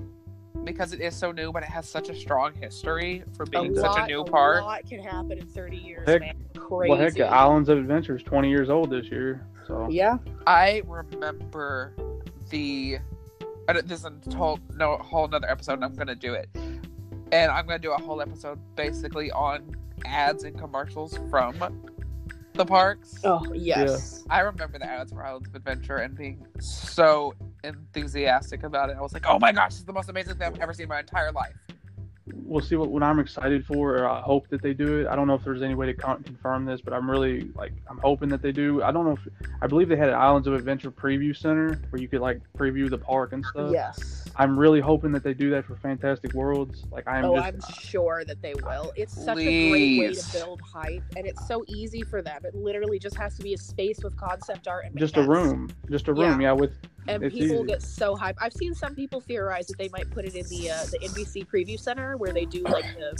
Because 0.64 0.92
it 0.92 1.00
is 1.00 1.14
so 1.14 1.30
new, 1.32 1.52
but 1.52 1.62
it 1.62 1.68
has 1.68 1.86
such 1.88 2.08
a 2.08 2.14
strong 2.14 2.52
history 2.54 3.22
for 3.36 3.42
a 3.42 3.46
being 3.46 3.74
lot, 3.74 3.94
such 3.94 4.04
a 4.04 4.06
new 4.06 4.20
a 4.20 4.24
park. 4.24 4.62
lot 4.64 4.88
can 4.88 5.00
happen 5.00 5.32
in 5.38 5.46
30 5.46 5.76
years, 5.76 6.08
Heck- 6.08 6.20
man. 6.20 6.34
Crazy. 6.56 6.90
Well, 6.90 6.98
heck, 6.98 7.20
Islands 7.20 7.68
of 7.68 7.76
Adventure 7.78 8.16
is 8.16 8.22
twenty 8.22 8.48
years 8.48 8.70
old 8.70 8.88
this 8.90 9.06
year. 9.10 9.46
So 9.66 9.86
Yeah. 9.90 10.16
I 10.46 10.82
remember 10.86 11.94
the. 12.50 12.98
This 13.84 14.00
is 14.00 14.04
a 14.06 14.36
whole 14.36 14.58
no 14.74 14.96
whole 14.98 15.24
another 15.26 15.50
episode, 15.50 15.74
and 15.74 15.84
I'm 15.84 15.94
gonna 15.94 16.14
do 16.14 16.34
it, 16.34 16.48
and 17.32 17.50
I'm 17.50 17.66
gonna 17.66 17.78
do 17.78 17.92
a 17.92 18.00
whole 18.00 18.20
episode 18.22 18.58
basically 18.76 19.30
on 19.32 19.74
ads 20.06 20.44
and 20.44 20.58
commercials 20.58 21.18
from 21.30 21.56
the 22.54 22.64
parks. 22.64 23.14
Oh, 23.24 23.42
yes. 23.54 24.24
I 24.30 24.40
remember 24.40 24.78
the 24.78 24.86
ads 24.86 25.12
for 25.12 25.24
Islands 25.24 25.48
of 25.48 25.54
Adventure 25.54 25.96
and 25.96 26.14
being 26.16 26.46
so 26.60 27.34
enthusiastic 27.64 28.62
about 28.62 28.90
it. 28.90 28.96
I 28.96 29.00
was 29.00 29.12
like, 29.12 29.26
"Oh 29.26 29.38
my 29.38 29.52
gosh, 29.52 29.70
this 29.70 29.80
is 29.80 29.84
the 29.84 29.92
most 29.92 30.08
amazing 30.08 30.36
thing 30.36 30.46
I've 30.46 30.60
ever 30.60 30.72
seen 30.72 30.84
in 30.84 30.88
my 30.88 31.00
entire 31.00 31.32
life." 31.32 31.54
we'll 32.32 32.62
see 32.62 32.76
what, 32.76 32.90
what 32.90 33.02
I'm 33.02 33.18
excited 33.18 33.66
for. 33.66 33.96
Or 33.96 34.08
I 34.08 34.20
hope 34.20 34.48
that 34.48 34.62
they 34.62 34.72
do 34.72 35.00
it. 35.00 35.06
I 35.06 35.16
don't 35.16 35.26
know 35.26 35.34
if 35.34 35.44
there's 35.44 35.62
any 35.62 35.74
way 35.74 35.86
to 35.86 35.94
con- 35.94 36.22
confirm 36.22 36.64
this, 36.64 36.80
but 36.80 36.92
I'm 36.92 37.10
really 37.10 37.50
like 37.54 37.72
I'm 37.88 37.98
hoping 37.98 38.28
that 38.30 38.42
they 38.42 38.52
do. 38.52 38.82
I 38.82 38.90
don't 38.90 39.04
know 39.04 39.12
if 39.12 39.28
I 39.60 39.66
believe 39.66 39.88
they 39.88 39.96
had 39.96 40.08
an 40.08 40.14
Islands 40.14 40.46
of 40.48 40.54
Adventure 40.54 40.90
preview 40.90 41.36
center 41.36 41.80
where 41.90 42.00
you 42.00 42.08
could 42.08 42.20
like 42.20 42.40
preview 42.56 42.88
the 42.88 42.98
park 42.98 43.32
and 43.32 43.44
stuff. 43.44 43.70
Yes. 43.72 44.24
I'm 44.36 44.58
really 44.58 44.80
hoping 44.80 45.12
that 45.12 45.22
they 45.22 45.34
do 45.34 45.50
that 45.50 45.64
for 45.64 45.76
Fantastic 45.76 46.32
Worlds. 46.32 46.84
Like 46.90 47.06
I'm 47.06 47.24
oh, 47.24 47.36
just 47.36 47.46
I'm 47.46 47.74
sure 47.80 48.24
that 48.24 48.42
they 48.42 48.54
will. 48.62 48.92
It's 48.96 49.12
such 49.12 49.38
a 49.38 49.70
great 49.70 50.00
way 50.00 50.14
to 50.14 50.32
build 50.32 50.60
hype, 50.60 51.04
and 51.16 51.26
it's 51.26 51.46
so 51.46 51.64
easy 51.68 52.02
for 52.02 52.20
them. 52.22 52.40
It 52.44 52.54
literally 52.54 52.98
just 52.98 53.16
has 53.16 53.36
to 53.36 53.42
be 53.42 53.54
a 53.54 53.58
space 53.58 54.02
with 54.02 54.16
concept 54.16 54.66
art 54.66 54.86
and 54.86 54.98
just 54.98 55.16
a 55.16 55.22
room, 55.22 55.70
just 55.90 56.08
a 56.08 56.14
room. 56.14 56.40
Yeah, 56.40 56.52
with 56.52 56.72
and 57.08 57.22
It's 57.22 57.34
people 57.34 57.56
easy. 57.58 57.66
get 57.66 57.82
so 57.82 58.16
hyped. 58.16 58.36
I've 58.40 58.52
seen 58.52 58.74
some 58.74 58.94
people 58.94 59.20
theorize 59.20 59.66
that 59.66 59.78
they 59.78 59.88
might 59.88 60.10
put 60.10 60.24
it 60.24 60.34
in 60.34 60.46
the 60.48 60.70
uh, 60.70 60.84
the 60.90 60.98
NBC 61.00 61.46
Preview 61.46 61.78
Center 61.78 62.16
where 62.16 62.32
they 62.32 62.44
do 62.44 62.62
like 62.62 62.84
the, 62.96 63.18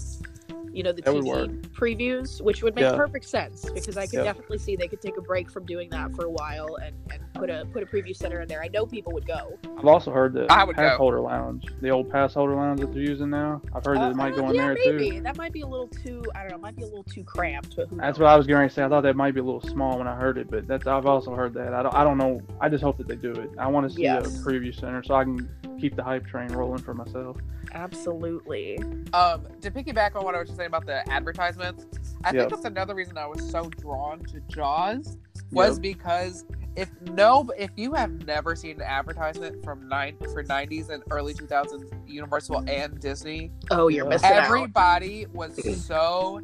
you 0.72 0.82
know, 0.82 0.92
the 0.92 1.02
That 1.02 1.14
would 1.14 1.24
TV 1.24 1.60
previews, 1.70 2.40
which 2.42 2.62
would 2.62 2.74
make 2.74 2.82
Yeah. 2.82 2.96
perfect 2.96 3.26
sense 3.26 3.64
because 3.74 3.96
I 3.96 4.06
could 4.06 4.18
Yeah. 4.18 4.24
definitely 4.24 4.58
see 4.58 4.74
they 4.76 4.88
could 4.88 5.00
take 5.00 5.16
a 5.16 5.20
break 5.22 5.48
from 5.50 5.64
doing 5.66 5.88
that 5.90 6.12
for 6.14 6.24
a 6.24 6.30
while 6.30 6.76
and, 6.82 6.94
and 7.12 7.22
put 7.34 7.48
a 7.50 7.66
put 7.72 7.82
a 7.82 7.86
preview 7.86 8.14
center 8.16 8.40
in 8.40 8.48
there. 8.48 8.62
I 8.62 8.68
know 8.68 8.84
people 8.86 9.12
would 9.12 9.26
go. 9.26 9.58
I've 9.78 9.84
also 9.86 10.10
heard 10.10 10.32
that 10.34 10.50
I 10.50 10.64
would 10.64 10.74
pass 10.76 10.92
go. 10.92 10.96
holder 10.98 11.20
lounge, 11.20 11.64
the 11.80 11.90
old 11.90 12.10
pass 12.10 12.34
holder 12.34 12.54
lounge 12.56 12.80
that 12.80 12.92
they're 12.92 13.02
using 13.02 13.30
now. 13.30 13.60
I've 13.74 13.84
heard 13.84 13.98
that 13.98 14.08
Uh, 14.08 14.10
it 14.10 14.16
might 14.16 14.32
uh, 14.32 14.36
go 14.36 14.48
in 14.50 14.56
yeah, 14.56 14.74
there 14.74 14.76
maybe 14.84 15.10
too. 15.12 15.20
that 15.22 15.36
might 15.36 15.52
be 15.52 15.60
a 15.60 15.66
little 15.66 15.88
too. 15.88 16.22
I 16.34 16.40
don't 16.42 16.50
know. 16.52 16.58
Might 16.58 16.76
be 16.76 16.82
a 16.82 16.86
little 16.86 17.04
too 17.04 17.22
cramped. 17.24 17.76
But 17.76 17.90
That's 17.90 18.18
knows? 18.18 18.18
what 18.20 18.28
I 18.30 18.36
was 18.36 18.46
going 18.46 18.68
to 18.68 18.74
say. 18.74 18.82
I 18.82 18.88
thought 18.88 19.02
that 19.02 19.16
might 19.16 19.34
be 19.34 19.40
a 19.40 19.44
little 19.44 19.60
small 19.60 19.98
when 19.98 20.08
I 20.08 20.14
heard 20.16 20.38
it, 20.38 20.50
but 20.50 20.66
that's 20.66 20.86
I've 20.86 21.06
also 21.06 21.34
heard 21.34 21.54
that. 21.54 21.72
I 21.74 21.82
don't, 21.82 21.94
I 21.94 22.02
don't 22.04 22.18
know. 22.18 22.40
I 22.60 22.68
just 22.68 22.82
hope 22.82 22.98
that 22.98 23.06
they 23.08 23.16
do 23.16 23.32
it. 23.32 23.50
I 23.58 23.66
want 23.68 23.88
to 23.88 23.94
see 23.94 24.02
Yes. 24.02 24.26
a 24.26 24.28
preview 24.44 24.74
center 24.74 25.02
so 25.02 25.14
I 25.14 25.24
can 25.24 25.48
keep 25.78 25.94
the 25.96 26.02
hype 26.02 26.26
train 26.26 26.52
rolling 26.52 26.78
for 26.82 26.94
myself. 26.94 27.36
Absolutely. 27.74 28.78
Um, 29.12 29.46
to 29.60 29.70
piggyback 29.70 30.14
on 30.16 30.24
what 30.24 30.34
I 30.34 30.38
was 30.38 30.48
just 30.48 30.56
saying 30.56 30.68
about 30.68 30.86
the 30.86 31.08
advertisements, 31.10 31.86
I 32.24 32.28
Yep. 32.32 32.36
think 32.36 32.50
that's 32.50 32.64
another 32.64 32.94
reason 32.94 33.18
I 33.18 33.26
was 33.26 33.48
so 33.50 33.68
drawn 33.80 34.20
to 34.26 34.40
Jaws 34.48 35.18
was 35.52 35.78
because 35.78 36.44
if 36.76 36.90
no, 37.02 37.48
if 37.58 37.70
you 37.76 37.92
have 37.94 38.10
never 38.26 38.56
seen 38.56 38.76
an 38.76 38.82
advertisement 38.82 39.64
from 39.64 39.88
nine 39.88 40.16
for 40.32 40.42
'90s 40.42 40.88
and 40.88 41.02
early 41.10 41.34
2000s 41.34 41.92
Universal 42.06 42.64
and 42.68 42.98
Disney, 43.00 43.50
Oh, 43.70 43.88
you're 43.88 44.04
Yeah. 44.04 44.10
missing 44.10 44.30
out. 44.32 44.44
everybody 44.44 45.26
was 45.32 45.54
so 45.86 46.40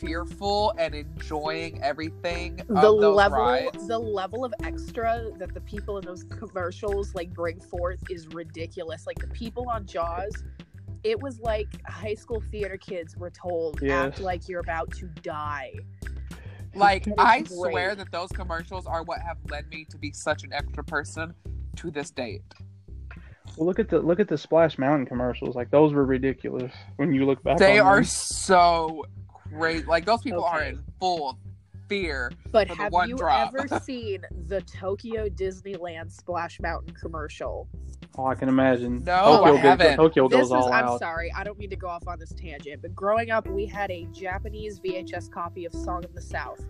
fearful 0.00 0.72
and 0.78 0.94
enjoying 0.94 1.82
everything. 1.82 2.56
the 2.68 2.74
of 2.76 3.00
those 3.00 3.16
level 3.16 3.38
rides. 3.38 3.86
the 3.86 3.98
level 3.98 4.44
of 4.44 4.52
extra 4.64 5.30
that 5.38 5.52
the 5.54 5.60
people 5.62 5.98
in 5.98 6.04
those 6.04 6.24
commercials 6.24 7.14
like 7.14 7.30
bring 7.32 7.60
forth 7.60 8.00
is 8.10 8.26
ridiculous 8.28 9.06
like 9.06 9.18
the 9.18 9.26
people 9.28 9.68
on 9.68 9.84
jaws 9.86 10.32
it 11.04 11.20
was 11.20 11.38
like 11.40 11.68
high 11.86 12.14
school 12.14 12.42
theater 12.50 12.76
kids 12.76 13.16
were 13.16 13.30
told 13.30 13.82
act 13.84 14.20
like 14.20 14.48
you're 14.48 14.60
about 14.60 14.90
to 14.92 15.06
die 15.22 15.72
Like 16.74 17.06
I 17.18 17.38
great. 17.40 17.48
swear 17.48 17.94
that 17.94 18.10
those 18.12 18.28
commercials 18.30 18.86
are 18.86 19.02
what 19.02 19.20
have 19.22 19.38
led 19.50 19.68
me 19.70 19.84
to 19.90 19.98
be 19.98 20.12
such 20.12 20.44
an 20.44 20.52
extra 20.52 20.84
person 20.84 21.34
to 21.76 21.90
this 21.90 22.10
date. 22.10 22.42
Well, 23.56 23.66
look 23.66 23.80
at 23.80 23.88
the 23.88 23.98
look 23.98 24.20
at 24.20 24.28
the 24.28 24.38
Splash 24.38 24.78
Mountain 24.78 25.06
commercials. 25.06 25.56
Like 25.56 25.70
those 25.72 25.92
were 25.92 26.04
ridiculous 26.04 26.72
when 26.96 27.12
you 27.12 27.26
look 27.26 27.42
back. 27.42 27.58
They 27.58 27.80
on 27.80 27.86
are 27.86 27.96
them. 27.96 28.04
so 28.04 29.04
great. 29.50 29.86
Like 29.86 30.04
those 30.06 30.22
people 30.22 30.44
are 30.44 30.62
in 30.62 30.82
full 30.98 31.38
fear. 31.88 32.32
but 32.52 32.68
For 32.68 32.74
the 32.76 32.82
have 32.82 32.92
one 32.92 33.08
you 33.08 33.16
drop. 33.16 33.52
ever 33.58 33.80
seen 33.82 34.22
the 34.46 34.60
tokyo 34.62 35.28
disneyland 35.28 36.12
splash 36.12 36.60
mountain 36.60 36.94
commercial 36.94 37.68
Oh, 38.18 38.26
I 38.26 38.34
can 38.34 38.48
imagine. 38.48 39.02
No, 39.04 39.22
Tokyo, 39.22 39.42
I 39.44 39.50
goes- 39.50 39.60
haven't. 39.60 39.96
Tokyo 39.96 40.28
this 40.28 40.36
goes 40.38 40.46
is 40.46 40.52
all 40.52 40.72
i'm 40.72 40.84
out. 40.84 40.98
sorry 41.00 41.32
i 41.36 41.42
don't 41.42 41.58
mean 41.58 41.70
to 41.70 41.74
go 41.76 41.88
off 41.88 42.06
on 42.06 42.18
this 42.20 42.32
tangent 42.32 42.80
but 42.82 42.94
growing 42.94 43.30
up 43.32 43.48
we 43.48 43.66
had 43.66 43.90
a 43.90 44.06
japanese 44.12 44.78
vhs 44.78 45.28
copy 45.32 45.64
of 45.64 45.72
song 45.72 46.04
of 46.04 46.14
the 46.14 46.22
south 46.22 46.60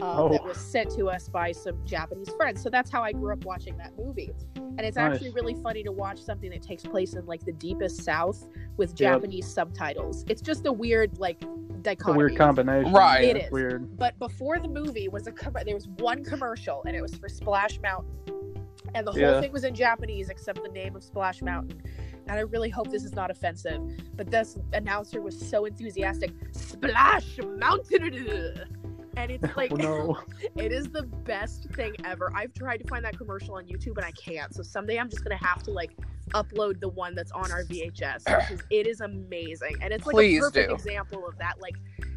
um, 0.00 0.08
Oh. 0.18 0.28
that 0.30 0.42
was 0.42 0.56
sent 0.56 0.90
to 0.96 1.10
us 1.10 1.28
by 1.28 1.52
some 1.52 1.76
japanese 1.84 2.30
friends 2.38 2.62
so 2.62 2.70
that's 2.70 2.90
how 2.90 3.02
i 3.02 3.12
grew 3.12 3.32
up 3.34 3.44
watching 3.44 3.76
that 3.76 3.92
movie 3.98 4.30
and 4.56 4.80
it's 4.80 4.96
Nice. 4.96 5.14
actually 5.16 5.30
really 5.32 5.54
funny 5.62 5.82
to 5.82 5.92
watch 5.92 6.18
something 6.18 6.48
that 6.50 6.62
takes 6.62 6.82
place 6.82 7.12
in 7.12 7.26
like 7.26 7.44
the 7.44 7.52
deepest 7.52 8.02
south 8.02 8.48
with 8.78 8.90
Yep. 8.90 8.96
japanese 8.96 9.46
subtitles 9.46 10.24
it's 10.28 10.40
just 10.40 10.64
a 10.66 10.72
weird 10.72 11.18
like 11.18 11.42
It's 11.42 11.44
a 11.44 11.71
dichotomy 11.82 12.18
weird 12.18 12.36
combination. 12.36 12.92
Right. 12.92 13.36
It's 13.36 13.50
weird. 13.50 13.96
but 13.96 14.18
before 14.18 14.58
the 14.58 14.68
movie 14.68 15.08
was 15.08 15.26
a 15.26 15.32
com- 15.32 15.54
there 15.64 15.74
was 15.74 15.88
one 15.88 16.24
commercial 16.24 16.82
and 16.86 16.96
it 16.96 17.02
was 17.02 17.14
for 17.14 17.28
Splash 17.28 17.80
Mountain, 17.80 18.10
and 18.94 19.06
the 19.06 19.12
whole 19.12 19.20
Yeah. 19.20 19.40
thing 19.40 19.52
was 19.52 19.64
in 19.64 19.74
Japanese 19.74 20.28
except 20.28 20.62
the 20.62 20.68
name 20.68 20.96
of 20.96 21.02
Splash 21.02 21.42
Mountain. 21.42 21.82
And 22.28 22.38
I 22.38 22.42
really 22.42 22.70
hope 22.70 22.90
this 22.90 23.04
is 23.04 23.14
not 23.14 23.30
offensive, 23.30 23.82
but 24.14 24.30
this 24.30 24.56
announcer 24.72 25.20
was 25.20 25.38
so 25.38 25.64
enthusiastic. 25.64 26.30
Splash 26.52 27.38
Mountain, 27.58 28.62
and 29.16 29.30
it's 29.30 29.44
oh, 29.44 29.52
like 29.56 29.72
oh, 29.72 29.76
no. 29.76 30.18
it 30.56 30.72
is 30.72 30.88
the 30.90 31.02
best 31.02 31.68
thing 31.70 31.94
ever. 32.04 32.30
I've 32.34 32.54
tried 32.54 32.78
to 32.78 32.88
find 32.88 33.04
that 33.04 33.18
commercial 33.18 33.54
on 33.54 33.64
YouTube 33.66 33.96
and 33.96 34.04
I 34.04 34.12
can't. 34.12 34.54
So 34.54 34.62
someday 34.62 34.98
I'm 34.98 35.08
just 35.08 35.24
gonna 35.24 35.36
have 35.36 35.62
to 35.64 35.70
like 35.70 35.96
upload 36.34 36.80
the 36.80 36.88
one 36.88 37.14
that's 37.14 37.32
on 37.32 37.50
our 37.52 37.64
VHS 37.64 38.24
because 38.24 38.60
it 38.70 38.86
is 38.86 39.00
amazing 39.00 39.76
and 39.80 39.92
it's 39.92 40.06
like 40.06 40.14
Please 40.14 40.38
a 40.38 40.42
perfect 40.50 40.68
do. 40.68 40.74
example 40.74 41.26
of 41.26 41.36
that 41.38 41.60
like 41.60 41.74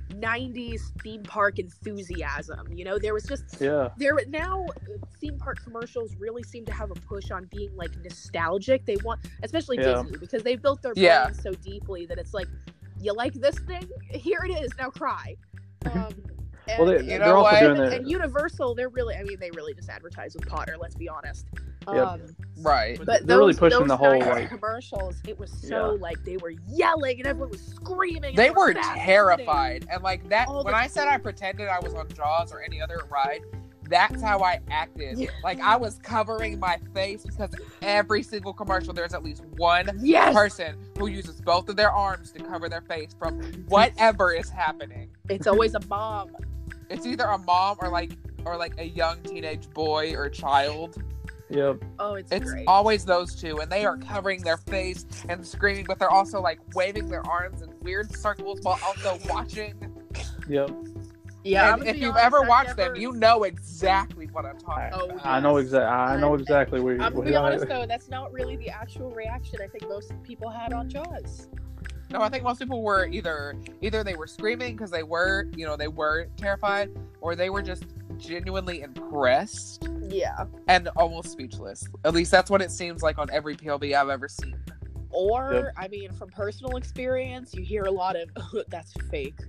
90s 0.10 0.82
theme 1.02 1.24
park 1.24 1.60
enthusiasm. 1.60 2.72
You 2.72 2.86
know, 2.86 2.98
there 2.98 3.14
was 3.14 3.24
just 3.26 3.58
Yeah. 3.60 3.90
there 3.98 4.18
now 4.30 4.66
uh, 4.66 5.06
theme 5.20 5.38
park 5.38 5.62
commercials 5.64 6.16
really 6.18 6.44
seem 6.44 6.66
to 6.66 6.74
have 6.74 6.92
a 6.92 6.96
push 6.96 7.32
on 7.32 7.46
being 7.52 7.76
like 7.76 7.92
nostalgic. 8.04 8.86
They 8.86 8.96
want, 9.04 9.20
especially 9.44 9.78
Yeah. 9.78 10.02
Disney, 10.04 10.18
because 10.18 10.44
they've 10.44 10.62
built 10.62 10.82
their 10.82 10.94
Yeah. 10.96 11.24
brand 11.26 11.36
so 11.42 11.52
deeply 11.54 12.06
that 12.06 12.18
it's 12.18 12.34
like, 12.34 12.48
you 13.02 13.14
like 13.14 13.34
this 13.34 13.60
thing? 13.60 13.90
Here 14.10 14.40
it 14.48 14.52
is. 14.64 14.72
Now 14.78 14.90
cry. 14.90 15.36
Um, 15.94 16.10
Well, 16.80 16.88
they, 16.88 16.96
and- 16.98 17.06
You 17.08 17.20
they're 17.20 17.36
also 17.36 17.60
doing 17.60 17.80
and, 17.82 17.94
it. 17.94 18.00
and 18.02 18.10
Universal, 18.10 18.74
they're 18.74 18.90
really, 18.90 19.14
I 19.16 19.22
mean, 19.24 19.38
they 19.40 19.52
really 19.52 19.76
just 19.76 19.88
advertise 19.88 20.34
with 20.34 20.48
Potter. 20.48 20.78
Let's 20.80 20.96
be 20.96 21.08
honest. 21.08 21.46
Yep. 21.94 22.08
Um, 22.08 22.22
Right. 22.60 22.98
but 23.06 23.28
They're 23.28 23.38
really 23.38 23.54
pushing 23.54 23.80
those 23.80 23.88
the 23.90 23.98
whole, 23.98 24.14
90s 24.18 24.28
like- 24.30 24.50
commercials. 24.50 25.16
It 25.28 25.38
was 25.38 25.52
so 25.52 25.98
like 26.00 26.24
they 26.24 26.38
were 26.38 26.54
yelling 26.70 27.18
and 27.20 27.28
everyone 27.28 27.50
was 27.52 27.62
screaming. 27.62 28.24
and 28.30 28.38
They 28.38 28.50
were 28.50 28.68
were 28.68 28.74
fast 28.74 28.96
terrified. 28.96 29.86
And 29.92 30.02
like 30.02 30.28
that 30.30 30.48
All 30.48 30.64
when 30.64 30.74
I 30.74 30.88
said 30.88 31.08
I 31.08 31.18
pretended 31.18 31.68
I 31.68 31.80
was 31.80 31.94
on 31.94 32.08
Jaws 32.14 32.54
or 32.54 32.62
any 32.62 32.82
other 32.82 33.02
ride, 33.10 33.42
that's 33.90 34.22
how 34.22 34.40
I 34.40 34.62
acted. 34.72 35.30
Like 35.44 35.60
I 35.60 35.76
was 35.76 36.00
covering 36.00 36.58
my 36.60 36.80
face 36.94 37.24
because 37.24 37.52
every 37.82 38.24
single 38.24 38.54
commercial 38.54 38.94
there's 38.94 39.14
at 39.14 39.24
least 39.24 39.44
one. 39.58 39.90
Yes, 40.02 40.34
person 40.34 40.78
who 40.98 41.08
uses 41.08 41.42
both 41.42 41.68
of 41.70 41.76
their 41.76 41.92
arms 41.92 42.32
to 42.32 42.40
cover 42.40 42.70
their 42.70 42.82
face 42.82 43.14
from 43.20 43.42
whatever 43.68 44.32
is 44.34 44.50
happening. 44.50 45.10
it's 45.30 45.46
always 45.46 45.76
a 45.76 45.86
mom. 45.88 46.30
It's 46.90 47.06
either 47.06 47.26
a 47.26 47.38
mom 47.38 47.78
or 47.82 47.90
like 47.90 48.14
or 48.46 48.56
like 48.58 48.76
a 48.80 48.86
young 48.86 49.22
teenage 49.24 49.70
boy 49.72 50.16
or 50.16 50.30
child. 50.30 50.98
Yep. 51.50 51.84
Oh, 52.00 52.16
it's, 52.16 52.32
It's 52.32 52.52
great. 52.52 52.66
always 52.68 53.06
those 53.06 53.36
two, 53.36 53.60
and 53.60 53.72
they 53.72 53.86
are 53.86 53.98
covering 53.98 54.42
their 54.42 54.58
face 54.58 55.06
and 55.30 55.46
screaming, 55.46 55.86
but 55.88 56.00
they're 56.00 56.10
also 56.10 56.42
like 56.42 56.60
waving 56.74 57.08
their 57.08 57.26
arms 57.28 57.62
in 57.62 57.70
weird 57.82 58.12
circles 58.16 58.60
while 58.64 58.80
also 58.86 59.20
watching. 59.30 59.74
Yep. 60.50 60.72
yeah, 61.44 61.74
and 61.74 61.88
if 61.88 61.98
you've 61.98 62.12
honest, 62.12 62.26
ever 62.26 62.42
I've 62.44 62.48
watched 62.48 62.78
never- 62.78 62.94
them, 62.94 62.96
you 63.02 63.12
know 63.14 63.44
exactly 63.44 64.26
what 64.28 64.46
I'm 64.46 64.58
talking 64.58 64.84
I, 64.86 64.92
Oh, 64.94 65.06
about. 65.06 65.26
I 65.26 65.40
know 65.40 65.58
exactly. 65.58 65.88
I 65.88 66.20
know 66.20 66.32
I'm- 66.32 66.40
exactly 66.40 66.80
where. 66.82 67.00
I'm 67.02 67.14
gonna 67.14 67.26
be 67.30 67.36
honest 67.36 67.68
though, 67.68 67.86
that's 67.86 68.10
not 68.10 68.34
really 68.34 68.56
the 68.56 68.70
actual 68.70 69.12
reaction 69.12 69.60
I 69.62 69.68
think 69.68 69.88
most 69.88 70.14
people 70.24 70.50
had 70.50 70.74
on 70.74 70.90
Jaws. 70.90 71.48
No, 72.12 72.22
I 72.22 72.30
think 72.30 72.44
most 72.44 72.60
people 72.60 72.82
were 72.82 73.06
either 73.08 73.56
either 73.82 74.04
they 74.04 74.16
were 74.16 74.28
screaming 74.28 74.76
because 74.76 74.90
they 74.92 75.04
were, 75.04 75.48
you 75.56 75.66
know, 75.66 75.76
they 75.76 75.88
were 75.88 76.28
terrified, 76.38 76.90
or 77.22 77.36
they 77.36 77.50
were 77.50 77.62
just 77.62 77.86
genuinely 78.18 78.82
impressed 78.82 79.88
Yeah. 80.02 80.46
and 80.68 80.88
almost 80.96 81.30
speechless. 81.32 81.88
At 82.04 82.14
least 82.14 82.32
that's 82.32 82.50
what 82.50 82.62
it 82.62 82.72
seems 82.72 83.02
like 83.02 83.18
on 83.18 83.30
every 83.32 83.56
PLB 83.56 83.94
I've 83.96 84.10
ever 84.10 84.28
seen. 84.28 84.56
Or, 85.12 85.54
Yep. 85.54 85.74
I 85.78 85.88
mean, 85.88 86.12
from 86.12 86.30
personal 86.30 86.76
experience, 86.78 87.54
you 87.54 87.64
hear 87.64 87.84
a 87.84 87.92
lot 87.92 88.16
of 88.18 88.30
"that's 88.70 88.92
fake," 89.10 89.40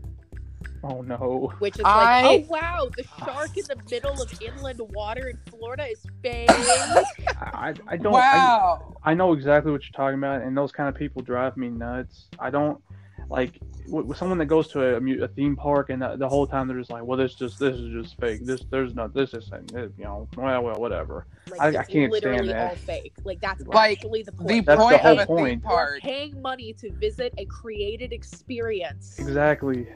Oh 0.85 1.01
no. 1.03 1.53
which 1.59 1.77
is 1.77 1.83
I- 1.85 2.23
like, 2.23 2.47
"Oh 2.49 2.53
wow, 2.53 2.89
the 2.97 3.03
shark 3.19 3.57
in 3.57 3.65
the 3.69 3.77
middle 3.91 4.23
of 4.23 4.41
inland 4.41 4.81
water 4.95 5.29
in 5.29 5.39
Florida 5.51 5.87
is 5.91 6.05
fake." 6.23 6.49
I, 7.41 7.75
I 7.89 7.97
don't. 7.97 8.15
I, 8.15 8.37
wow. 8.37 8.95
I 9.03 9.15
know 9.15 9.33
exactly 9.33 9.73
what 9.73 9.83
you're 9.83 9.93
talking 9.97 10.19
about, 10.19 10.43
and 10.43 10.57
those 10.57 10.71
kind 10.71 10.89
of 10.89 10.95
people 10.95 11.21
drive 11.23 11.57
me 11.57 11.69
nuts. 11.69 12.27
I 12.39 12.51
don't 12.51 12.81
like 13.29 13.59
with, 13.89 14.07
with 14.07 14.19
someone 14.19 14.39
that 14.39 14.47
goes 14.47 14.69
to 14.69 14.97
a, 14.97 15.23
a 15.25 15.29
theme 15.29 15.57
park 15.57 15.91
and 15.91 16.01
the, 16.03 16.17
the 16.17 16.29
whole 16.29 16.47
time 16.47 16.69
they're 16.69 16.79
just 16.79 16.91
like, 16.91 17.05
"Well, 17.05 17.17
this 17.19 17.35
just 17.35 17.59
this 17.59 17.77
is 17.77 17.93
just 17.93 18.19
fake. 18.21 18.45
This 18.45 18.65
there's 18.71 18.95
no 18.95 19.09
this 19.09 19.35
isn't 19.35 19.73
it, 19.73 19.77
uh, 19.77 19.89
you 19.99 20.05
know. 20.05 20.29
Well, 20.37 20.63
well, 20.63 20.81
whatever." 20.81 21.27
Like, 21.51 21.61
I- 21.61 21.69
I 21.69 21.73
can't 21.73 21.87
stand 21.89 22.13
literally 22.13 22.49
that. 22.53 22.71
all 22.71 22.77
fake. 22.77 23.15
Like 23.25 23.41
that's 23.41 23.65
Like, 23.67 23.99
actually 23.99 24.23
the 24.23 24.33
The 24.33 24.37
point. 24.45 24.67
The 24.67 24.77
whole 24.77 24.93
of 24.95 25.03
a 25.05 25.17
theme 25.17 25.27
point. 25.27 25.63
You're 25.63 25.71
park, 25.71 26.01
paying 26.01 26.43
money 26.43 26.73
to 26.75 26.93
visit 26.93 27.33
a 27.39 27.45
created 27.47 28.13
experience. 28.13 29.19
Exactly. 29.19 29.89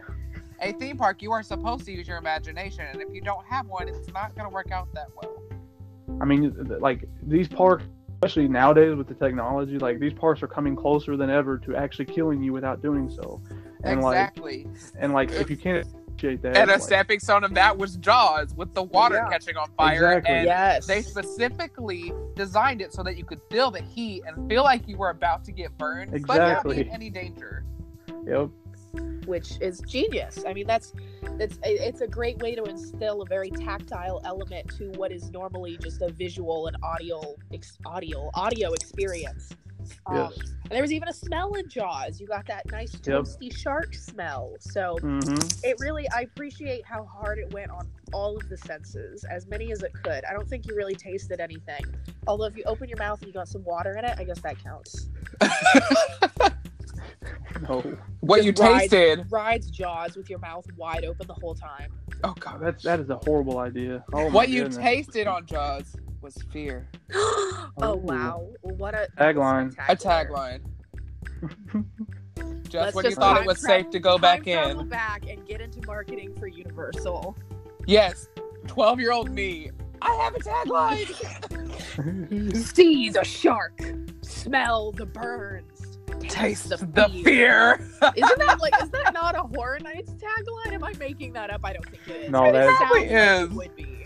a 0.62 0.72
theme 0.74 0.96
park, 0.98 1.22
you 1.22 1.32
are 1.32 1.42
supposed 1.42 1.84
to 1.86 1.92
use 1.92 2.06
your 2.06 2.18
imagination, 2.18 2.84
and 2.92 3.00
if 3.00 3.08
you 3.14 3.20
don't 3.22 3.46
have 3.46 3.66
one, 3.66 3.88
it's 3.88 4.12
not 4.12 4.34
going 4.34 4.44
to 4.46 4.52
work 4.52 4.70
out 4.70 4.92
that 4.94 5.08
well. 5.16 5.42
I 6.20 6.24
mean, 6.26 6.52
th- 6.52 6.68
th- 6.68 6.80
like 6.80 7.04
these 7.22 7.48
parks, 7.48 7.84
especially 8.16 8.46
nowadays 8.46 8.94
with 8.94 9.08
the 9.08 9.14
technology, 9.14 9.78
like 9.78 9.98
these 10.00 10.12
parks 10.12 10.42
are 10.42 10.46
coming 10.48 10.76
closer 10.76 11.16
than 11.16 11.30
ever 11.30 11.56
to 11.60 11.74
actually 11.74 12.04
killing 12.04 12.42
you 12.42 12.52
without 12.52 12.82
doing 12.82 13.08
so. 13.08 13.40
And 13.84 14.00
exactly. 14.00 14.64
like, 14.64 14.76
and 14.98 15.12
like, 15.12 15.30
if 15.32 15.48
you 15.50 15.56
can't 15.56 15.86
appreciate 15.86 16.42
that, 16.42 16.56
and 16.56 16.70
a 16.70 16.74
like, 16.74 16.82
stepping 16.82 17.20
stone 17.20 17.44
of 17.44 17.54
that 17.54 17.76
was 17.78 17.96
Jaws 17.96 18.54
with 18.54 18.74
the 18.74 18.82
water 18.82 19.16
Yeah. 19.16 19.28
catching 19.30 19.56
on 19.56 19.68
fire. 19.76 19.94
Exactly. 20.18 20.34
And 20.34 20.46
Yes. 20.46 20.86
they 20.86 21.02
specifically 21.02 22.12
designed 22.36 22.82
it 22.82 22.92
so 22.92 23.02
that 23.02 23.16
you 23.16 23.24
could 23.24 23.40
feel 23.50 23.70
the 23.70 23.80
heat 23.80 24.22
and 24.26 24.48
feel 24.48 24.62
like 24.64 24.86
you 24.86 24.96
were 24.96 25.10
about 25.10 25.44
to 25.44 25.52
get 25.52 25.76
burned, 25.78 26.26
but 26.26 26.36
not 26.36 26.64
be 26.64 26.80
in 26.82 26.88
any 26.88 27.10
danger. 27.10 27.64
yep. 28.26 28.50
which 29.26 29.52
is 29.60 29.80
genius. 29.86 30.42
I 30.46 30.52
mean, 30.52 30.66
that's 30.66 30.92
it's 31.38 31.58
it's 31.62 32.00
a 32.00 32.08
great 32.08 32.38
way 32.38 32.56
to 32.56 32.64
instill 32.64 33.22
a 33.22 33.26
very 33.26 33.48
tactile 33.50 34.20
element 34.24 34.68
to 34.78 34.90
what 34.96 35.12
is 35.12 35.30
normally 35.30 35.76
just 35.80 36.02
a 36.02 36.10
visual 36.10 36.66
and 36.66 36.76
audio 36.82 37.36
ex- 37.52 37.78
audio 37.86 38.30
audio 38.34 38.72
experience. 38.72 39.50
Um, 40.06 40.16
Yes. 40.16 40.38
and 40.64 40.70
there 40.70 40.82
was 40.82 40.92
even 40.92 41.08
a 41.08 41.12
smell 41.12 41.52
in 41.54 41.68
Jaws. 41.68 42.20
You 42.20 42.26
got 42.26 42.46
that 42.46 42.70
nice 42.70 42.92
Yep. 42.92 43.02
toasty 43.24 43.56
shark 43.56 43.94
smell. 43.94 44.54
So 44.60 44.96
hmm 45.00 45.20
it 45.62 45.76
really 45.80 46.08
I 46.10 46.22
appreciate 46.22 46.84
how 46.86 47.04
hard 47.04 47.38
it 47.38 47.52
went 47.52 47.70
on 47.70 47.88
all 48.12 48.36
of 48.36 48.48
the 48.48 48.56
senses, 48.56 49.24
as 49.24 49.46
many 49.46 49.72
as 49.72 49.82
it 49.82 49.92
could. 50.04 50.24
I 50.24 50.32
don't 50.32 50.48
think 50.48 50.66
you 50.66 50.74
really 50.76 50.94
tasted 50.94 51.40
anything. 51.40 51.84
Although 52.26 52.44
if 52.46 52.56
you 52.56 52.64
open 52.66 52.88
your 52.88 52.98
mouth 52.98 53.18
and 53.20 53.28
you 53.28 53.34
got 53.34 53.48
some 53.48 53.64
water 53.64 53.96
in 53.96 54.04
it, 54.04 54.14
I 54.18 54.24
guess 54.24 54.40
that 54.40 54.56
counts. 54.62 55.08
No, 57.68 57.82
what 58.20 58.42
Just 58.42 58.46
you 58.58 58.64
ride- 58.64 58.90
tasted. 58.90 59.26
Rides 59.30 59.70
Jaws 59.70 60.16
with 60.16 60.30
your 60.30 60.38
mouth 60.38 60.64
wide 60.76 61.04
open 61.04 61.26
the 61.26 61.34
whole 61.34 61.54
time. 61.54 61.92
Oh 62.24 62.34
god. 62.40 62.60
that's 62.62 62.82
that 62.84 63.00
is 63.00 63.10
a 63.10 63.18
horrible 63.24 63.58
idea. 63.58 64.02
Oh 64.14 64.28
my 64.30 64.34
what 64.34 64.48
you 64.48 64.62
goodness. 64.62 64.78
tasted 64.82 65.26
on 65.26 65.44
Jaws 65.46 65.94
was 66.22 66.36
fear. 66.52 66.88
oh 67.14 67.70
Ooh. 67.82 67.96
wow! 67.96 68.48
What 68.62 68.94
a 68.94 69.08
Tagline. 69.18 69.74
A 69.88 69.96
tagline. 69.96 70.60
Just 72.68 72.74
Let's 72.74 72.94
when 72.94 73.04
you 73.06 73.10
thought 73.16 73.40
it 73.40 73.46
was 73.46 73.58
tra- 73.60 73.68
safe 73.68 73.90
to 73.90 73.98
go 73.98 74.16
back 74.18 74.44
travel 74.44 74.80
in. 74.82 74.88
back 74.88 75.24
and 75.28 75.44
get 75.46 75.60
into 75.60 75.84
marketing 75.86 76.34
for 76.38 76.46
Universal. 76.46 77.36
Yes. 77.86 78.28
12 78.68 79.00
year 79.00 79.10
old 79.12 79.30
me. 79.30 79.70
I 80.02 80.14
have 80.14 80.34
a 80.34 80.38
tagline. 80.38 81.06
See 82.56 83.10
the 83.10 83.24
shark, 83.24 83.80
smell 84.22 84.92
the 84.92 85.04
burns, 85.06 85.98
Taste 86.28 86.68
the 86.68 86.78
fear. 87.24 87.74
Isn't 88.16 88.38
that 88.38 88.58
like 88.60 88.72
is 88.82 88.90
that 88.90 89.12
not 89.14 89.34
a 89.34 89.42
Horror 89.56 89.80
Nights 89.80 90.12
tagline? 90.12 90.72
Am 90.72 90.84
I 90.84 90.92
making 90.94 91.32
that 91.32 91.50
up? 91.50 91.60
I 91.64 91.72
don't 91.72 91.84
think 91.86 92.06
it 92.08 92.24
is. 92.26 92.30
No, 92.30 92.44
It 92.44 92.52
that- 92.52 92.76
Probably 92.76 93.08
sounds 93.08 93.10
like 93.10 93.10
is. 93.10 93.50
it 93.50 93.52
would 93.56 93.76
be. 93.76 93.99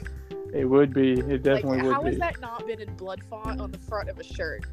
It 0.55 0.65
would 0.65 0.95
be. 0.95 1.13
It 1.13 1.43
definitely 1.43 1.83
like, 1.83 1.93
how 1.93 2.03
would 2.03 2.13
has 2.13 2.21
that 2.21 2.41
not 2.41 2.67
been 2.67 2.81
in 2.81 2.95
blood 2.95 3.23
font 3.29 3.61
on 3.61 3.71
the 3.73 3.79
front 3.79 4.09
of 4.09 4.19
a 4.19 4.25
shirt? 4.25 4.65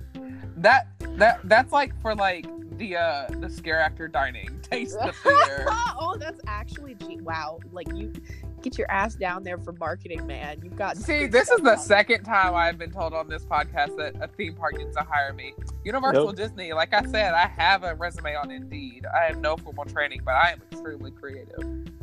That 0.57 0.87
that 1.17 1.39
that's 1.45 1.71
like 1.71 1.99
for 2.01 2.13
like 2.15 2.45
the 2.77 2.97
uh 2.97 3.27
the 3.39 3.49
scare 3.49 3.79
actor 3.79 4.07
dining. 4.07 4.59
Taste 4.61 4.97
the 5.03 5.11
fear. 5.11 5.67
oh, 5.99 6.15
that's 6.19 6.39
actually 6.47 6.95
gee, 6.95 7.17
wow. 7.21 7.59
Like 7.71 7.93
you 7.95 8.13
get 8.61 8.77
your 8.77 8.89
ass 8.91 9.15
down 9.15 9.43
there 9.43 9.57
for 9.57 9.73
marketing, 9.73 10.25
man. 10.27 10.59
You've 10.63 10.75
got 10.75 10.97
See, 10.97 11.25
this 11.25 11.49
is 11.49 11.61
the 11.61 11.71
out 11.71 11.81
second 11.81 12.23
time 12.23 12.53
I've 12.53 12.77
been 12.77 12.91
told 12.91 13.13
on 13.13 13.27
this 13.27 13.43
podcast 13.43 13.97
that 13.97 14.15
a 14.21 14.27
theme 14.27 14.53
park 14.53 14.77
needs 14.77 14.95
to 14.95 15.03
hire 15.03 15.33
me. 15.33 15.53
Universal 15.83 16.27
Yep. 16.27 16.35
Disney, 16.35 16.73
like 16.73 16.93
I 16.93 17.03
said, 17.05 17.33
I 17.33 17.47
have 17.47 17.83
a 17.83 17.95
resume 17.95 18.35
on 18.35 18.51
Indeed. 18.51 19.05
I 19.07 19.25
have 19.25 19.39
no 19.39 19.57
formal 19.57 19.85
training, 19.85 20.21
but 20.23 20.35
I 20.35 20.51
am 20.51 20.61
extremely 20.71 21.11
creative. 21.11 21.57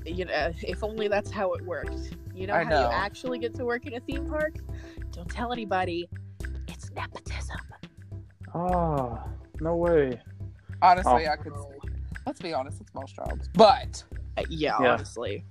You 0.05 0.25
know, 0.25 0.53
if 0.63 0.83
only 0.83 1.07
that's 1.07 1.31
how 1.31 1.53
it 1.53 1.65
worked. 1.65 2.11
You 2.39 2.47
know 2.47 2.55
I 2.55 2.63
how 2.63 2.71
know. 2.71 2.81
you 2.83 2.95
actually 2.95 3.39
get 3.41 3.53
to 3.57 3.65
work 3.65 3.85
in 3.87 3.95
a 3.95 4.01
theme 4.01 4.25
park? 4.29 4.55
Don't 5.11 5.29
tell 5.29 5.53
anybody. 5.53 6.09
It's 6.69 6.89
nepotism. 6.93 7.57
Ah, 8.55 9.25
no 9.61 9.75
way. 9.75 10.21
Honestly, 10.81 11.27
Oh. 11.27 11.33
I 11.33 11.37
could. 11.37 11.53
Let's 12.25 12.41
be 12.41 12.55
honest, 12.55 12.81
it's 12.81 12.95
most 12.95 13.17
jobs. 13.17 13.49
But 13.55 14.05
Uh, 14.37 14.43
yeah, 14.49 14.77
Yeah. 14.81 14.93
honestly. 14.93 15.45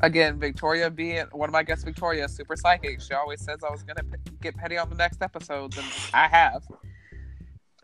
again, 0.00 0.38
Victoria 0.40 0.90
being 0.90 1.26
one 1.32 1.48
of 1.48 1.52
my 1.52 1.62
guests, 1.62 1.84
Victoria, 1.84 2.26
super 2.28 2.56
psychic. 2.56 3.02
She 3.02 3.12
always 3.12 3.42
says 3.42 3.58
I 3.62 3.70
was 3.70 3.82
gonna 3.82 4.02
p- 4.04 4.32
get 4.40 4.56
petty 4.56 4.78
on 4.78 4.88
the 4.88 4.96
next 4.96 5.20
episodes, 5.20 5.76
and 5.76 5.86
I 6.14 6.26
have. 6.28 6.62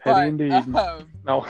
Petty 0.02 0.14
But, 0.14 0.28
indeed. 0.28 0.52
um, 0.76 1.10
no. 1.26 1.46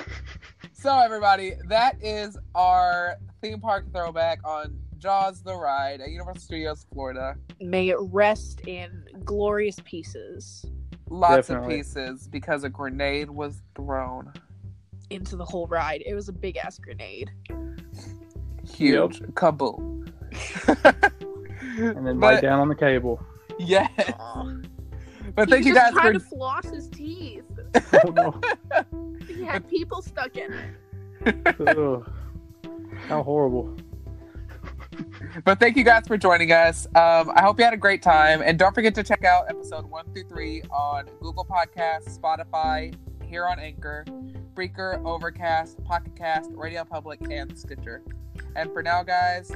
So, 0.72 0.98
everybody, 0.98 1.52
that 1.68 2.02
is 2.02 2.36
our 2.56 3.14
theme 3.40 3.60
park 3.60 3.92
throwback 3.92 4.40
on 4.44 4.76
Jaws 5.00 5.42
the 5.42 5.54
Ride 5.54 6.00
at 6.00 6.10
Universal 6.10 6.42
Studios 6.42 6.86
Florida. 6.92 7.34
May 7.60 7.88
it 7.88 7.96
rest 8.00 8.60
in 8.66 9.04
glorious 9.24 9.76
pieces 9.84 10.64
Lots 11.10 11.48
Definitely. 11.48 11.74
of 11.74 11.78
pieces 11.80 12.28
because 12.28 12.62
a 12.62 12.68
grenade 12.68 13.28
was 13.28 13.62
thrown. 13.74 14.32
into 15.10 15.34
the 15.34 15.44
whole 15.44 15.66
ride. 15.66 16.04
It 16.06 16.14
was 16.14 16.28
a 16.28 16.32
big 16.32 16.56
ass 16.56 16.78
grenade. 16.78 17.32
Huge. 18.72 19.20
Kaboom. 19.34 20.08
and 21.78 22.06
then 22.06 22.20
but, 22.20 22.34
right 22.34 22.40
down 22.40 22.60
on 22.60 22.68
the 22.68 22.76
cable. 22.76 23.20
Yeah. 23.58 23.88
Aw. 24.20 24.54
But 25.34 25.48
he 25.48 25.54
thank 25.54 25.66
you 25.66 25.72
was 25.72 25.82
guys 25.82 25.90
just 25.90 26.00
trying 26.00 26.12
for 26.12 26.18
to 26.20 26.24
floss 26.24 26.66
his 26.66 26.88
teeth. 26.88 27.44
Oh 28.04 28.10
no. 28.10 28.40
He 29.26 29.42
had 29.44 29.68
people 29.68 30.00
stuck 30.02 30.36
in 30.36 30.52
it. 30.52 31.56
Ugh. 31.76 32.08
How 33.08 33.22
horrible. 33.22 33.76
But 35.44 35.60
thank 35.60 35.76
you 35.76 35.84
guys 35.84 36.06
for 36.06 36.16
joining 36.16 36.52
us. 36.52 36.86
Um, 36.94 37.32
I 37.34 37.42
hope 37.42 37.58
you 37.58 37.64
had 37.64 37.74
a 37.74 37.78
great 37.78 38.02
time. 38.02 38.42
And 38.42 38.58
don't 38.58 38.74
forget 38.74 38.94
to 38.96 39.02
check 39.02 39.24
out 39.24 39.46
episode 39.48 39.84
one 39.84 40.12
through 40.12 40.28
three 40.28 40.62
on 40.70 41.06
Google 41.20 41.44
Podcasts, 41.44 42.18
Spotify, 42.18 42.94
here 43.24 43.46
on 43.46 43.58
Anchor, 43.58 44.04
Breaker, 44.54 45.00
Overcast, 45.04 45.82
Pocket 45.84 46.16
Cast, 46.16 46.50
Radio 46.52 46.84
Public, 46.84 47.20
and 47.30 47.56
Stitcher. 47.56 48.02
And 48.56 48.72
for 48.72 48.82
now, 48.82 49.02
guys, 49.02 49.52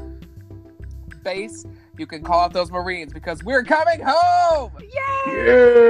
base, 1.22 1.66
you 1.98 2.06
can 2.06 2.22
call 2.22 2.40
out 2.40 2.52
those 2.52 2.70
Marines 2.70 3.12
because 3.12 3.42
we're 3.42 3.64
coming 3.64 4.00
home. 4.04 4.72
Yay! 4.80 5.46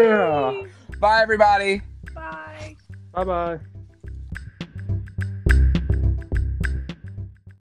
Yeah. 0.06 0.62
Bye, 0.98 1.20
everybody. 1.20 1.82
Bye. 2.14 2.76
Bye 3.12 3.24
bye. 3.24 3.60